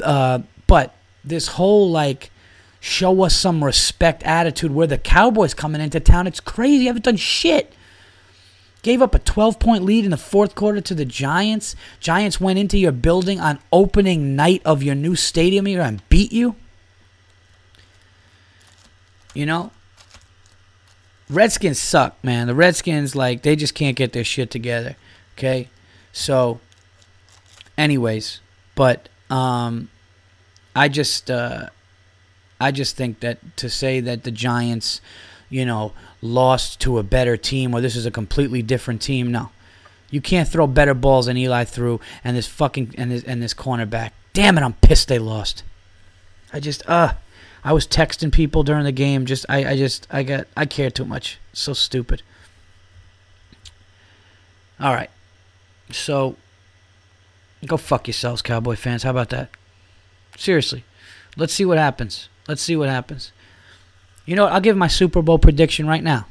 Uh, 0.00 0.40
but 0.68 0.94
this 1.24 1.48
whole 1.48 1.90
like 1.90 2.30
show 2.78 3.22
us 3.22 3.36
some 3.36 3.64
respect 3.64 4.22
attitude 4.22 4.72
where 4.72 4.86
the 4.86 4.98
Cowboys 4.98 5.52
coming 5.52 5.80
into 5.80 5.98
town, 5.98 6.28
it's 6.28 6.38
crazy. 6.38 6.84
You 6.84 6.86
haven't 6.86 7.04
done 7.04 7.16
shit. 7.16 7.72
Gave 8.86 9.02
up 9.02 9.16
a 9.16 9.18
12 9.18 9.58
point 9.58 9.82
lead 9.82 10.04
in 10.04 10.12
the 10.12 10.16
fourth 10.16 10.54
quarter 10.54 10.80
to 10.80 10.94
the 10.94 11.04
Giants. 11.04 11.74
Giants 11.98 12.40
went 12.40 12.60
into 12.60 12.78
your 12.78 12.92
building 12.92 13.40
on 13.40 13.58
opening 13.72 14.36
night 14.36 14.62
of 14.64 14.80
your 14.80 14.94
new 14.94 15.16
stadium 15.16 15.66
here 15.66 15.80
and 15.80 16.08
beat 16.08 16.30
you. 16.30 16.54
You 19.34 19.44
know? 19.44 19.72
Redskins 21.28 21.80
suck, 21.80 22.16
man. 22.22 22.46
The 22.46 22.54
Redskins, 22.54 23.16
like, 23.16 23.42
they 23.42 23.56
just 23.56 23.74
can't 23.74 23.96
get 23.96 24.12
their 24.12 24.22
shit 24.22 24.52
together. 24.52 24.94
Okay? 25.36 25.68
So, 26.12 26.60
anyways, 27.76 28.38
but, 28.76 29.08
um, 29.28 29.88
I 30.76 30.86
just, 30.86 31.28
uh, 31.28 31.70
I 32.60 32.70
just 32.70 32.94
think 32.94 33.18
that 33.18 33.56
to 33.56 33.68
say 33.68 33.98
that 33.98 34.22
the 34.22 34.30
Giants, 34.30 35.00
you 35.50 35.66
know, 35.66 35.92
lost 36.26 36.80
to 36.80 36.98
a 36.98 37.02
better 37.02 37.36
team 37.36 37.74
or 37.74 37.80
this 37.80 37.96
is 37.96 38.06
a 38.06 38.10
completely 38.10 38.62
different 38.62 39.00
team. 39.02 39.30
No. 39.30 39.50
You 40.10 40.20
can't 40.20 40.48
throw 40.48 40.66
better 40.66 40.94
balls 40.94 41.26
than 41.26 41.36
Eli 41.36 41.64
threw 41.64 42.00
and 42.22 42.36
this 42.36 42.46
fucking 42.46 42.94
and 42.96 43.10
this 43.10 43.24
and 43.24 43.42
this 43.42 43.54
cornerback. 43.54 44.10
Damn 44.32 44.58
it, 44.58 44.62
I'm 44.62 44.74
pissed 44.74 45.08
they 45.08 45.18
lost. 45.18 45.62
I 46.52 46.60
just 46.60 46.88
uh 46.88 47.14
I 47.64 47.72
was 47.72 47.86
texting 47.86 48.32
people 48.32 48.62
during 48.62 48.84
the 48.84 48.92
game, 48.92 49.26
just 49.26 49.46
I, 49.48 49.70
I 49.70 49.76
just 49.76 50.06
I 50.10 50.22
got 50.22 50.46
I 50.56 50.66
care 50.66 50.90
too 50.90 51.04
much. 51.04 51.38
So 51.52 51.72
stupid. 51.72 52.22
Alright. 54.80 55.10
So 55.90 56.36
go 57.66 57.76
fuck 57.76 58.06
yourselves, 58.06 58.42
Cowboy 58.42 58.76
fans. 58.76 59.02
How 59.02 59.10
about 59.10 59.30
that? 59.30 59.50
Seriously. 60.36 60.84
Let's 61.36 61.52
see 61.52 61.64
what 61.64 61.78
happens. 61.78 62.28
Let's 62.46 62.62
see 62.62 62.76
what 62.76 62.88
happens. 62.88 63.32
You 64.26 64.36
know 64.36 64.44
what? 64.44 64.52
I'll 64.52 64.60
give 64.60 64.76
my 64.76 64.88
Super 64.88 65.22
Bowl 65.22 65.38
prediction 65.38 65.86
right 65.86 66.02
now. 66.02 66.26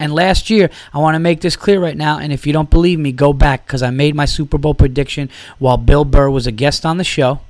And 0.00 0.12
last 0.12 0.48
year, 0.48 0.70
I 0.94 0.98
want 0.98 1.14
to 1.16 1.18
make 1.18 1.40
this 1.40 1.56
clear 1.56 1.80
right 1.80 1.96
now. 1.96 2.18
And 2.18 2.32
if 2.32 2.46
you 2.46 2.52
don't 2.52 2.70
believe 2.70 2.98
me, 2.98 3.12
go 3.12 3.32
back 3.32 3.66
because 3.66 3.82
I 3.82 3.90
made 3.90 4.14
my 4.14 4.24
Super 4.24 4.56
Bowl 4.56 4.74
prediction 4.74 5.28
while 5.58 5.76
Bill 5.76 6.04
Burr 6.04 6.30
was 6.30 6.46
a 6.46 6.52
guest 6.52 6.86
on 6.86 6.98
the 6.98 7.04
show. 7.04 7.40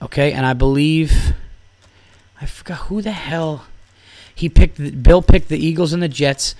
Okay, 0.00 0.32
and 0.32 0.46
I 0.46 0.52
believe 0.52 1.34
I 2.40 2.46
forgot 2.46 2.78
who 2.82 3.02
the 3.02 3.12
hell 3.12 3.66
he 4.34 4.48
picked. 4.48 5.02
Bill 5.02 5.22
picked 5.22 5.48
the 5.48 5.58
Eagles 5.58 5.92
and 5.92 6.02
the 6.02 6.08
Jets, 6.08 6.54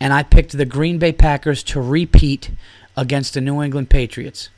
and 0.00 0.12
I 0.12 0.22
picked 0.22 0.56
the 0.56 0.64
Green 0.64 0.98
Bay 0.98 1.12
Packers 1.12 1.62
to 1.64 1.80
repeat 1.80 2.50
against 2.96 3.34
the 3.34 3.40
New 3.40 3.62
England 3.62 3.90
Patriots. 3.90 4.48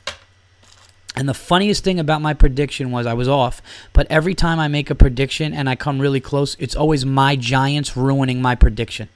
And 1.15 1.27
the 1.27 1.33
funniest 1.33 1.83
thing 1.83 1.99
about 1.99 2.21
my 2.21 2.33
prediction 2.33 2.91
was 2.91 3.05
I 3.05 3.13
was 3.13 3.27
off, 3.27 3.61
but 3.91 4.07
every 4.09 4.33
time 4.33 4.59
I 4.59 4.69
make 4.69 4.89
a 4.89 4.95
prediction 4.95 5.53
and 5.53 5.69
I 5.69 5.75
come 5.75 5.99
really 5.99 6.21
close, 6.21 6.55
it's 6.57 6.75
always 6.75 7.05
my 7.05 7.35
Giants 7.35 7.97
ruining 7.97 8.41
my 8.41 8.55
prediction, 8.55 9.09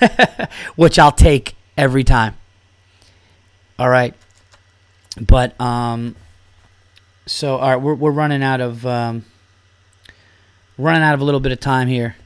which 0.76 0.98
I'll 0.98 1.12
take 1.12 1.56
every 1.76 2.04
time. 2.04 2.36
All 3.76 3.88
right, 3.88 4.14
but 5.20 5.60
um, 5.60 6.14
so 7.26 7.56
all 7.56 7.70
right, 7.70 7.76
we're 7.76 7.94
we're 7.94 8.12
running 8.12 8.42
out 8.44 8.60
of 8.60 8.86
um, 8.86 9.24
running 10.78 11.02
out 11.02 11.14
of 11.14 11.20
a 11.20 11.24
little 11.24 11.40
bit 11.40 11.52
of 11.52 11.58
time 11.58 11.88
here. 11.88 12.16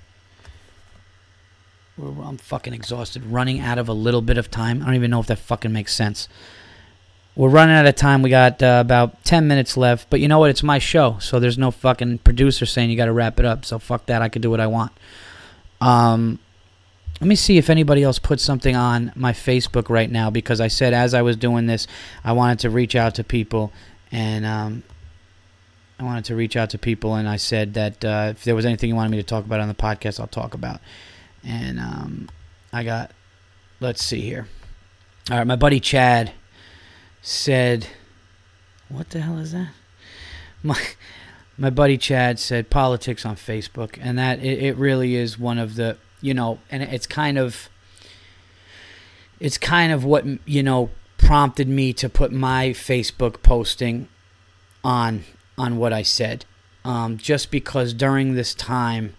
I'm 1.98 2.38
fucking 2.38 2.74
exhausted. 2.74 3.24
Running 3.26 3.61
out 3.61 3.78
of 3.78 3.88
a 3.88 3.92
little 3.92 4.22
bit 4.22 4.38
of 4.38 4.51
time. 4.51 4.82
I 4.82 4.86
don't 4.86 4.94
even 4.94 5.11
know 5.11 5.20
if 5.20 5.26
that 5.26 5.38
fucking 5.38 5.72
makes 5.72 5.94
sense. 5.94 6.28
We're 7.36 7.48
running 7.48 7.74
out 7.74 7.86
of 7.86 7.94
time. 7.94 8.22
We 8.22 8.30
got 8.30 8.62
uh, 8.62 8.78
about 8.80 9.24
10 9.24 9.46
minutes 9.46 9.76
left. 9.76 10.10
But 10.10 10.20
you 10.20 10.28
know 10.28 10.38
what? 10.38 10.50
It's 10.50 10.62
my 10.62 10.78
show. 10.78 11.18
So 11.20 11.40
there's 11.40 11.58
no 11.58 11.70
fucking 11.70 12.18
producer 12.18 12.66
saying 12.66 12.90
you 12.90 12.96
got 12.96 13.06
to 13.06 13.12
wrap 13.12 13.38
it 13.38 13.46
up. 13.46 13.64
So 13.64 13.78
fuck 13.78 14.06
that. 14.06 14.22
I 14.22 14.28
could 14.28 14.42
do 14.42 14.50
what 14.50 14.60
I 14.60 14.66
want. 14.66 14.92
Um, 15.80 16.38
let 17.20 17.28
me 17.28 17.36
see 17.36 17.58
if 17.58 17.68
anybody 17.68 18.02
else 18.02 18.18
put 18.18 18.40
something 18.40 18.74
on 18.74 19.12
my 19.14 19.32
Facebook 19.32 19.88
right 19.90 20.10
now 20.10 20.30
because 20.30 20.60
I 20.60 20.68
said 20.68 20.94
as 20.94 21.12
I 21.12 21.22
was 21.22 21.36
doing 21.36 21.66
this, 21.66 21.86
I 22.24 22.32
wanted 22.32 22.60
to 22.60 22.70
reach 22.70 22.96
out 22.96 23.14
to 23.16 23.24
people 23.24 23.72
and 24.10 24.46
um, 24.46 24.82
I 25.98 26.04
wanted 26.04 26.24
to 26.26 26.34
reach 26.34 26.56
out 26.56 26.70
to 26.70 26.78
people 26.78 27.14
and 27.14 27.28
I 27.28 27.36
said 27.36 27.74
that 27.74 28.04
uh, 28.04 28.28
if 28.30 28.44
there 28.44 28.54
was 28.54 28.64
anything 28.64 28.88
you 28.88 28.96
wanted 28.96 29.10
me 29.10 29.18
to 29.18 29.22
talk 29.22 29.44
about 29.44 29.60
on 29.60 29.68
the 29.68 29.74
podcast, 29.74 30.18
I'll 30.18 30.26
talk 30.26 30.54
about. 30.54 30.80
And 31.44 31.78
um, 31.78 32.28
I 32.72 32.84
got, 32.84 33.12
let's 33.80 34.02
see 34.02 34.22
here. 34.22 34.48
All 35.30 35.36
right, 35.36 35.46
my 35.46 35.56
buddy 35.56 35.78
Chad 35.78 36.32
said, 37.22 37.86
"What 38.88 39.10
the 39.10 39.20
hell 39.20 39.38
is 39.38 39.52
that?" 39.52 39.72
My 40.62 40.78
my 41.58 41.70
buddy 41.70 41.98
Chad 41.98 42.38
said 42.38 42.70
politics 42.70 43.24
on 43.24 43.36
Facebook, 43.36 43.98
and 44.00 44.18
that 44.18 44.38
it, 44.40 44.62
it 44.62 44.76
really 44.76 45.14
is 45.14 45.38
one 45.38 45.58
of 45.58 45.74
the 45.76 45.96
you 46.20 46.34
know, 46.34 46.58
and 46.70 46.82
it's 46.82 47.06
kind 47.06 47.38
of 47.38 47.68
it's 49.38 49.58
kind 49.58 49.92
of 49.92 50.04
what 50.04 50.24
you 50.46 50.62
know 50.62 50.90
prompted 51.18 51.68
me 51.68 51.92
to 51.92 52.08
put 52.08 52.32
my 52.32 52.70
Facebook 52.70 53.42
posting 53.42 54.08
on 54.84 55.24
on 55.56 55.76
what 55.76 55.92
I 55.92 56.02
said, 56.02 56.44
um, 56.84 57.16
just 57.16 57.50
because 57.50 57.92
during 57.92 58.34
this 58.34 58.54
time 58.54 59.14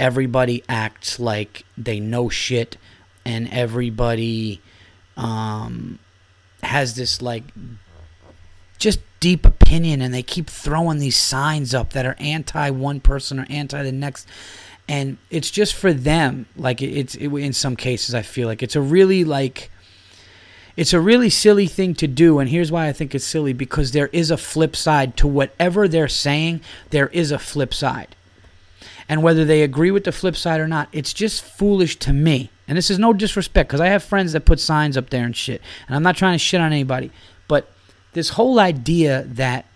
everybody 0.00 0.62
acts 0.68 1.20
like 1.20 1.64
they 1.78 2.00
know 2.00 2.28
shit 2.28 2.76
and 3.24 3.48
everybody 3.52 4.60
um, 5.16 5.98
has 6.64 6.94
this 6.96 7.22
like 7.22 7.44
just 8.78 9.00
deep 9.20 9.46
opinion 9.46 10.02
and 10.02 10.12
they 10.12 10.22
keep 10.22 10.50
throwing 10.50 10.98
these 10.98 11.16
signs 11.16 11.72
up 11.72 11.94
that 11.94 12.04
are 12.04 12.16
anti 12.18 12.70
one 12.70 13.00
person 13.00 13.40
or 13.40 13.46
anti 13.48 13.82
the 13.82 13.92
next. 13.92 14.28
And 14.86 15.16
it's 15.30 15.50
just 15.50 15.74
for 15.74 15.92
them. 15.92 16.46
Like 16.56 16.82
it's 16.82 17.14
it, 17.14 17.28
in 17.28 17.52
some 17.52 17.76
cases 17.76 18.14
i 18.14 18.22
feel 18.22 18.48
like 18.48 18.62
it's 18.62 18.76
a 18.76 18.80
really 18.80 19.24
like 19.24 19.70
it's 20.76 20.92
a 20.92 21.00
really 21.00 21.30
silly 21.30 21.66
thing 21.66 21.94
to 21.94 22.06
do. 22.06 22.38
And 22.38 22.50
here's 22.50 22.70
why 22.70 22.88
i 22.88 22.92
think 22.92 23.14
it's 23.14 23.24
silly. 23.24 23.52
Because 23.52 23.92
there 23.92 24.08
is 24.08 24.30
a 24.30 24.36
flip 24.36 24.76
side 24.76 25.16
to 25.18 25.26
whatever 25.26 25.88
they're 25.88 26.08
saying. 26.08 26.60
There 26.90 27.08
is 27.08 27.30
a 27.30 27.38
flip 27.38 27.72
side. 27.72 28.14
And 29.08 29.22
whether 29.22 29.44
they 29.44 29.62
agree 29.62 29.90
with 29.90 30.04
the 30.04 30.12
flip 30.12 30.36
side 30.36 30.60
or 30.60 30.68
not 30.68 30.88
it's 30.92 31.14
just 31.14 31.42
foolish 31.42 31.96
to 32.00 32.12
me 32.12 32.50
and 32.66 32.78
this 32.78 32.90
is 32.90 32.98
no 32.98 33.12
disrespect 33.12 33.68
because 33.68 33.80
I 33.80 33.88
have 33.88 34.02
friends 34.02 34.32
that 34.32 34.44
put 34.44 34.58
signs 34.58 34.96
up 34.96 35.10
there 35.10 35.24
and 35.24 35.36
shit. 35.36 35.60
And 35.86 35.96
I'm 35.96 36.02
not 36.02 36.16
trying 36.16 36.34
to 36.34 36.38
shit 36.38 36.60
on 36.60 36.72
anybody. 36.72 37.10
But 37.46 37.70
this 38.12 38.30
whole 38.30 38.58
idea 38.58 39.24
that 39.24 39.66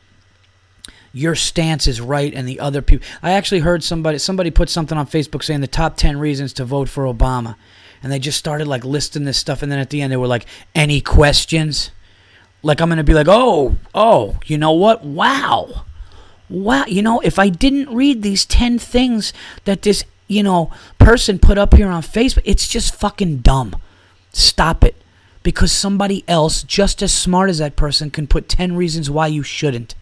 your 1.13 1.35
stance 1.35 1.87
is 1.87 2.01
right 2.01 2.33
and 2.33 2.49
the 2.49 2.61
other 2.61 2.81
people. 2.83 3.07
I 3.23 3.33
actually 3.33 3.61
heard 3.61 3.83
somebody 3.83 4.19
somebody 4.19 4.51
put 4.51 4.71
something 4.71 4.97
on 4.97 5.07
Facebook 5.07 5.43
saying 5.43 5.61
the 5.61 5.67
top 5.67 5.97
10 5.97 6.19
reasons 6.19 6.53
to 6.55 6.65
vote 6.65 6.89
for 6.89 7.05
Obama. 7.05 7.57
And 8.03 8.13
they 8.13 8.19
just 8.19 8.39
started 8.39 8.69
like 8.69 8.85
listing 8.85 9.25
this 9.25 9.39
stuff 9.39 9.63
and 9.63 9.71
then 9.71 9.79
at 9.79 9.91
the 9.91 10.01
end 10.01 10.13
they 10.13 10.17
were 10.17 10.27
like 10.27 10.47
any 10.75 11.01
questions? 11.01 11.91
Like 12.63 12.81
I'm 12.81 12.89
going 12.89 12.97
to 12.99 13.05
be 13.05 13.15
like, 13.15 13.29
"Oh, 13.29 13.77
oh, 13.95 14.39
you 14.47 14.59
know 14.59 14.73
what? 14.73 15.05
Wow." 15.05 15.85
Wow, 16.51 16.87
you 16.87 17.03
know, 17.03 17.21
if 17.21 17.39
I 17.39 17.51
didn't 17.51 17.95
read 17.95 18.23
these 18.23 18.47
10 18.47 18.79
things 18.79 19.35
that 19.67 19.83
this 19.83 20.05
you 20.29 20.43
know, 20.43 20.71
person 20.99 21.39
put 21.39 21.59
up 21.59 21.75
here 21.75 21.89
on 21.89 22.03
Facebook. 22.03 22.43
It's 22.45 22.69
just 22.69 22.95
fucking 22.95 23.39
dumb. 23.39 23.75
Stop 24.33 24.85
it. 24.85 24.95
Because 25.43 25.73
somebody 25.73 26.25
else, 26.29 26.63
just 26.63 27.03
as 27.03 27.13
smart 27.13 27.49
as 27.49 27.59
that 27.59 27.75
person, 27.75 28.11
can 28.11 28.27
put 28.27 28.49
10 28.49 28.77
reasons 28.77 29.09
why 29.09 29.29
you 29.29 29.43
shouldn't. 29.43 29.95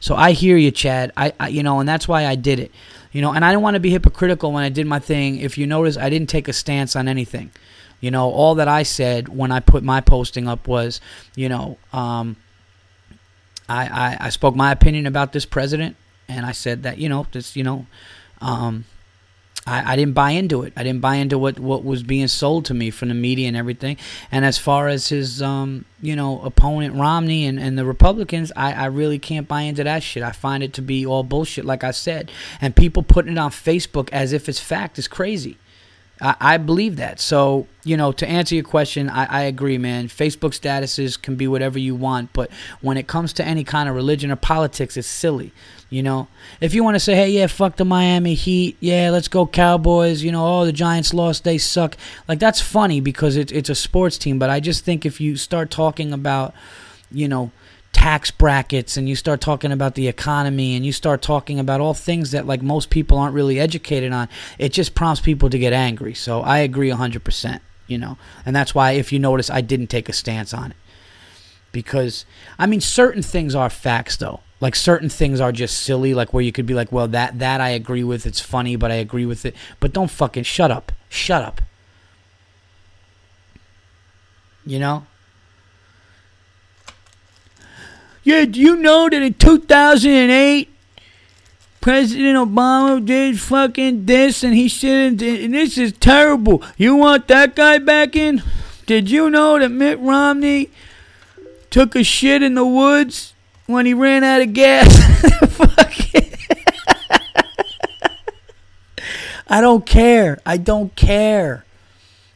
So 0.00 0.14
I 0.14 0.32
hear 0.32 0.56
you, 0.56 0.70
Chad. 0.70 1.12
I, 1.16 1.32
I 1.38 1.48
you 1.48 1.62
know, 1.62 1.80
and 1.80 1.88
that's 1.88 2.08
why 2.08 2.26
I 2.26 2.34
did 2.34 2.58
it. 2.58 2.72
You 3.12 3.22
know, 3.22 3.32
and 3.32 3.44
I 3.44 3.52
don't 3.52 3.62
want 3.62 3.74
to 3.74 3.80
be 3.80 3.90
hypocritical 3.90 4.52
when 4.52 4.62
I 4.62 4.68
did 4.68 4.86
my 4.86 4.98
thing. 4.98 5.38
If 5.38 5.58
you 5.58 5.66
notice, 5.66 5.96
I 5.96 6.10
didn't 6.10 6.28
take 6.28 6.48
a 6.48 6.52
stance 6.52 6.96
on 6.96 7.08
anything. 7.08 7.50
You 8.00 8.10
know, 8.10 8.30
all 8.30 8.54
that 8.56 8.68
I 8.68 8.82
said 8.82 9.28
when 9.28 9.50
I 9.50 9.60
put 9.60 9.82
my 9.82 10.00
posting 10.00 10.48
up 10.48 10.68
was, 10.68 11.00
you 11.34 11.48
know, 11.48 11.78
um, 11.92 12.36
I, 13.68 13.86
I, 13.86 14.16
I 14.26 14.30
spoke 14.30 14.54
my 14.54 14.70
opinion 14.70 15.06
about 15.06 15.32
this 15.32 15.46
president, 15.46 15.96
and 16.28 16.44
I 16.44 16.52
said 16.52 16.82
that, 16.82 16.98
you 16.98 17.08
know, 17.08 17.26
this, 17.32 17.56
you 17.56 17.64
know, 17.64 17.86
um, 18.40 18.84
I, 19.66 19.92
I 19.92 19.96
didn't 19.96 20.14
buy 20.14 20.30
into 20.30 20.62
it. 20.62 20.72
I 20.76 20.82
didn't 20.82 21.00
buy 21.00 21.16
into 21.16 21.38
what, 21.38 21.58
what 21.58 21.84
was 21.84 22.02
being 22.02 22.28
sold 22.28 22.66
to 22.66 22.74
me 22.74 22.90
from 22.90 23.08
the 23.08 23.14
media 23.14 23.48
and 23.48 23.56
everything. 23.56 23.96
And 24.30 24.44
as 24.44 24.58
far 24.58 24.88
as 24.88 25.08
his, 25.08 25.42
um, 25.42 25.84
you 26.00 26.14
know, 26.14 26.40
opponent 26.42 26.94
Romney 26.94 27.46
and, 27.46 27.58
and 27.58 27.76
the 27.76 27.84
Republicans, 27.84 28.52
I, 28.54 28.72
I 28.72 28.86
really 28.86 29.18
can't 29.18 29.48
buy 29.48 29.62
into 29.62 29.84
that 29.84 30.02
shit. 30.02 30.22
I 30.22 30.32
find 30.32 30.62
it 30.62 30.72
to 30.74 30.82
be 30.82 31.04
all 31.04 31.22
bullshit, 31.22 31.64
like 31.64 31.82
I 31.82 31.90
said. 31.90 32.30
And 32.60 32.76
people 32.76 33.02
putting 33.02 33.32
it 33.32 33.38
on 33.38 33.50
Facebook 33.50 34.08
as 34.12 34.32
if 34.32 34.48
it's 34.48 34.60
fact 34.60 34.98
is 34.98 35.08
crazy. 35.08 35.58
I, 36.20 36.36
I 36.40 36.56
believe 36.56 36.96
that. 36.96 37.20
So, 37.20 37.66
you 37.84 37.96
know, 37.96 38.12
to 38.12 38.28
answer 38.28 38.54
your 38.54 38.64
question, 38.64 39.08
I, 39.08 39.24
I 39.24 39.42
agree, 39.42 39.78
man. 39.78 40.08
Facebook 40.08 40.58
statuses 40.58 41.20
can 41.20 41.36
be 41.36 41.46
whatever 41.46 41.78
you 41.78 41.94
want, 41.94 42.32
but 42.32 42.50
when 42.80 42.96
it 42.96 43.06
comes 43.06 43.32
to 43.34 43.44
any 43.44 43.64
kind 43.64 43.88
of 43.88 43.94
religion 43.94 44.30
or 44.30 44.36
politics, 44.36 44.96
it's 44.96 45.06
silly. 45.06 45.52
You 45.88 46.02
know, 46.02 46.26
if 46.60 46.74
you 46.74 46.82
want 46.82 46.96
to 46.96 47.00
say, 47.00 47.14
hey, 47.14 47.30
yeah, 47.30 47.46
fuck 47.46 47.76
the 47.76 47.84
Miami 47.84 48.34
Heat, 48.34 48.76
yeah, 48.80 49.10
let's 49.10 49.28
go 49.28 49.46
Cowboys, 49.46 50.22
you 50.22 50.32
know, 50.32 50.44
oh, 50.44 50.64
the 50.64 50.72
Giants 50.72 51.14
lost, 51.14 51.44
they 51.44 51.58
suck. 51.58 51.96
Like, 52.26 52.40
that's 52.40 52.60
funny 52.60 53.00
because 53.00 53.36
it, 53.36 53.52
it's 53.52 53.70
a 53.70 53.74
sports 53.74 54.18
team, 54.18 54.38
but 54.38 54.50
I 54.50 54.58
just 54.58 54.84
think 54.84 55.06
if 55.06 55.20
you 55.20 55.36
start 55.36 55.70
talking 55.70 56.12
about, 56.12 56.54
you 57.12 57.28
know, 57.28 57.52
tax 57.96 58.30
brackets 58.30 58.98
and 58.98 59.08
you 59.08 59.16
start 59.16 59.40
talking 59.40 59.72
about 59.72 59.94
the 59.94 60.06
economy 60.06 60.76
and 60.76 60.84
you 60.84 60.92
start 60.92 61.22
talking 61.22 61.58
about 61.58 61.80
all 61.80 61.94
things 61.94 62.30
that 62.32 62.46
like 62.46 62.60
most 62.60 62.90
people 62.90 63.16
aren't 63.16 63.34
really 63.34 63.58
educated 63.58 64.12
on 64.12 64.28
it 64.58 64.70
just 64.70 64.94
prompts 64.94 65.22
people 65.22 65.48
to 65.48 65.58
get 65.58 65.72
angry. 65.72 66.12
So 66.12 66.42
i 66.42 66.58
agree 66.58 66.90
100% 66.90 67.60
you 67.86 67.96
know 67.96 68.18
and 68.44 68.54
that's 68.54 68.74
why 68.74 68.92
if 68.92 69.14
you 69.14 69.18
notice 69.18 69.48
i 69.48 69.62
didn't 69.62 69.86
take 69.86 70.10
a 70.10 70.12
stance 70.12 70.52
on 70.52 70.72
it. 70.72 70.76
Because 71.72 72.26
i 72.58 72.66
mean 72.66 72.82
certain 72.82 73.22
things 73.22 73.54
are 73.54 73.70
facts 73.70 74.18
though. 74.18 74.40
Like 74.60 74.76
certain 74.76 75.08
things 75.08 75.40
are 75.40 75.50
just 75.50 75.82
silly 75.82 76.12
like 76.12 76.34
where 76.34 76.42
you 76.42 76.52
could 76.52 76.66
be 76.66 76.74
like 76.74 76.92
well 76.92 77.08
that 77.08 77.38
that 77.38 77.62
i 77.62 77.70
agree 77.70 78.04
with 78.04 78.26
it's 78.26 78.40
funny 78.40 78.76
but 78.76 78.90
i 78.92 78.96
agree 78.96 79.24
with 79.24 79.46
it. 79.46 79.56
But 79.80 79.94
don't 79.94 80.10
fucking 80.10 80.42
shut 80.42 80.70
up. 80.70 80.92
Shut 81.08 81.42
up. 81.42 81.62
You 84.66 84.80
know 84.80 85.06
yeah 88.26 88.44
do 88.44 88.60
you 88.60 88.76
know 88.76 89.08
that 89.08 89.22
in 89.22 89.32
2008 89.34 90.68
president 91.80 92.36
obama 92.36 93.04
did 93.04 93.38
fucking 93.38 94.04
this 94.06 94.42
and 94.42 94.54
he 94.54 94.68
should 94.68 95.22
and 95.22 95.54
this 95.54 95.78
is 95.78 95.92
terrible 95.92 96.62
you 96.76 96.96
want 96.96 97.28
that 97.28 97.54
guy 97.54 97.78
back 97.78 98.16
in 98.16 98.42
did 98.86 99.08
you 99.08 99.30
know 99.30 99.58
that 99.58 99.68
mitt 99.68 99.98
romney 100.00 100.68
took 101.70 101.94
a 101.94 102.02
shit 102.02 102.42
in 102.42 102.54
the 102.54 102.66
woods 102.66 103.32
when 103.66 103.84
he 103.84 103.92
ran 103.92 104.24
out 104.24 104.40
of 104.40 104.54
gas. 104.54 104.88
I 109.46 109.60
don't 109.60 109.84
care. 109.84 110.38
I 110.46 110.56
don't 110.56 110.96
care. 110.96 111.65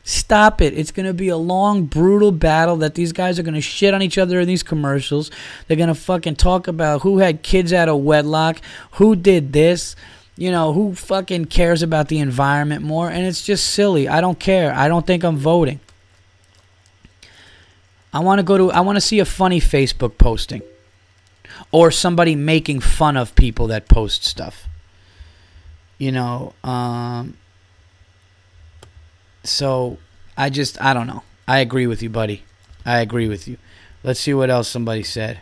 Stop 0.03 0.61
it. 0.63 0.77
It's 0.77 0.91
going 0.91 1.07
to 1.07 1.15
be 1.15 1.29
a 1.29 1.37
long, 1.37 1.85
brutal 1.85 2.33
battle 2.33 2.77
that 2.79 2.95
these 2.95 3.13
guys 3.13 3.39
are 3.39 3.43
going 3.43 3.55
to 3.55 3.61
shit 3.61 3.95
on 3.95 4.03
each 4.03 4.19
other 4.19 4.41
in 4.41 4.49
these 4.49 4.63
commercials. 4.63 5.31
They're 5.67 5.77
going 5.77 5.89
to 5.89 5.95
fucking 5.95 6.37
talk 6.37 6.69
about 6.69 7.03
who 7.03 7.19
had 7.19 7.43
kids 7.43 7.73
out 7.73 7.89
of 7.89 7.99
wedlock, 7.99 8.61
who 8.93 9.15
did 9.15 9.53
this, 9.53 9.95
you 10.37 10.51
know, 10.51 10.73
who 10.73 10.95
fucking 10.95 11.47
cares 11.47 11.83
about 11.83 12.09
the 12.09 12.19
environment 12.19 12.83
more. 12.83 13.11
And 13.11 13.27
it's 13.27 13.45
just 13.45 13.67
silly. 13.71 14.09
I 14.09 14.21
don't 14.21 14.41
care. 14.41 14.73
I 14.75 14.89
don't 14.89 15.07
think 15.07 15.23
I'm 15.23 15.37
voting. 15.37 15.81
I 18.13 18.21
want 18.21 18.39
to 18.39 18.43
go 18.43 18.57
to, 18.57 18.73
I 18.73 18.81
want 18.81 18.97
to 18.97 19.01
see 19.01 19.21
a 19.21 19.25
funny 19.25 19.61
Facebook 19.61 20.19
posting 20.19 20.63
or 21.71 21.91
somebody 21.91 22.35
making 22.35 22.81
fun 22.81 23.17
of 23.17 23.35
people 23.35 23.69
that 23.69 23.87
post 23.87 24.25
stuff. 24.25 24.67
You 25.99 26.13
know, 26.13 26.55
um, 26.65 27.37
so 29.43 29.99
I 30.37 30.51
just 30.51 30.81
I 30.83 30.95
don't 30.95 31.07
know. 31.07 31.23
I 31.47 31.59
agree 31.59 31.87
with 31.87 32.03
you, 32.03 32.11
buddy. 32.11 32.45
I 32.85 33.01
agree 33.01 33.29
with 33.29 33.49
you. 33.49 33.57
Let's 34.03 34.21
see 34.21 34.33
what 34.33 34.51
else 34.51 34.69
somebody 34.69 35.03
said. 35.03 35.41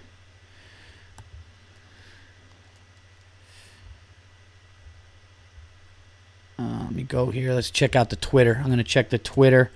Uh, 6.59 6.83
let 6.85 6.93
me 6.93 7.05
go 7.05 7.31
here. 7.31 7.53
Let's 7.53 7.71
check 7.71 7.95
out 7.95 8.11
the 8.11 8.17
Twitter. 8.17 8.57
I'm 8.59 8.67
going 8.67 8.79
to 8.79 8.85
check 8.85 9.11
the 9.11 9.19
Twitter 9.19 9.71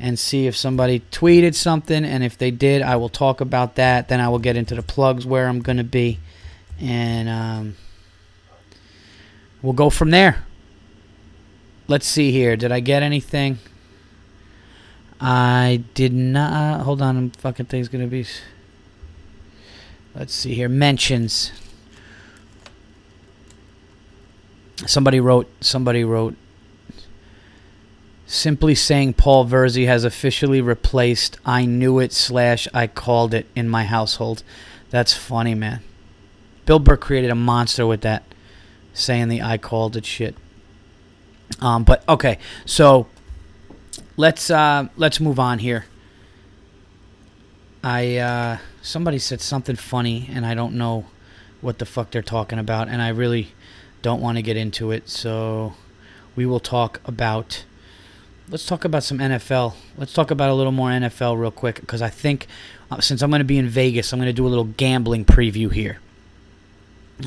and 0.00 0.18
see 0.18 0.46
if 0.46 0.56
somebody 0.56 1.00
tweeted 1.10 1.54
something. 1.54 2.04
And 2.04 2.24
if 2.24 2.38
they 2.38 2.50
did, 2.50 2.80
I 2.80 2.96
will 2.96 3.10
talk 3.10 3.42
about 3.42 3.74
that. 3.74 4.08
Then 4.08 4.20
I 4.20 4.28
will 4.28 4.38
get 4.38 4.56
into 4.56 4.74
the 4.74 4.82
plugs 4.82 5.26
where 5.26 5.48
I'm 5.48 5.60
going 5.60 5.76
to 5.76 5.84
be. 5.84 6.18
And 6.80 7.28
um, 7.28 7.76
we'll 9.60 9.74
go 9.74 9.90
from 9.90 10.10
there. 10.10 10.44
Let's 11.86 12.06
see 12.06 12.30
here. 12.32 12.56
Did 12.56 12.72
I 12.72 12.80
get 12.80 13.02
anything? 13.02 13.58
I 15.20 15.84
did 15.94 16.12
not. 16.12 16.82
Hold 16.82 17.02
on. 17.02 17.30
Fucking 17.30 17.66
thing's 17.66 17.88
to 17.88 18.06
be. 18.06 18.26
let's 20.14 20.34
see 20.34 20.54
here. 20.54 20.68
Mentions. 20.68 21.52
Somebody 24.86 25.20
wrote. 25.20 25.48
Somebody 25.60 26.04
wrote. 26.04 26.36
Simply 28.26 28.74
saying 28.74 29.14
Paul 29.14 29.46
Verzi 29.46 29.86
has 29.86 30.04
officially 30.04 30.62
replaced 30.62 31.38
I 31.44 31.66
knew 31.66 31.98
it 31.98 32.12
slash 32.12 32.66
I 32.72 32.86
called 32.86 33.34
it 33.34 33.46
in 33.54 33.68
my 33.68 33.84
household. 33.84 34.42
That's 34.90 35.12
funny, 35.12 35.54
man. 35.54 35.82
Bill 36.64 36.78
Burr 36.78 36.96
created 36.96 37.30
a 37.30 37.34
monster 37.34 37.86
with 37.86 38.00
that, 38.00 38.24
saying 38.94 39.28
the 39.28 39.42
I 39.42 39.58
called 39.58 39.96
it 39.96 40.06
shit. 40.06 40.34
Um, 41.60 41.84
but 41.84 42.06
okay, 42.08 42.38
so 42.64 43.06
let's 44.16 44.50
uh, 44.50 44.88
let's 44.96 45.20
move 45.20 45.38
on 45.38 45.58
here. 45.58 45.86
I 47.82 48.16
uh, 48.16 48.58
somebody 48.82 49.18
said 49.18 49.40
something 49.40 49.76
funny, 49.76 50.28
and 50.32 50.46
I 50.46 50.54
don't 50.54 50.74
know 50.74 51.06
what 51.60 51.78
the 51.78 51.86
fuck 51.86 52.10
they're 52.10 52.22
talking 52.22 52.58
about, 52.58 52.88
and 52.88 53.02
I 53.02 53.08
really 53.08 53.52
don't 54.02 54.20
want 54.20 54.36
to 54.36 54.42
get 54.42 54.56
into 54.56 54.90
it. 54.90 55.08
So 55.08 55.74
we 56.36 56.46
will 56.46 56.60
talk 56.60 57.00
about. 57.04 57.64
Let's 58.46 58.66
talk 58.66 58.84
about 58.84 59.02
some 59.02 59.18
NFL. 59.20 59.74
Let's 59.96 60.12
talk 60.12 60.30
about 60.30 60.50
a 60.50 60.54
little 60.54 60.72
more 60.72 60.90
NFL 60.90 61.40
real 61.40 61.50
quick 61.50 61.80
because 61.80 62.02
I 62.02 62.10
think 62.10 62.46
uh, 62.90 63.00
since 63.00 63.22
I'm 63.22 63.30
going 63.30 63.40
to 63.40 63.44
be 63.44 63.56
in 63.56 63.68
Vegas, 63.68 64.12
I'm 64.12 64.18
going 64.18 64.26
to 64.26 64.34
do 64.34 64.46
a 64.46 64.48
little 64.48 64.64
gambling 64.64 65.24
preview 65.24 65.72
here. 65.72 65.98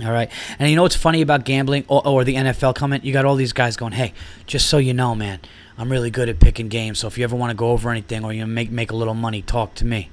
All 0.03 0.11
right. 0.11 0.29
And 0.59 0.69
you 0.69 0.75
know 0.75 0.83
what's 0.83 0.95
funny 0.95 1.21
about 1.21 1.45
gambling 1.45 1.85
or, 1.88 2.05
or, 2.05 2.23
the 2.23 2.35
NFL 2.35 2.75
comment? 2.75 3.05
You 3.05 3.13
got 3.13 3.25
all 3.25 3.35
these 3.35 3.53
guys 3.53 3.77
going, 3.77 3.93
hey, 3.93 4.13
just 4.45 4.67
so 4.67 4.77
you 4.77 4.93
know, 4.93 5.15
man, 5.15 5.39
I'm 5.77 5.89
really 5.89 6.11
good 6.11 6.27
at 6.27 6.39
picking 6.39 6.67
games. 6.67 6.99
So 6.99 7.07
if 7.07 7.17
you 7.17 7.23
ever 7.23 7.35
want 7.35 7.51
to 7.51 7.55
go 7.55 7.71
over 7.71 7.89
anything 7.89 8.25
or 8.25 8.33
you 8.33 8.45
make, 8.45 8.69
make 8.69 8.91
a 8.91 8.95
little 8.95 9.13
money, 9.13 9.41
talk 9.41 9.75
to 9.75 9.85
me. 9.85 10.09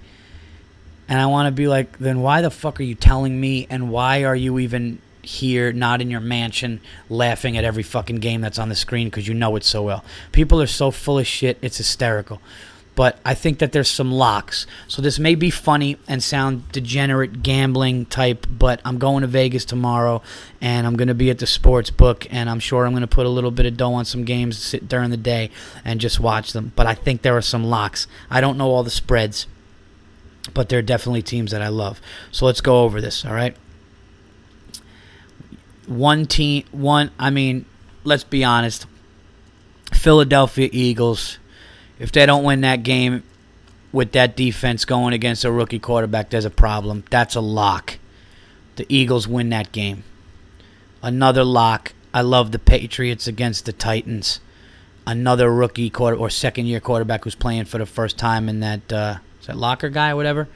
And 1.09 1.21
I 1.21 1.27
want 1.27 1.49
to 1.49 1.53
be 1.53 1.67
like, 1.67 1.99
then 1.99 2.21
why 2.21 2.41
the 2.41 2.51
fuck 2.51 2.79
are 2.81 2.85
you 2.85 2.95
telling 2.95 3.39
me? 3.41 3.67
And 3.69 3.91
why 3.91 4.25
are 4.25 4.37
you 4.37 4.59
even 4.61 5.01
here, 5.23 5.73
not 5.73 6.01
in 6.01 6.11
your 6.11 6.21
mansion, 6.21 6.81
laughing 7.11 7.57
at 7.59 7.65
every 7.65 7.83
fucking 7.83 8.17
game 8.17 8.41
that's 8.41 8.59
on 8.59 8.69
the 8.69 8.75
screen 8.77 9.09
because 9.09 9.27
you 9.27 9.35
know 9.35 9.57
it 9.57 9.65
so 9.65 9.83
well? 9.83 10.05
People 10.31 10.63
are 10.63 10.67
so 10.69 10.93
full 10.93 11.19
of 11.19 11.27
shit, 11.27 11.59
it's 11.61 11.79
hysterical 11.79 12.41
but 12.95 13.19
I 13.25 13.35
think 13.35 13.59
that 13.59 13.73
there's 13.73 13.91
some 13.91 14.13
locks. 14.13 14.67
So 14.87 15.03
this 15.03 15.19
may 15.19 15.35
be 15.35 15.51
funny 15.51 15.97
and 16.07 16.23
sound 16.23 16.71
degenerate 16.71 17.43
gambling 17.43 18.07
type, 18.07 18.47
but 18.49 18.81
I'm 18.85 18.99
going 18.99 19.23
to 19.23 19.27
Vegas 19.27 19.65
tomorrow 19.65 20.23
and 20.61 20.87
I'm 20.87 20.97
going 20.97 21.09
to 21.09 21.15
be 21.15 21.31
at 21.31 21.39
the 21.39 21.47
sports 21.47 21.91
book 21.91 22.27
and 22.31 22.49
I'm 22.49 22.61
sure 22.61 22.87
I'm 22.87 22.93
going 22.93 23.01
to 23.01 23.07
put 23.07 23.27
a 23.27 23.31
little 23.31 23.51
bit 23.51 23.67
of 23.67 23.77
dough 23.77 23.95
on 23.95 24.05
some 24.05 24.25
games 24.25 24.59
sit 24.59 24.89
during 24.89 25.11
the 25.11 25.17
day 25.17 25.51
and 25.85 26.01
just 26.01 26.21
watch 26.21 26.53
them. 26.53 26.73
But 26.77 26.87
I 26.87 26.95
think 26.95 27.23
there 27.23 27.37
are 27.37 27.43
some 27.43 27.65
locks. 27.65 28.07
I 28.31 28.41
don't 28.41 28.57
know 28.57 28.71
all 28.71 28.85
the 28.85 28.91
spreads, 28.91 29.47
but 30.53 30.69
there 30.69 30.79
are 30.79 30.83
definitely 30.83 31.23
teams 31.23 31.51
that 31.51 31.63
I 31.63 31.69
love. 31.69 32.01
So 32.31 32.47
let's 32.47 32.61
go 32.61 32.83
over 32.83 33.01
this, 33.01 33.25
all 33.25 33.35
right? 33.35 33.57
One 35.87 36.27
team, 36.27 36.65
one, 36.71 37.11
I 37.19 37.31
mean, 37.31 37.67
let's 38.05 38.25
be 38.25 38.45
honest. 38.45 38.87
Philadelphia 39.93 40.69
Eagles 40.73 41.39
if 41.99 42.13
they 42.13 42.27
don't 42.27 42.45
win 42.45 42.61
that 42.63 42.83
game 42.83 43.23
with 43.93 44.13
that 44.13 44.37
defense 44.37 44.85
going 44.85 45.15
against 45.15 45.45
a 45.45 45.53
rookie 45.53 45.79
quarterback, 45.79 46.31
there's 46.31 46.45
a 46.45 46.51
problem. 46.51 47.05
That's 47.11 47.35
a 47.35 47.41
lock. 47.41 47.99
The 48.77 48.87
Eagles 48.89 49.29
win 49.29 49.51
that 49.51 49.73
game. 49.73 50.03
Another 51.03 51.45
lock. 51.45 51.93
I 52.13 52.23
love 52.23 52.53
the 52.53 52.59
Patriots 52.59 53.27
against 53.27 53.67
the 53.67 53.73
Titans. 53.73 54.41
Another 55.07 55.53
rookie 55.53 55.91
quarter 55.91 56.17
or 56.17 56.31
second 56.31 56.67
year 56.67 56.81
quarterback 56.81 57.25
who's 57.25 57.35
playing 57.35 57.67
for 57.67 57.79
the 57.79 57.87
first 57.87 58.17
time 58.19 58.49
in 58.49 58.61
that 58.61 58.93
uh, 58.93 59.19
is 59.41 59.47
that 59.47 59.57
Locker 59.57 59.91
guy 59.91 60.11
or 60.11 60.17
whatever. 60.17 60.49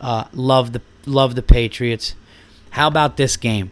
Uh, 0.00 0.24
love 0.32 0.72
the 0.72 0.82
love 1.06 1.34
the 1.34 1.42
Patriots. 1.42 2.14
How 2.70 2.88
about 2.88 3.16
this 3.16 3.36
game? 3.36 3.70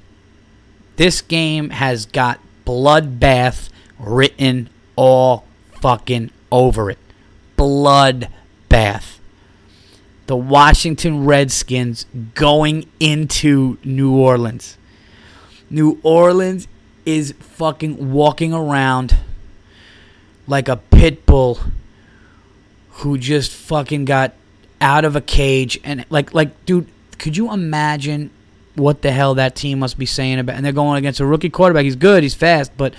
This 0.97 1.21
game 1.21 1.71
has 1.71 2.07
got 2.07 2.41
bloodbath 2.65 3.69
written 3.99 4.71
all 4.97 5.45
fucking 5.81 6.31
over 6.51 6.91
it 6.91 6.99
bloodbath. 7.63 9.19
The 10.27 10.37
Washington 10.37 11.25
Redskins 11.25 12.07
going 12.35 12.89
into 12.99 13.79
New 13.85 14.17
Orleans. 14.17 14.77
New 15.71 16.01
Orleans 16.03 16.67
is 17.07 17.35
fucking 17.39 18.13
walking 18.13 18.53
around 18.53 19.17
like 20.49 20.69
a 20.69 20.77
pit 20.77 21.25
bull 21.25 21.61
who 22.91 23.17
just 23.17 23.53
fucking 23.53 24.05
got 24.05 24.35
out 24.81 25.05
of 25.05 25.15
a 25.15 25.21
cage 25.21 25.79
and 25.85 26.05
like 26.11 26.35
like 26.35 26.65
dude 26.67 26.89
could 27.19 27.37
you 27.37 27.53
imagine 27.53 28.31
what 28.75 29.03
the 29.03 29.13
hell 29.13 29.35
that 29.35 29.55
team 29.55 29.79
must 29.79 29.97
be 29.99 30.07
saying 30.07 30.39
about 30.39 30.57
and 30.57 30.65
they're 30.65 30.73
going 30.73 30.99
against 30.99 31.21
a 31.21 31.27
rookie 31.27 31.51
quarterback 31.51 31.85
he's 31.85 31.97
good 31.97 32.23
he's 32.23 32.35
fast 32.35 32.73
but 32.77 32.93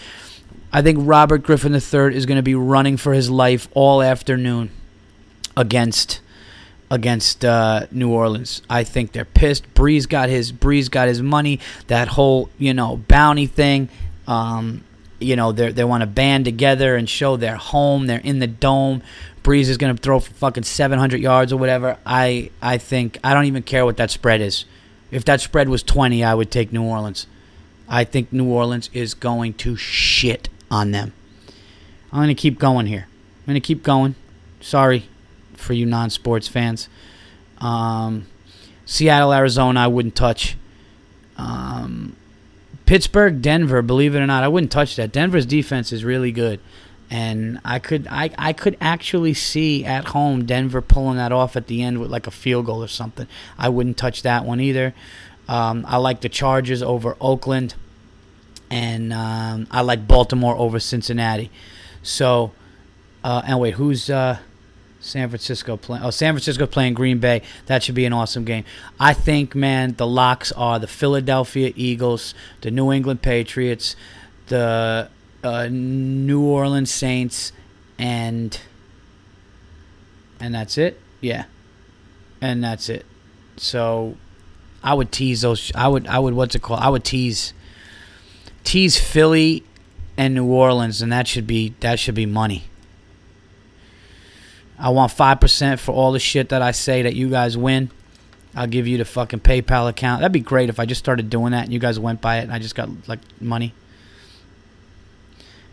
I 0.76 0.82
think 0.82 0.97
Robert 1.01 1.43
Griffin 1.43 1.74
III 1.74 2.15
is 2.15 2.26
going 2.26 2.38
to 2.38 2.41
be 2.41 2.55
running 2.55 2.97
for 2.97 3.13
his 3.13 3.30
life 3.30 3.69
all 3.76 4.01
afternoon 4.01 4.71
against 5.55 6.19
against 6.89 7.45
uh, 7.45 7.86
New 7.91 8.11
Orleans. 8.11 8.63
I 8.69 8.84
think 8.84 9.11
they're 9.11 9.24
pissed. 9.24 9.71
Brees 9.76 10.09
got 10.09 10.30
his 10.30 10.51
Brees 10.51 10.89
got 10.89 11.07
his 11.07 11.21
money. 11.21 11.59
That 11.88 12.07
whole 12.07 12.49
you 12.57 12.74
know 12.74 12.97
bounty 12.97 13.45
thing. 13.45 13.89
Um, 14.28 14.84
you 15.19 15.36
know 15.36 15.51
they 15.51 15.71
they 15.71 15.84
want 15.84 16.01
to 16.01 16.07
band 16.07 16.45
together 16.45 16.95
and 16.95 17.07
show 17.07 17.38
their 17.38 17.55
home. 17.55 18.07
They're 18.07 18.17
in 18.17 18.39
the 18.39 18.47
dome. 18.47 19.03
Brees 19.43 19.69
is 19.69 19.78
going 19.78 19.95
to 19.95 20.01
throw 20.01 20.19
for 20.19 20.34
fucking 20.34 20.63
700 20.63 21.21
yards 21.21 21.53
or 21.53 21.57
whatever. 21.57 21.97
I 22.03 22.49
I 22.63 22.80
think 22.80 23.19
I 23.24 23.36
don't 23.36 23.45
even 23.45 23.61
care 23.61 23.86
what 23.86 23.97
that 23.97 24.09
spread 24.09 24.41
is. 24.41 24.65
If 25.11 25.24
that 25.26 25.39
spread 25.39 25.69
was 25.69 25.84
20, 25.84 26.24
I 26.24 26.34
would 26.34 26.49
take 26.49 26.74
New 26.74 26.84
Orleans. 26.84 27.28
I 27.88 28.05
think 28.05 28.34
New 28.34 28.49
Orleans 28.49 28.89
is 28.93 29.13
going 29.13 29.53
to 29.55 29.76
shit 29.76 30.49
on 30.74 30.91
them. 30.91 31.13
I'm 32.11 32.17
going 32.17 32.28
to 32.28 32.36
keep 32.36 32.59
going 32.59 32.88
here. 32.88 33.07
I'm 33.07 33.45
going 33.45 33.61
to 33.61 33.65
keep 33.65 33.84
going. 33.84 34.15
Sorry 34.59 35.07
for 35.53 35.74
you 35.74 35.86
non 35.86 36.09
sports 36.09 36.47
fans. 36.47 36.89
Um, 37.59 38.26
Seattle, 38.86 39.34
Arizona, 39.34 39.82
I 39.82 39.88
wouldn't 39.88 40.15
touch. 40.15 40.57
Um, 41.38 42.15
Pittsburgh, 42.86 43.41
Denver, 43.41 43.82
believe 43.82 44.15
it 44.15 44.19
or 44.19 44.28
not, 44.28 44.43
I 44.43 44.47
wouldn't 44.47 44.71
touch 44.71 44.95
that. 44.97 45.11
Denver's 45.11 45.45
defense 45.45 45.91
is 45.91 46.03
really 46.03 46.32
good. 46.32 46.59
And 47.09 47.59
I 47.63 47.78
could 47.78 48.07
I, 48.09 48.32
I 48.38 48.53
could 48.53 48.76
actually 48.82 49.36
see 49.36 49.86
at 49.86 50.05
home 50.09 50.45
Denver 50.45 50.82
pulling 50.82 51.17
that 51.17 51.32
off 51.32 51.55
at 51.55 51.67
the 51.67 51.84
end 51.84 51.99
with 51.99 52.09
like 52.09 52.26
a 52.26 52.32
field 52.32 52.65
goal 52.65 52.84
or 52.84 52.88
something. 52.88 53.28
I 53.57 53.69
wouldn't 53.69 53.97
touch 53.97 54.24
that 54.24 54.45
one 54.45 54.59
either. 54.59 54.95
Um, 55.47 55.86
I 55.88 55.97
like 55.97 56.21
the 56.21 56.30
Chargers 56.30 56.82
over 56.82 57.15
Oakland 57.21 57.76
and 58.74 59.13
um, 59.13 59.67
I 59.69 59.82
like 59.82 60.07
Baltimore 60.07 60.55
over 60.55 60.80
Cincinnati. 60.80 61.51
So, 62.01 62.53
uh, 63.24 63.43
and 63.45 63.59
wait, 63.59 63.76
who's 63.76 64.09
uh, 64.09 64.39
San 64.99 65.30
Francisco 65.30 65.78
playing? 65.78 66.03
Oh, 66.03 66.09
San 66.09 66.34
Francisco 66.34 66.65
playing 66.65 66.95
Green 66.95 67.19
Bay. 67.19 67.43
That 67.67 67.84
should 67.84 67.93
be 67.93 68.05
an 68.05 68.13
awesome 68.13 68.45
game. 68.45 68.65
I 68.99 69.13
think, 69.13 69.53
man, 69.53 69.93
the 69.97 70.07
locks 70.07 70.51
are 70.53 70.80
the 70.80 70.88
Philadelphia 70.88 71.71
Eagles, 71.76 72.34
the 72.61 72.71
New 72.71 72.91
England 72.91 73.21
Patriots, 73.21 73.95
the 74.47 75.07
uh, 75.43 75.67
New 75.69 76.41
Orleans 76.41 76.89
Saints, 76.89 77.51
and 77.99 78.59
and 80.39 80.55
that's 80.55 80.80
it. 80.80 80.99
Yeah, 81.21 81.45
and 82.41 82.63
that's 82.63 82.89
it. 82.89 83.05
So, 83.55 84.17
I 84.84 84.95
would 84.95 85.11
tease 85.11 85.41
those. 85.41 85.71
I 85.76 85.88
would. 85.88 86.07
I 86.07 86.17
would. 86.17 86.34
What's 86.34 86.55
it 86.55 86.63
called? 86.63 86.80
I 86.80 86.89
would 86.89 87.03
tease 87.03 87.53
tease 88.64 88.97
Philly 88.97 89.64
and 90.18 90.34
New 90.34 90.45
Orleans, 90.45 91.01
and 91.01 91.11
that 91.11 91.28
should 91.28 91.47
be 91.47 91.74
that 91.80 91.99
should 91.99 92.16
be 92.16 92.26
money. 92.26 92.64
I 94.78 94.89
want 94.89 95.11
five 95.11 95.39
percent 95.39 95.80
for 95.80 95.91
all 95.91 96.11
the 96.11 96.20
shit 96.20 96.49
that 96.49 96.61
I 96.61 96.72
say 96.72 97.01
that 97.03 97.16
you 97.16 97.30
guys 97.30 97.57
win. 97.57 97.91
I'll 98.55 98.68
give 98.68 98.88
you 98.88 98.97
the 98.97 99.05
fucking 99.05 99.39
PayPal 99.39 99.89
account. 99.89 100.22
That'd 100.22 100.32
be 100.32 100.39
great 100.39 100.70
if 100.70 100.80
I 100.80 100.86
just 100.86 100.99
started 100.99 101.30
doing 101.30 101.53
that 101.53 101.64
and 101.64 101.74
you 101.74 101.80
guys 101.80 101.99
went 101.99 102.22
by 102.22 102.38
it 102.38 102.43
and 102.43 102.51
I 102.51 102.59
just 102.59 102.76
got 102.76 102.89
like 103.07 103.20
money. 103.41 103.74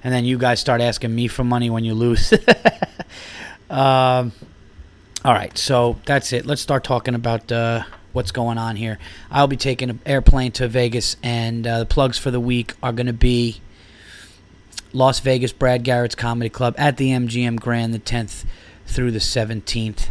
And 0.02 0.14
then 0.14 0.24
you 0.24 0.38
guys 0.38 0.60
start 0.60 0.80
asking 0.80 1.14
me 1.14 1.28
for 1.28 1.44
money 1.44 1.68
when 1.68 1.84
you 1.84 1.92
lose. 1.92 2.32
um, 3.70 4.32
all 5.22 5.34
right, 5.34 5.56
so 5.58 5.98
that's 6.06 6.32
it. 6.32 6.46
Let's 6.46 6.62
start 6.62 6.84
talking 6.84 7.14
about 7.14 7.52
uh, 7.52 7.82
what's 8.12 8.32
going 8.32 8.58
on 8.58 8.76
here. 8.76 8.98
I'll 9.30 9.46
be 9.46 9.56
taking 9.56 9.90
an 9.90 10.00
airplane 10.04 10.52
to 10.52 10.68
Vegas, 10.68 11.16
and 11.22 11.66
uh, 11.66 11.80
the 11.80 11.86
plugs 11.86 12.18
for 12.18 12.30
the 12.30 12.40
week 12.40 12.74
are 12.82 12.92
going 12.92 13.06
to 13.06 13.12
be 13.12 13.60
Las 14.92 15.20
Vegas 15.20 15.52
Brad 15.52 15.84
Garrett's 15.84 16.14
Comedy 16.14 16.50
Club 16.50 16.74
at 16.76 16.96
the 16.96 17.10
MGM 17.10 17.60
Grand 17.60 17.94
the 17.94 17.98
10th 17.98 18.44
through 18.86 19.12
the 19.12 19.18
17th. 19.18 20.08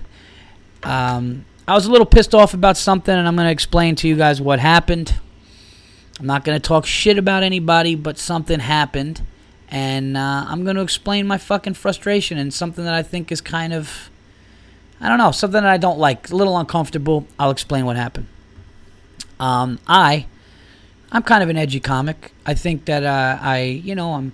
Um, 0.84 1.46
I 1.68 1.74
was 1.74 1.86
a 1.86 1.92
little 1.92 2.06
pissed 2.06 2.34
off 2.34 2.54
about 2.54 2.78
something, 2.78 3.14
and 3.14 3.28
I'm 3.28 3.36
going 3.36 3.48
to 3.48 3.52
explain 3.52 3.96
to 3.98 4.08
you 4.08 4.16
guys 4.16 4.42
what 4.42 4.60
happened. 4.60 5.16
I'm 6.20 6.26
not 6.26 6.44
going 6.44 6.60
to 6.60 6.66
talk 6.66 6.86
shit 6.86 7.18
about 7.18 7.44
anybody, 7.44 7.96
but 7.96 8.18
something 8.18 8.60
happened, 8.60 9.22
and 9.70 10.18
uh, 10.18 10.46
I'm 10.48 10.64
going 10.64 10.76
to 10.78 10.82
explain 10.82 11.28
my 11.28 11.38
fucking 11.38 11.76
frustration 11.76 12.38
and 12.38 12.54
something 12.54 12.84
that 12.84 12.94
I 12.94 13.04
think 13.04 13.32
is 13.32 13.42
kind 13.42 13.74
of 13.74 14.10
I 15.02 15.08
don't 15.08 15.18
know, 15.18 15.32
something 15.32 15.62
that 15.62 15.70
I 15.70 15.78
don't 15.78 16.00
like. 16.00 16.30
A 16.30 16.36
little 16.36 16.58
uncomfortable. 16.58 17.26
I'll 17.38 17.52
explain 17.52 17.86
what 17.86 17.96
happened. 17.96 18.28
Um, 19.40 19.80
I, 19.88 20.26
I'm 21.12 21.24
kind 21.24 21.42
of 21.42 21.50
an 21.50 21.58
edgy 21.58 21.80
comic. 21.80 22.34
I 22.46 22.54
think 22.54 22.86
that 22.86 23.04
uh, 23.04 23.40
I, 23.42 23.62
you 23.62 23.96
know, 23.96 24.14
I'm. 24.14 24.34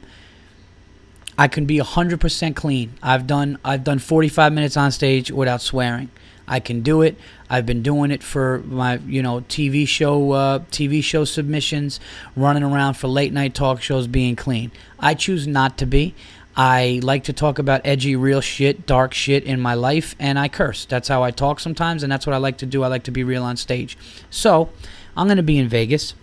I 1.38 1.50
can 1.50 1.66
be 1.66 1.80
100% 1.80 2.56
clean. 2.56 2.94
I've 3.04 3.28
done 3.28 3.60
I've 3.64 3.84
done 3.84 4.00
45 4.00 4.54
minutes 4.54 4.78
on 4.78 4.92
stage 4.92 5.32
without 5.32 5.62
swearing. 5.62 6.10
I 6.48 6.60
can 6.60 6.82
do 6.82 7.02
it. 7.02 7.18
I've 7.50 7.66
been 7.66 7.82
doing 7.82 8.12
it 8.12 8.24
for 8.24 8.60
my, 8.60 8.98
you 9.00 9.22
know, 9.22 9.42
TV 9.42 9.88
show, 9.88 10.32
uh, 10.32 10.60
TV 10.72 11.04
show 11.04 11.26
submissions, 11.26 12.00
running 12.36 12.64
around 12.64 12.96
for 12.96 13.08
late 13.08 13.34
night 13.34 13.54
talk 13.54 13.82
shows, 13.82 14.08
being 14.08 14.36
clean. 14.36 14.72
I 15.00 15.14
choose 15.14 15.48
not 15.48 15.78
to 15.80 15.86
be. 15.86 16.14
I 16.58 17.02
like 17.04 17.26
to 17.26 17.34
talk 17.34 17.60
about 17.60 17.82
edgy, 17.84 18.16
real 18.16 18.40
shit, 18.40 18.86
dark 18.86 19.14
shit 19.14 19.44
in 19.44 19.60
my 19.60 19.74
life, 19.74 20.16
and 20.20 20.40
I 20.40 20.48
curse. 20.48 20.86
That's 20.86 21.08
how 21.10 21.22
I 21.22 21.32
talk 21.32 21.60
sometimes, 21.60 22.02
and 22.02 22.12
that's 22.12 22.26
what 22.26 22.34
I 22.34 22.38
like 22.38 22.60
to 22.60 22.66
do. 22.66 22.84
I 22.84 22.88
like 22.88 23.04
to 23.04 23.12
be 23.12 23.24
real 23.24 23.44
on 23.44 23.58
stage. 23.58 23.98
So, 24.30 24.70
I'm 25.18 25.28
going 25.28 25.38
to 25.38 25.44
be 25.44 25.58
in 25.58 25.68
Vegas, 25.68 26.14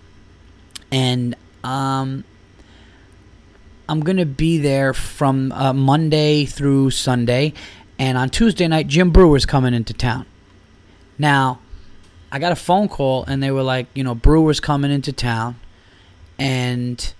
and 0.90 1.36
um, 1.62 2.24
I'm 3.88 4.00
going 4.00 4.16
to 4.16 4.26
be 4.26 4.56
there 4.56 4.94
from 4.94 5.52
uh, 5.52 5.74
Monday 5.74 6.46
through 6.46 6.92
Sunday, 6.92 7.52
and 7.98 8.16
on 8.16 8.30
Tuesday 8.30 8.66
night, 8.68 8.86
Jim 8.86 9.10
Breuer's 9.10 9.44
coming 9.44 9.74
into 9.74 9.92
town. 9.92 10.24
Now, 11.18 11.60
I 12.30 12.38
got 12.38 12.52
a 12.52 12.56
phone 12.56 12.88
call, 12.88 13.24
and 13.24 13.42
they 13.42 13.50
were 13.50 13.62
like, 13.62 13.86
you 13.92 14.02
know, 14.02 14.14
Breuer's 14.14 14.60
coming 14.60 14.90
into 14.90 15.12
town, 15.12 15.56
and 16.38 17.12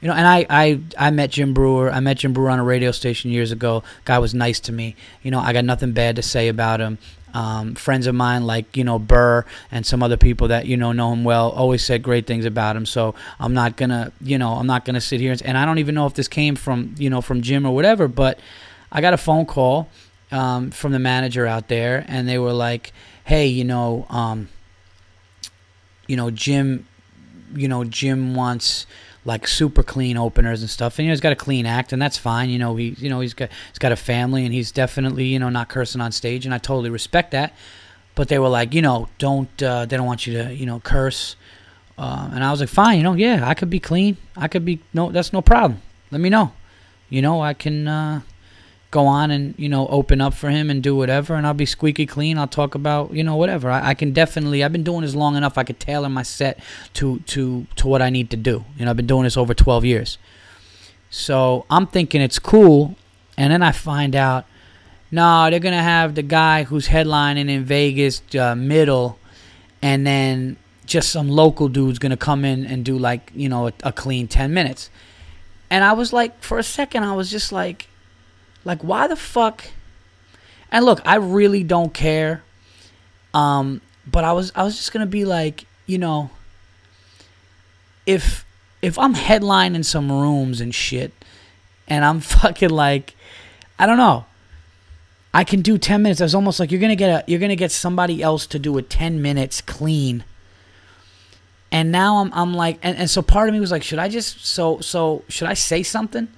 you 0.00 0.08
know, 0.08 0.14
and 0.14 0.26
I, 0.26 0.46
I, 0.48 0.80
I 0.98 1.10
met 1.10 1.30
Jim 1.30 1.52
Breuer. 1.52 1.90
I 1.90 2.00
met 2.00 2.18
Jim 2.18 2.32
Breuer 2.32 2.50
on 2.50 2.58
a 2.58 2.64
radio 2.64 2.90
station 2.90 3.30
years 3.30 3.52
ago. 3.52 3.82
Guy 4.04 4.18
was 4.18 4.32
nice 4.32 4.58
to 4.60 4.72
me. 4.72 4.96
You 5.22 5.30
know, 5.30 5.40
I 5.40 5.52
got 5.52 5.64
nothing 5.64 5.92
bad 5.92 6.16
to 6.16 6.22
say 6.22 6.48
about 6.48 6.80
him. 6.80 6.98
Um, 7.34 7.74
friends 7.74 8.06
of 8.06 8.14
mine, 8.14 8.44
like 8.44 8.76
you 8.76 8.82
know 8.82 8.98
Burr 8.98 9.44
and 9.70 9.86
some 9.86 10.02
other 10.02 10.16
people 10.16 10.48
that 10.48 10.66
you 10.66 10.76
know 10.76 10.90
know 10.92 11.12
him 11.12 11.22
well, 11.22 11.50
always 11.50 11.84
said 11.84 12.02
great 12.02 12.26
things 12.26 12.44
about 12.44 12.74
him. 12.76 12.86
So 12.86 13.14
I'm 13.38 13.54
not 13.54 13.76
gonna, 13.76 14.12
you 14.20 14.36
know, 14.36 14.54
I'm 14.54 14.66
not 14.66 14.84
gonna 14.84 15.00
sit 15.00 15.20
here 15.20 15.30
and, 15.30 15.42
and 15.42 15.56
I 15.56 15.64
don't 15.64 15.78
even 15.78 15.94
know 15.94 16.06
if 16.06 16.14
this 16.14 16.26
came 16.26 16.56
from 16.56 16.94
you 16.98 17.08
know 17.08 17.20
from 17.20 17.40
Jim 17.42 17.64
or 17.64 17.74
whatever. 17.74 18.08
But 18.08 18.40
I 18.90 19.00
got 19.00 19.14
a 19.14 19.16
phone 19.16 19.46
call 19.46 19.88
um, 20.32 20.70
from 20.70 20.92
the 20.92 20.98
manager 20.98 21.46
out 21.46 21.68
there, 21.68 22.04
and 22.08 22.28
they 22.28 22.38
were 22.38 22.52
like, 22.52 22.92
"Hey, 23.24 23.46
you 23.46 23.64
know, 23.64 24.06
um, 24.10 24.48
you 26.08 26.16
know, 26.16 26.30
Jim, 26.30 26.86
you 27.54 27.68
know, 27.68 27.84
Jim 27.84 28.34
wants." 28.34 28.86
Like 29.24 29.46
super 29.46 29.82
clean 29.82 30.16
openers 30.16 30.60
and 30.62 30.70
stuff. 30.70 30.98
And 30.98 31.04
you 31.04 31.10
know, 31.10 31.12
he's 31.12 31.20
got 31.20 31.32
a 31.32 31.36
clean 31.36 31.66
act, 31.66 31.92
and 31.92 32.00
that's 32.00 32.16
fine. 32.16 32.50
You 32.50 32.58
know, 32.58 32.76
he 32.76 32.94
you 32.98 33.10
know 33.10 33.20
he's 33.20 33.34
got 33.34 33.50
he's 33.70 33.78
got 33.78 33.92
a 33.92 33.96
family, 33.96 34.44
and 34.44 34.54
he's 34.54 34.72
definitely 34.72 35.24
you 35.24 35.38
know 35.38 35.48
not 35.48 35.68
cursing 35.68 36.00
on 36.00 36.12
stage, 36.12 36.44
and 36.44 36.54
I 36.54 36.58
totally 36.58 36.90
respect 36.90 37.32
that. 37.32 37.54
But 38.14 38.28
they 38.28 38.38
were 38.38 38.48
like, 38.48 38.74
you 38.74 38.82
know, 38.82 39.08
don't 39.18 39.62
uh, 39.62 39.86
they 39.86 39.96
don't 39.96 40.06
want 40.06 40.26
you 40.26 40.42
to 40.42 40.54
you 40.54 40.66
know 40.66 40.80
curse. 40.80 41.36
Uh, 41.98 42.30
and 42.32 42.42
I 42.42 42.50
was 42.50 42.60
like, 42.60 42.70
fine, 42.70 42.96
you 42.96 43.02
know, 43.02 43.12
yeah, 43.12 43.46
I 43.46 43.52
could 43.52 43.68
be 43.68 43.80
clean. 43.80 44.16
I 44.34 44.48
could 44.48 44.64
be 44.64 44.80
no, 44.94 45.10
that's 45.10 45.34
no 45.34 45.42
problem. 45.42 45.82
Let 46.10 46.20
me 46.20 46.30
know. 46.30 46.52
You 47.08 47.22
know, 47.22 47.42
I 47.42 47.54
can. 47.54 47.86
Uh, 47.88 48.20
go 48.90 49.06
on 49.06 49.30
and 49.30 49.54
you 49.56 49.68
know 49.68 49.86
open 49.88 50.20
up 50.20 50.34
for 50.34 50.50
him 50.50 50.68
and 50.68 50.82
do 50.82 50.96
whatever 50.96 51.34
and 51.34 51.46
i'll 51.46 51.54
be 51.54 51.66
squeaky 51.66 52.06
clean. 52.06 52.38
I'll 52.38 52.48
talk 52.48 52.74
about 52.74 53.12
you 53.12 53.22
know 53.22 53.36
whatever. 53.36 53.70
I, 53.70 53.90
I, 53.90 53.94
can 53.94 54.12
definitely 54.12 54.64
i've 54.64 54.72
been 54.72 54.82
doing 54.82 55.02
this 55.02 55.14
long 55.14 55.36
enough 55.36 55.56
i 55.56 55.64
could 55.64 55.78
tailor 55.78 56.08
my 56.08 56.22
set 56.22 56.58
to 56.94 57.20
to 57.20 57.66
to 57.76 57.88
what 57.88 58.02
i 58.02 58.10
need 58.10 58.30
to 58.30 58.36
do. 58.36 58.64
You 58.76 58.84
know 58.84 58.90
i've 58.90 58.96
been 58.96 59.06
doing 59.06 59.24
this 59.24 59.36
over 59.36 59.54
12 59.54 59.84
years. 59.84 60.18
So 61.08 61.66
i'm 61.70 61.86
thinking 61.86 62.20
it's 62.20 62.38
cool 62.38 62.96
and 63.36 63.52
then 63.52 63.62
i 63.62 63.72
find 63.72 64.16
out 64.16 64.46
no 65.10 65.48
they're 65.50 65.60
gonna 65.60 65.82
have 65.82 66.14
the 66.14 66.22
guy 66.22 66.64
who's 66.64 66.88
headlining 66.88 67.48
in 67.48 67.64
vegas 67.64 68.22
uh, 68.38 68.54
middle 68.54 69.18
and 69.82 70.06
then 70.06 70.56
just 70.84 71.10
some 71.10 71.28
local 71.28 71.68
dude's 71.68 72.00
gonna 72.00 72.16
come 72.16 72.44
in 72.44 72.66
and 72.66 72.84
do 72.84 72.98
like 72.98 73.30
you 73.34 73.48
know 73.48 73.68
a, 73.68 73.72
a 73.84 73.92
clean 73.92 74.26
10 74.26 74.52
minutes. 74.52 74.90
And 75.72 75.84
i 75.84 75.92
was 75.92 76.12
like 76.12 76.42
for 76.42 76.58
a 76.58 76.64
second 76.64 77.04
i 77.04 77.14
was 77.14 77.30
just 77.30 77.52
like 77.52 77.86
like, 78.64 78.82
why 78.82 79.06
the 79.06 79.16
fuck? 79.16 79.64
And 80.70 80.84
look, 80.84 81.00
I 81.04 81.16
really 81.16 81.64
don't 81.64 81.92
care. 81.92 82.42
Um, 83.34 83.80
but 84.06 84.24
I 84.24 84.32
was 84.32 84.52
I 84.54 84.62
was 84.62 84.76
just 84.76 84.92
gonna 84.92 85.06
be 85.06 85.24
like, 85.24 85.66
you 85.86 85.98
know, 85.98 86.30
if 88.06 88.44
if 88.82 88.98
I'm 88.98 89.14
headlining 89.14 89.84
some 89.84 90.10
rooms 90.10 90.60
and 90.60 90.74
shit, 90.74 91.12
and 91.86 92.04
I'm 92.04 92.20
fucking 92.20 92.70
like, 92.70 93.14
I 93.78 93.86
don't 93.86 93.98
know. 93.98 94.26
I 95.32 95.44
can 95.44 95.62
do 95.62 95.78
ten 95.78 96.02
minutes. 96.02 96.20
I 96.20 96.24
was 96.24 96.34
almost 96.34 96.58
like 96.58 96.70
you're 96.70 96.80
gonna 96.80 96.96
get 96.96 97.08
a 97.08 97.30
you're 97.30 97.40
gonna 97.40 97.56
get 97.56 97.70
somebody 97.72 98.22
else 98.22 98.46
to 98.48 98.58
do 98.58 98.76
a 98.78 98.82
ten 98.82 99.22
minutes 99.22 99.60
clean. 99.60 100.24
And 101.72 101.92
now 101.92 102.16
I'm 102.16 102.32
I'm 102.34 102.52
like 102.52 102.78
and, 102.82 102.96
and 102.96 103.08
so 103.08 103.22
part 103.22 103.48
of 103.48 103.54
me 103.54 103.60
was 103.60 103.70
like, 103.70 103.84
should 103.84 104.00
I 104.00 104.08
just 104.08 104.44
so 104.44 104.80
so 104.80 105.24
should 105.28 105.46
I 105.46 105.54
say 105.54 105.84
something? 105.84 106.28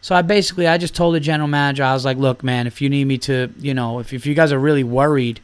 So 0.00 0.14
I 0.14 0.22
basically 0.22 0.66
I 0.66 0.78
just 0.78 0.94
told 0.94 1.14
the 1.14 1.20
general 1.20 1.48
manager 1.48 1.84
I 1.84 1.92
was 1.92 2.04
like, 2.04 2.16
look, 2.16 2.42
man, 2.42 2.66
if 2.66 2.80
you 2.80 2.88
need 2.88 3.04
me 3.04 3.18
to, 3.18 3.52
you 3.58 3.74
know, 3.74 3.98
if, 3.98 4.12
if 4.12 4.26
you 4.26 4.34
guys 4.34 4.52
are 4.52 4.58
really 4.58 4.84
worried, 4.84 5.40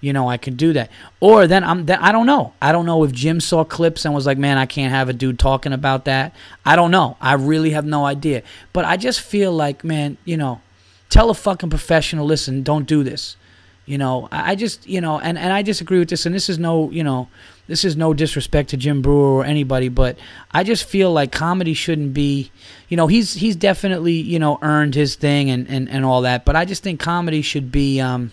you 0.00 0.12
know, 0.12 0.28
I 0.28 0.38
can 0.38 0.56
do 0.56 0.72
that. 0.72 0.90
Or 1.20 1.46
then 1.46 1.62
I'm 1.62 1.86
then 1.86 1.98
I 2.00 2.12
don't 2.12 2.26
know. 2.26 2.54
I 2.62 2.72
don't 2.72 2.86
know 2.86 3.04
if 3.04 3.12
Jim 3.12 3.40
saw 3.40 3.64
clips 3.64 4.04
and 4.04 4.14
was 4.14 4.26
like, 4.26 4.38
man, 4.38 4.56
I 4.56 4.66
can't 4.66 4.92
have 4.92 5.08
a 5.08 5.12
dude 5.12 5.38
talking 5.38 5.72
about 5.72 6.06
that. 6.06 6.34
I 6.64 6.76
don't 6.76 6.90
know. 6.90 7.16
I 7.20 7.34
really 7.34 7.70
have 7.70 7.84
no 7.84 8.06
idea. 8.06 8.42
But 8.72 8.86
I 8.86 8.96
just 8.96 9.20
feel 9.20 9.52
like, 9.52 9.84
man, 9.84 10.16
you 10.24 10.36
know, 10.38 10.62
tell 11.10 11.28
a 11.28 11.34
fucking 11.34 11.70
professional, 11.70 12.24
listen, 12.24 12.62
don't 12.62 12.86
do 12.86 13.02
this. 13.02 13.36
You 13.84 13.98
know, 13.98 14.28
I 14.30 14.54
just, 14.54 14.86
you 14.86 15.00
know, 15.00 15.18
and, 15.18 15.36
and 15.36 15.52
I 15.52 15.62
disagree 15.62 15.98
with 15.98 16.10
this, 16.10 16.24
and 16.24 16.32
this 16.32 16.48
is 16.48 16.60
no, 16.60 16.90
you 16.92 17.02
know, 17.02 17.28
this 17.70 17.84
is 17.84 17.96
no 17.96 18.12
disrespect 18.12 18.70
to 18.70 18.76
Jim 18.76 19.00
Breuer 19.00 19.36
or 19.36 19.44
anybody, 19.44 19.88
but 19.88 20.18
I 20.50 20.64
just 20.64 20.82
feel 20.82 21.12
like 21.12 21.30
comedy 21.30 21.72
shouldn't 21.72 22.12
be, 22.12 22.50
you 22.88 22.96
know, 22.96 23.06
he's 23.06 23.34
he's 23.34 23.54
definitely, 23.54 24.14
you 24.14 24.40
know, 24.40 24.58
earned 24.60 24.96
his 24.96 25.14
thing 25.14 25.50
and, 25.50 25.68
and, 25.68 25.88
and 25.88 26.04
all 26.04 26.22
that, 26.22 26.44
but 26.44 26.56
I 26.56 26.64
just 26.64 26.82
think 26.82 26.98
comedy 26.98 27.42
should 27.42 27.70
be, 27.70 28.00
um, 28.00 28.32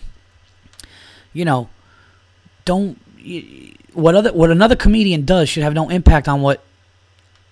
you 1.32 1.44
know, 1.44 1.70
don't 2.64 2.98
what 3.92 4.16
other 4.16 4.32
what 4.32 4.50
another 4.50 4.74
comedian 4.74 5.24
does 5.24 5.48
should 5.48 5.62
have 5.62 5.72
no 5.72 5.88
impact 5.88 6.26
on 6.26 6.42
what 6.42 6.64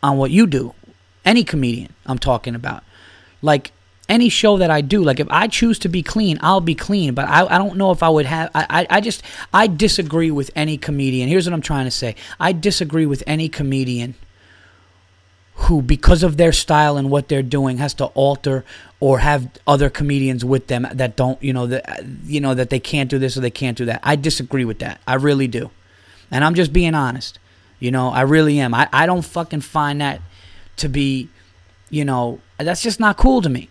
on 0.02 0.18
what 0.18 0.32
you 0.32 0.48
do. 0.48 0.74
Any 1.24 1.44
comedian 1.44 1.94
I'm 2.04 2.18
talking 2.18 2.56
about. 2.56 2.82
Like 3.42 3.70
any 4.08 4.28
show 4.28 4.56
that 4.58 4.70
I 4.70 4.80
do, 4.80 5.02
like 5.02 5.20
if 5.20 5.26
I 5.30 5.48
choose 5.48 5.78
to 5.80 5.88
be 5.88 6.02
clean, 6.02 6.38
I'll 6.40 6.60
be 6.60 6.74
clean. 6.74 7.14
But 7.14 7.28
I, 7.28 7.46
I 7.46 7.58
don't 7.58 7.76
know 7.76 7.90
if 7.90 8.02
I 8.02 8.08
would 8.08 8.26
have. 8.26 8.50
I, 8.54 8.66
I, 8.70 8.86
I 8.90 9.00
just 9.00 9.22
I 9.52 9.66
disagree 9.66 10.30
with 10.30 10.50
any 10.54 10.78
comedian. 10.78 11.28
Here's 11.28 11.46
what 11.46 11.54
I'm 11.54 11.62
trying 11.62 11.86
to 11.86 11.90
say. 11.90 12.14
I 12.38 12.52
disagree 12.52 13.06
with 13.06 13.22
any 13.26 13.48
comedian 13.48 14.14
who, 15.54 15.80
because 15.80 16.22
of 16.22 16.36
their 16.36 16.52
style 16.52 16.96
and 16.96 17.10
what 17.10 17.28
they're 17.28 17.42
doing, 17.42 17.78
has 17.78 17.94
to 17.94 18.06
alter 18.06 18.64
or 19.00 19.20
have 19.20 19.50
other 19.66 19.90
comedians 19.90 20.44
with 20.44 20.66
them 20.68 20.86
that 20.92 21.16
don't, 21.16 21.42
you 21.42 21.52
know, 21.52 21.66
that 21.66 22.04
you 22.24 22.40
know 22.40 22.54
that 22.54 22.70
they 22.70 22.80
can't 22.80 23.10
do 23.10 23.18
this 23.18 23.36
or 23.36 23.40
they 23.40 23.50
can't 23.50 23.76
do 23.76 23.86
that. 23.86 24.00
I 24.02 24.16
disagree 24.16 24.64
with 24.64 24.78
that. 24.80 25.00
I 25.06 25.14
really 25.14 25.48
do, 25.48 25.70
and 26.30 26.44
I'm 26.44 26.54
just 26.54 26.72
being 26.72 26.94
honest. 26.94 27.38
You 27.78 27.90
know, 27.90 28.08
I 28.08 28.22
really 28.22 28.58
am. 28.58 28.72
I, 28.72 28.88
I 28.92 29.04
don't 29.04 29.22
fucking 29.22 29.60
find 29.60 30.00
that 30.00 30.22
to 30.76 30.88
be, 30.88 31.28
you 31.90 32.04
know, 32.04 32.40
that's 32.58 32.82
just 32.82 33.00
not 33.00 33.18
cool 33.18 33.42
to 33.42 33.50
me. 33.50 33.68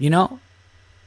You 0.00 0.10
know? 0.10 0.40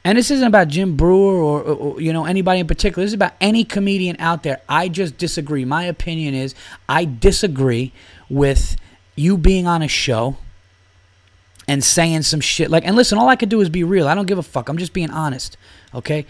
And 0.04 0.18
this 0.18 0.30
isn't 0.30 0.46
about 0.46 0.68
Jim 0.68 0.96
Breuer 0.96 1.36
or, 1.36 1.62
or, 1.62 1.74
or, 1.74 2.00
you 2.00 2.12
know 2.12 2.26
anybody 2.26 2.60
in 2.60 2.66
particular. 2.66 3.04
This 3.04 3.10
is 3.10 3.14
about 3.14 3.32
any 3.40 3.64
comedian 3.64 4.16
out 4.18 4.42
there. 4.42 4.60
I 4.68 4.88
just 4.88 5.16
disagree. 5.16 5.64
My 5.64 5.84
opinion 5.84 6.34
is 6.34 6.54
I 6.88 7.06
disagree 7.06 7.92
with 8.28 8.76
you 9.16 9.38
being 9.38 9.66
on 9.66 9.80
a 9.80 9.88
show 9.88 10.36
and 11.66 11.82
saying 11.82 12.22
some 12.22 12.40
shit 12.40 12.70
like 12.70 12.84
and 12.86 12.96
listen, 12.96 13.16
all 13.16 13.30
I 13.30 13.36
could 13.36 13.48
do 13.48 13.62
is 13.62 13.70
be 13.70 13.82
real. 13.82 14.06
I 14.06 14.14
don't 14.14 14.26
give 14.26 14.36
a 14.36 14.42
fuck. 14.42 14.68
I'm 14.68 14.76
just 14.76 14.92
being 14.92 15.10
honest. 15.10 15.56
Okay? 15.94 16.26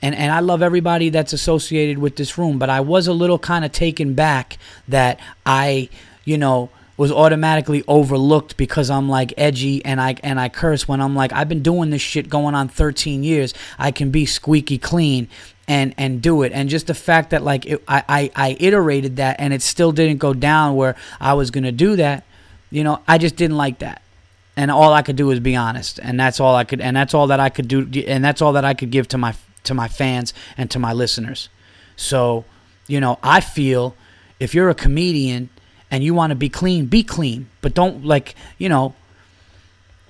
And 0.00 0.14
and 0.14 0.30
I 0.32 0.38
love 0.38 0.62
everybody 0.62 1.10
that's 1.10 1.32
associated 1.32 1.98
with 1.98 2.14
this 2.14 2.38
room, 2.38 2.60
but 2.60 2.70
I 2.70 2.80
was 2.80 3.08
a 3.08 3.12
little 3.12 3.40
kind 3.40 3.64
of 3.64 3.72
taken 3.72 4.14
back 4.14 4.56
that 4.86 5.18
I, 5.44 5.88
you 6.24 6.38
know, 6.38 6.70
was 6.96 7.12
automatically 7.12 7.84
overlooked 7.86 8.56
because 8.56 8.90
I'm 8.90 9.08
like 9.08 9.34
edgy 9.36 9.84
and 9.84 10.00
I 10.00 10.16
and 10.22 10.40
I 10.40 10.48
curse 10.48 10.88
when 10.88 11.00
I'm 11.00 11.14
like 11.14 11.32
I've 11.32 11.48
been 11.48 11.62
doing 11.62 11.90
this 11.90 12.02
shit 12.02 12.28
going 12.28 12.54
on 12.54 12.68
13 12.68 13.22
years. 13.22 13.54
I 13.78 13.90
can 13.90 14.10
be 14.10 14.26
squeaky 14.26 14.78
clean 14.78 15.28
and 15.68 15.94
and 15.98 16.22
do 16.22 16.42
it. 16.42 16.52
And 16.52 16.68
just 16.68 16.86
the 16.86 16.94
fact 16.94 17.30
that 17.30 17.42
like 17.42 17.66
it, 17.66 17.82
I, 17.86 18.02
I 18.08 18.30
I 18.34 18.56
iterated 18.58 19.16
that 19.16 19.36
and 19.38 19.52
it 19.52 19.62
still 19.62 19.92
didn't 19.92 20.18
go 20.18 20.32
down 20.32 20.76
where 20.76 20.96
I 21.20 21.34
was 21.34 21.50
gonna 21.50 21.72
do 21.72 21.96
that. 21.96 22.24
You 22.70 22.84
know, 22.84 23.00
I 23.06 23.18
just 23.18 23.36
didn't 23.36 23.56
like 23.56 23.80
that. 23.80 24.02
And 24.56 24.70
all 24.70 24.92
I 24.92 25.02
could 25.02 25.16
do 25.16 25.26
was 25.26 25.38
be 25.38 25.54
honest, 25.54 25.98
and 26.02 26.18
that's 26.18 26.40
all 26.40 26.56
I 26.56 26.64
could, 26.64 26.80
and 26.80 26.96
that's 26.96 27.12
all 27.12 27.26
that 27.26 27.40
I 27.40 27.50
could 27.50 27.68
do, 27.68 27.86
and 28.06 28.24
that's 28.24 28.40
all 28.40 28.54
that 28.54 28.64
I 28.64 28.72
could 28.72 28.90
give 28.90 29.06
to 29.08 29.18
my 29.18 29.34
to 29.64 29.74
my 29.74 29.86
fans 29.86 30.32
and 30.56 30.70
to 30.70 30.78
my 30.78 30.94
listeners. 30.94 31.50
So, 31.96 32.46
you 32.86 33.00
know, 33.00 33.18
I 33.22 33.40
feel 33.40 33.94
if 34.40 34.54
you're 34.54 34.70
a 34.70 34.74
comedian 34.74 35.50
and 35.90 36.02
you 36.02 36.14
want 36.14 36.30
to 36.30 36.34
be 36.34 36.48
clean, 36.48 36.86
be 36.86 37.02
clean. 37.02 37.48
But 37.60 37.74
don't 37.74 38.04
like, 38.04 38.34
you 38.58 38.68
know, 38.68 38.94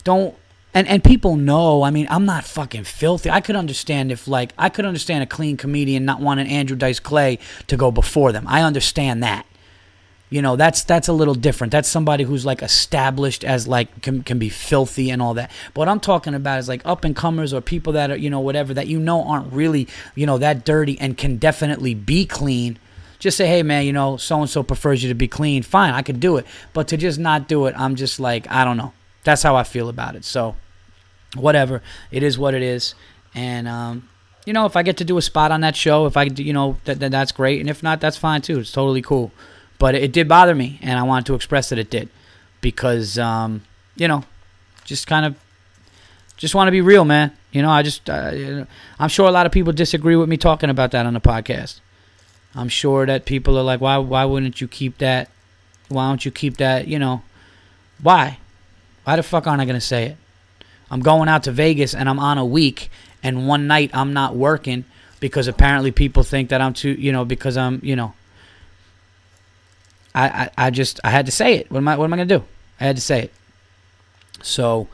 don't 0.05 0.35
and 0.77 0.87
and 0.89 1.03
people 1.03 1.37
know. 1.37 1.83
I 1.83 1.91
mean, 1.91 2.07
I'm 2.11 2.27
not 2.27 2.45
fucking 2.45 2.85
filthy. 2.85 3.31
I 3.31 3.41
could 3.41 3.57
understand 3.57 4.13
if 4.13 4.29
like 4.29 4.53
I 4.59 4.69
could 4.69 4.85
understand 4.85 5.23
a 5.23 5.27
clean 5.27 5.57
comedian 5.57 6.05
not 6.05 6.21
wanting 6.21 6.49
Andrew 6.49 6.77
Dice 6.77 7.01
Clay 7.01 7.39
to 7.67 7.77
go 7.77 7.91
before 7.91 8.33
them. 8.33 8.45
I 8.47 8.63
understand 8.63 9.23
that. 9.23 9.47
You 10.29 10.43
know, 10.43 10.57
that's 10.57 10.83
that's 10.83 11.09
a 11.09 11.13
little 11.13 11.35
different. 11.35 11.71
That's 11.71 11.89
somebody 11.89 12.25
who's 12.25 12.45
like 12.45 12.61
established 12.61 13.45
as 13.45 13.69
like 13.69 14.03
can, 14.03 14.23
can 14.23 14.39
be 14.39 14.49
filthy 14.49 15.11
and 15.11 15.23
all 15.23 15.35
that. 15.35 15.51
But 15.73 15.83
what 15.83 15.89
I'm 15.89 16.01
talking 16.01 16.35
about 16.35 16.59
is 16.59 16.69
like 16.69 16.83
up 16.85 17.05
and 17.05 17.15
comers 17.15 17.55
or 17.55 17.61
people 17.61 17.93
that 17.93 18.11
are, 18.11 18.17
you 18.17 18.29
know, 18.29 18.41
whatever 18.41 18.75
that 18.75 18.89
you 18.89 18.99
know 18.99 19.23
aren't 19.23 19.53
really, 19.53 19.87
you 20.17 20.27
know, 20.27 20.37
that 20.39 20.65
dirty 20.65 20.99
and 20.99 21.17
can 21.17 21.37
definitely 21.37 21.95
be 21.95 22.27
clean. 22.27 22.79
Just 23.19 23.37
say, 23.37 23.47
hey 23.47 23.63
man, 23.63 23.85
you 23.87 23.93
know, 23.93 24.17
so 24.17 24.41
and 24.41 24.51
so 24.51 24.63
prefers 24.63 25.03
you 25.03 25.09
to 25.09 25.15
be 25.15 25.29
clean. 25.29 25.63
Fine, 25.63 25.95
I 25.95 26.03
could 26.03 26.21
do 26.21 26.37
it. 26.37 26.47
But 26.73 26.89
to 26.89 26.97
just 26.97 27.19
not 27.19 27.49
do 27.49 27.67
it, 27.67 27.75
I'm 27.77 27.97
just 27.97 28.21
like, 28.21 28.51
I 28.51 28.65
don't 28.65 28.77
know. 28.77 28.93
That's 29.25 29.43
how 29.43 29.57
I 29.57 29.65
feel 29.65 29.89
about 29.89 30.17
it. 30.17 30.25
So 30.25 30.57
whatever. 31.35 31.83
It 32.11 32.23
is 32.23 32.39
what 32.39 32.55
it 32.55 32.63
is. 32.63 32.95
And 33.35 33.67
um, 33.67 34.09
you 34.45 34.53
know, 34.53 34.67
if 34.67 34.77
I 34.77 34.83
get 34.83 34.99
to 34.99 35.05
do 35.05 35.19
a 35.19 35.23
spot 35.23 35.51
on 35.51 35.61
that 35.63 35.77
show, 35.77 36.07
if 36.07 36.17
I, 36.17 36.25
you 36.25 36.53
know, 36.53 36.79
that, 36.85 37.01
that 37.01 37.11
that's 37.11 37.33
great. 37.33 37.61
And 37.61 37.69
if 37.69 37.83
not, 37.83 38.01
that's 38.01 38.17
fine 38.17 38.43
too. 38.43 38.61
It's 38.61 38.73
totally 38.73 39.03
cool. 39.03 39.33
But 39.79 39.95
it 39.95 40.13
did 40.13 40.27
bother 40.27 40.55
me, 40.55 40.79
and 40.81 40.99
I 40.99 41.03
wanted 41.03 41.27
to 41.27 41.35
express 41.35 41.69
that 41.69 41.79
it 41.79 41.91
did, 41.91 42.09
because 42.63 43.19
um, 43.19 43.63
you 43.95 44.09
know, 44.09 44.25
just 44.85 45.07
kind 45.07 45.27
of, 45.27 45.37
just 46.39 46.55
want 46.55 46.69
to 46.69 46.73
be 46.73 46.81
real, 46.81 47.05
man. 47.05 47.37
You 47.53 47.61
know, 47.61 47.71
I 47.71 47.83
just, 47.83 48.09
uh, 48.09 48.65
I'm 48.99 49.09
sure 49.09 49.29
a 49.29 49.31
lot 49.31 49.45
of 49.45 49.53
people 49.53 49.75
disagree 49.75 50.17
with 50.17 50.31
me 50.31 50.39
talking 50.39 50.71
about 50.71 50.93
that 50.93 51.05
on 51.05 51.13
the 51.13 51.21
podcast. 51.21 51.81
I'm 52.57 52.71
sure 52.71 53.05
that 53.05 53.27
people 53.27 53.59
are 53.59 53.63
like, 53.63 53.81
why, 53.81 53.99
why 53.99 54.25
wouldn't 54.25 54.61
you 54.61 54.67
keep 54.67 54.99
that? 54.99 55.31
Why 55.89 56.09
don't 56.09 56.25
you 56.25 56.31
keep 56.31 56.57
that? 56.57 56.89
You 56.89 56.99
know, 56.99 57.23
why? 58.03 58.39
Why 59.05 59.17
the 59.17 59.23
fuck 59.23 59.47
aren't 59.47 59.61
I 59.61 59.67
gonna 59.67 59.81
say 59.81 60.07
it? 60.07 60.17
I'm 60.91 61.01
going 61.01 61.29
out 61.29 61.45
to 61.45 61.53
Vegas 61.53 61.95
and 61.95 62.09
I'm 62.09 62.19
on 62.19 62.39
a 62.39 62.45
week, 62.45 62.91
and 63.23 63.47
one 63.47 63.67
night 63.67 63.91
I'm 63.93 64.13
not 64.13 64.35
working 64.35 64.85
because 65.21 65.49
apparently 65.49 65.93
people 65.93 66.23
think 66.23 66.49
that 66.49 66.61
I'm 66.61 66.73
too, 66.73 66.93
you 66.93 67.13
know, 67.13 67.25
because 67.25 67.57
I'm, 67.57 67.81
you 67.83 67.95
know, 67.95 68.15
I, 70.15 70.27
I, 70.27 70.51
I 70.67 70.71
just 70.71 70.99
I 71.05 71.11
had 71.11 71.27
to 71.27 71.33
say 71.33 71.55
it. 71.57 71.71
What 71.71 71.79
am 71.79 71.89
I 71.89 71.97
what 71.97 72.05
am 72.05 72.15
I 72.15 72.17
gonna 72.17 72.39
do? 72.39 72.45
I 72.81 72.85
had 72.85 72.97
to 72.97 73.03
say 73.03 73.23
it. 73.23 73.33
So 74.43 74.89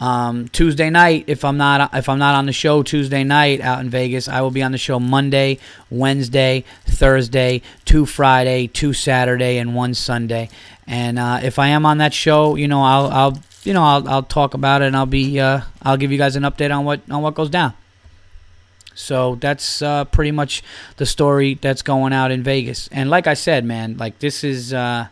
um, 0.00 0.48
Tuesday 0.48 0.90
night, 0.90 1.24
if 1.28 1.44
I'm 1.44 1.56
not 1.56 1.94
if 1.94 2.08
I'm 2.08 2.18
not 2.18 2.34
on 2.34 2.46
the 2.46 2.52
show 2.52 2.82
Tuesday 2.82 3.24
night 3.24 3.60
out 3.60 3.80
in 3.80 3.90
Vegas, 3.90 4.28
I 4.28 4.40
will 4.40 4.50
be 4.50 4.62
on 4.62 4.72
the 4.72 4.78
show 4.78 4.98
Monday, 4.98 5.58
Wednesday, 5.90 6.64
Thursday, 6.84 7.62
two 7.84 8.04
Friday, 8.04 8.66
two 8.66 8.92
Saturday, 8.92 9.58
and 9.58 9.74
one 9.74 9.94
Sunday. 9.94 10.48
And 10.86 11.18
uh, 11.18 11.40
if 11.42 11.58
I 11.58 11.68
am 11.68 11.86
on 11.86 11.98
that 11.98 12.12
show, 12.12 12.56
you 12.56 12.68
know, 12.68 12.82
I'll 12.82 13.06
I'll 13.06 13.38
you 13.62 13.72
know 13.72 13.84
I'll 13.84 14.08
I'll 14.08 14.22
talk 14.22 14.54
about 14.54 14.82
it 14.82 14.86
and 14.86 14.96
I'll 14.96 15.06
be 15.06 15.38
uh, 15.38 15.60
I'll 15.82 15.96
give 15.96 16.10
you 16.10 16.18
guys 16.18 16.36
an 16.36 16.42
update 16.42 16.76
on 16.76 16.84
what 16.84 17.00
on 17.10 17.22
what 17.22 17.34
goes 17.34 17.50
down. 17.50 17.74
So 18.94 19.34
that's 19.36 19.82
uh, 19.82 20.04
pretty 20.06 20.30
much 20.30 20.62
the 20.96 21.06
story 21.06 21.54
that's 21.54 21.82
going 21.82 22.12
out 22.12 22.30
in 22.30 22.42
Vegas. 22.42 22.88
And 22.92 23.10
like 23.10 23.26
I 23.26 23.34
said, 23.34 23.64
man, 23.64 23.96
like 23.96 24.20
this 24.20 24.44
is, 24.44 24.72
uh, 24.72 25.08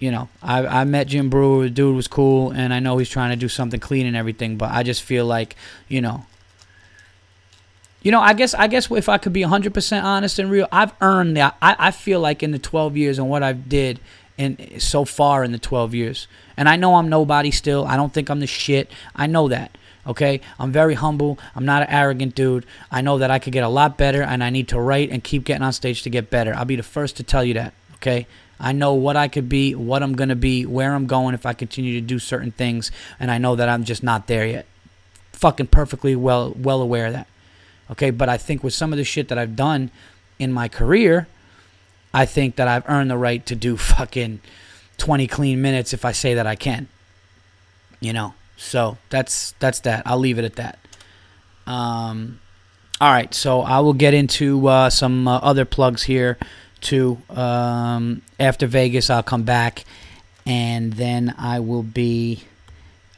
you 0.00 0.10
know, 0.10 0.28
I, 0.42 0.66
I 0.66 0.84
met 0.84 1.06
Jim 1.06 1.30
Breuer. 1.30 1.64
The 1.64 1.70
dude 1.70 1.94
was 1.94 2.08
cool, 2.08 2.50
and 2.50 2.74
I 2.74 2.80
know 2.80 2.98
he's 2.98 3.10
trying 3.10 3.30
to 3.30 3.36
do 3.36 3.48
something 3.48 3.78
clean 3.78 4.06
and 4.06 4.16
everything. 4.16 4.56
But 4.56 4.72
I 4.72 4.82
just 4.82 5.02
feel 5.02 5.26
like, 5.26 5.54
you 5.88 6.00
know, 6.00 6.24
you 8.02 8.10
know, 8.10 8.20
I 8.20 8.32
guess 8.32 8.54
I 8.54 8.66
guess 8.66 8.90
if 8.90 9.08
I 9.10 9.18
could 9.18 9.34
be 9.34 9.42
100% 9.42 10.02
honest 10.02 10.38
and 10.38 10.50
real, 10.50 10.66
I've 10.72 10.94
earned 11.02 11.36
that. 11.36 11.56
I, 11.60 11.76
I 11.78 11.90
feel 11.90 12.18
like 12.18 12.42
in 12.42 12.50
the 12.50 12.58
12 12.58 12.96
years 12.96 13.18
and 13.18 13.28
what 13.28 13.42
I've 13.42 13.68
did 13.68 14.00
in 14.38 14.80
so 14.80 15.04
far 15.04 15.44
in 15.44 15.52
the 15.52 15.58
12 15.58 15.94
years, 15.94 16.26
and 16.56 16.66
I 16.66 16.76
know 16.76 16.94
I'm 16.94 17.10
nobody 17.10 17.50
still. 17.50 17.84
I 17.84 17.96
don't 17.96 18.12
think 18.12 18.30
I'm 18.30 18.40
the 18.40 18.46
shit. 18.46 18.90
I 19.14 19.26
know 19.26 19.48
that. 19.48 19.76
Okay, 20.06 20.40
I'm 20.58 20.72
very 20.72 20.94
humble. 20.94 21.38
I'm 21.54 21.66
not 21.66 21.82
an 21.82 21.90
arrogant 21.90 22.34
dude. 22.34 22.64
I 22.90 23.02
know 23.02 23.18
that 23.18 23.30
I 23.30 23.38
could 23.38 23.52
get 23.52 23.64
a 23.64 23.68
lot 23.68 23.98
better, 23.98 24.22
and 24.22 24.42
I 24.42 24.48
need 24.48 24.68
to 24.68 24.80
write 24.80 25.10
and 25.10 25.22
keep 25.22 25.44
getting 25.44 25.62
on 25.62 25.74
stage 25.74 26.02
to 26.04 26.10
get 26.10 26.30
better. 26.30 26.54
I'll 26.56 26.64
be 26.64 26.76
the 26.76 26.82
first 26.82 27.18
to 27.18 27.22
tell 27.22 27.44
you 27.44 27.52
that. 27.52 27.74
Okay, 27.96 28.26
I 28.60 28.72
know 28.72 28.92
what 28.92 29.16
I 29.16 29.28
could 29.28 29.48
be, 29.48 29.74
what 29.74 30.02
I'm 30.02 30.12
gonna 30.12 30.36
be, 30.36 30.66
where 30.66 30.94
I'm 30.94 31.06
going 31.06 31.34
if 31.34 31.46
I 31.46 31.54
continue 31.54 31.94
to 31.94 32.06
do 32.06 32.18
certain 32.18 32.50
things, 32.50 32.92
and 33.18 33.30
I 33.30 33.38
know 33.38 33.56
that 33.56 33.68
I'm 33.68 33.84
just 33.84 34.02
not 34.02 34.26
there 34.26 34.46
yet. 34.46 34.66
Fucking 35.32 35.68
perfectly 35.68 36.14
well 36.14 36.52
well 36.56 36.82
aware 36.82 37.06
of 37.06 37.14
that. 37.14 37.26
Okay, 37.90 38.10
but 38.10 38.28
I 38.28 38.36
think 38.36 38.62
with 38.62 38.74
some 38.74 38.92
of 38.92 38.98
the 38.98 39.04
shit 39.04 39.28
that 39.28 39.38
I've 39.38 39.56
done 39.56 39.90
in 40.38 40.52
my 40.52 40.68
career, 40.68 41.26
I 42.12 42.26
think 42.26 42.56
that 42.56 42.68
I've 42.68 42.88
earned 42.88 43.10
the 43.10 43.16
right 43.16 43.44
to 43.46 43.56
do 43.56 43.76
fucking 43.78 44.40
20 44.98 45.26
clean 45.26 45.62
minutes 45.62 45.92
if 45.92 46.04
I 46.04 46.12
say 46.12 46.34
that 46.34 46.46
I 46.46 46.54
can. 46.54 46.88
You 48.00 48.12
know, 48.12 48.34
so 48.56 48.98
that's 49.08 49.52
that's 49.58 49.80
that. 49.80 50.02
I'll 50.06 50.18
leave 50.18 50.38
it 50.38 50.44
at 50.44 50.56
that. 50.56 50.78
Um, 51.66 52.40
all 53.00 53.10
right, 53.10 53.32
so 53.34 53.62
I 53.62 53.80
will 53.80 53.94
get 53.94 54.12
into 54.12 54.66
uh, 54.66 54.90
some 54.90 55.26
uh, 55.26 55.38
other 55.38 55.64
plugs 55.64 56.02
here 56.02 56.38
too. 56.80 57.18
Um, 57.30 58.22
after 58.38 58.66
Vegas, 58.66 59.10
I'll 59.10 59.22
come 59.22 59.42
back, 59.42 59.84
and 60.46 60.92
then 60.94 61.34
I 61.38 61.60
will 61.60 61.82
be 61.82 62.44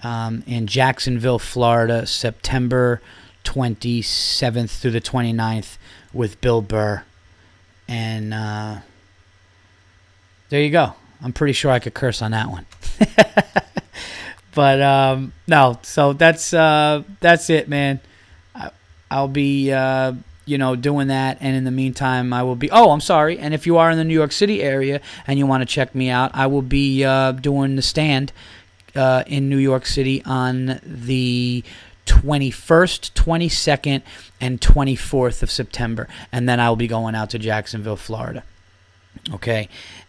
um, 0.02 0.42
in 0.46 0.66
Jacksonville, 0.66 1.38
Florida, 1.38 2.06
September 2.06 3.00
27th 3.44 4.80
through 4.80 4.90
the 4.90 5.00
29th 5.00 5.76
with 6.12 6.40
Bill 6.40 6.60
Burr. 6.60 7.04
And 7.88 8.32
uh, 8.34 8.78
there 10.48 10.62
you 10.62 10.70
go. 10.70 10.94
I'm 11.22 11.32
pretty 11.32 11.52
sure 11.52 11.70
I 11.70 11.78
could 11.78 11.94
curse 11.94 12.22
on 12.22 12.32
that 12.32 12.48
one. 12.48 12.66
but 14.54 14.82
um, 14.82 15.32
no, 15.46 15.78
so 15.82 16.12
that's 16.12 16.52
uh, 16.52 17.02
that's 17.20 17.48
it, 17.50 17.68
man. 17.68 18.00
I, 18.54 18.70
I'll 19.10 19.28
be 19.28 19.72
uh, 19.72 20.14
you 20.44 20.58
know 20.58 20.76
doing 20.76 21.08
that, 21.08 21.38
and 21.40 21.56
in 21.56 21.64
the 21.64 21.70
meantime, 21.70 22.32
I 22.32 22.42
will 22.42 22.56
be. 22.56 22.70
Oh, 22.70 22.90
I'm 22.90 23.00
sorry. 23.00 23.38
And 23.38 23.54
if 23.54 23.66
you 23.66 23.78
are 23.78 23.90
in 23.90 23.98
the 23.98 24.04
New 24.04 24.14
York 24.14 24.32
City 24.32 24.62
area 24.62 25.00
and 25.26 25.38
you 25.38 25.46
want 25.46 25.62
to 25.62 25.66
check 25.66 25.94
me 25.94 26.10
out, 26.10 26.30
I 26.34 26.46
will 26.46 26.62
be 26.62 27.04
uh, 27.04 27.32
doing 27.32 27.76
the 27.76 27.82
stand 27.82 28.32
uh, 28.94 29.24
in 29.26 29.48
New 29.48 29.58
York 29.58 29.86
City 29.86 30.22
on 30.24 30.80
the 30.84 31.64
21st, 32.06 33.12
22nd, 33.12 34.02
and 34.40 34.60
24th 34.60 35.42
of 35.42 35.50
September, 35.50 36.08
and 36.32 36.48
then 36.48 36.60
I'll 36.60 36.76
be 36.76 36.88
going 36.88 37.14
out 37.14 37.30
to 37.30 37.38
Jacksonville, 37.38 37.96
Florida. 37.96 38.42
Okay, 39.32 39.68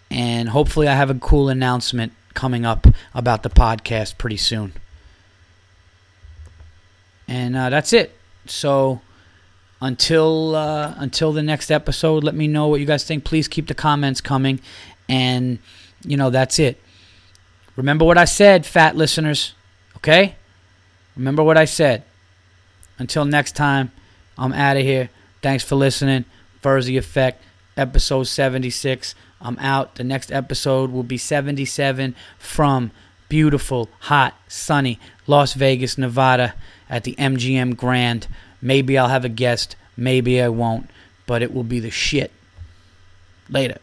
and 0.10 0.50
hopefully 0.50 0.88
I 0.88 0.96
have 0.96 1.10
a 1.10 1.16
cool 1.16 1.50
announcement 1.50 2.14
coming 2.34 2.66
up 2.66 2.88
about 3.14 3.44
the 3.44 3.50
podcast 3.50 4.18
pretty 4.18 4.38
soon. 4.38 4.74
And 7.28 7.56
uh, 7.56 7.70
that's 7.70 7.94
it. 7.94 8.16
So 8.46 9.02
until 9.84 10.56
uh, 10.56 10.96
until 10.98 11.34
the 11.34 11.44
next 11.44 11.70
episode, 11.70 12.24
let 12.24 12.34
me 12.34 12.48
know 12.48 12.68
what 12.68 12.80
you 12.80 12.86
guys 12.86 13.04
think. 13.04 13.26
Please 13.26 13.50
keep 13.50 13.68
the 13.68 13.76
comments 13.76 14.22
coming, 14.22 14.62
and 15.10 15.60
you 16.06 16.16
know 16.16 16.30
that's 16.30 16.58
it. 16.58 16.82
Remember 17.76 18.06
what 18.06 18.18
I 18.18 18.26
said, 18.26 18.66
fat 18.66 18.96
listeners. 18.96 19.54
Okay. 19.98 20.36
Remember 21.18 21.44
what 21.44 21.58
I 21.58 21.66
said. 21.66 22.04
Until 22.98 23.26
next 23.26 23.58
time, 23.58 23.92
I'm 24.38 24.54
out 24.54 24.78
of 24.78 24.84
here. 24.84 25.10
Thanks 25.42 25.64
for 25.64 25.76
listening. 25.76 26.24
Verzi 26.62 26.98
Effect, 26.98 27.44
episode 27.76 28.24
76. 28.24 29.16
I'm 29.42 29.60
out. 29.60 29.96
The 29.96 30.04
next 30.06 30.32
episode 30.32 30.92
will 30.92 31.04
be 31.04 31.18
77 31.18 32.16
from 32.40 32.92
beautiful, 33.28 33.90
hot, 34.02 34.36
sunny 34.48 35.00
Las 35.28 35.54
Vegas, 35.54 35.98
Nevada 35.98 36.54
at 36.90 37.04
the 37.04 37.16
MGM 37.16 37.76
Grand. 37.76 38.28
Maybe 38.64 38.98
I'll 38.98 39.10
have 39.10 39.26
a 39.26 39.30
guest. 39.30 39.76
Maybe 39.98 40.42
I 40.42 40.48
won't. 40.48 40.90
But 41.28 41.42
it 41.42 41.54
will 41.54 41.64
be 41.64 41.80
the 41.80 41.92
shit. 41.92 42.32
Later. 43.50 43.78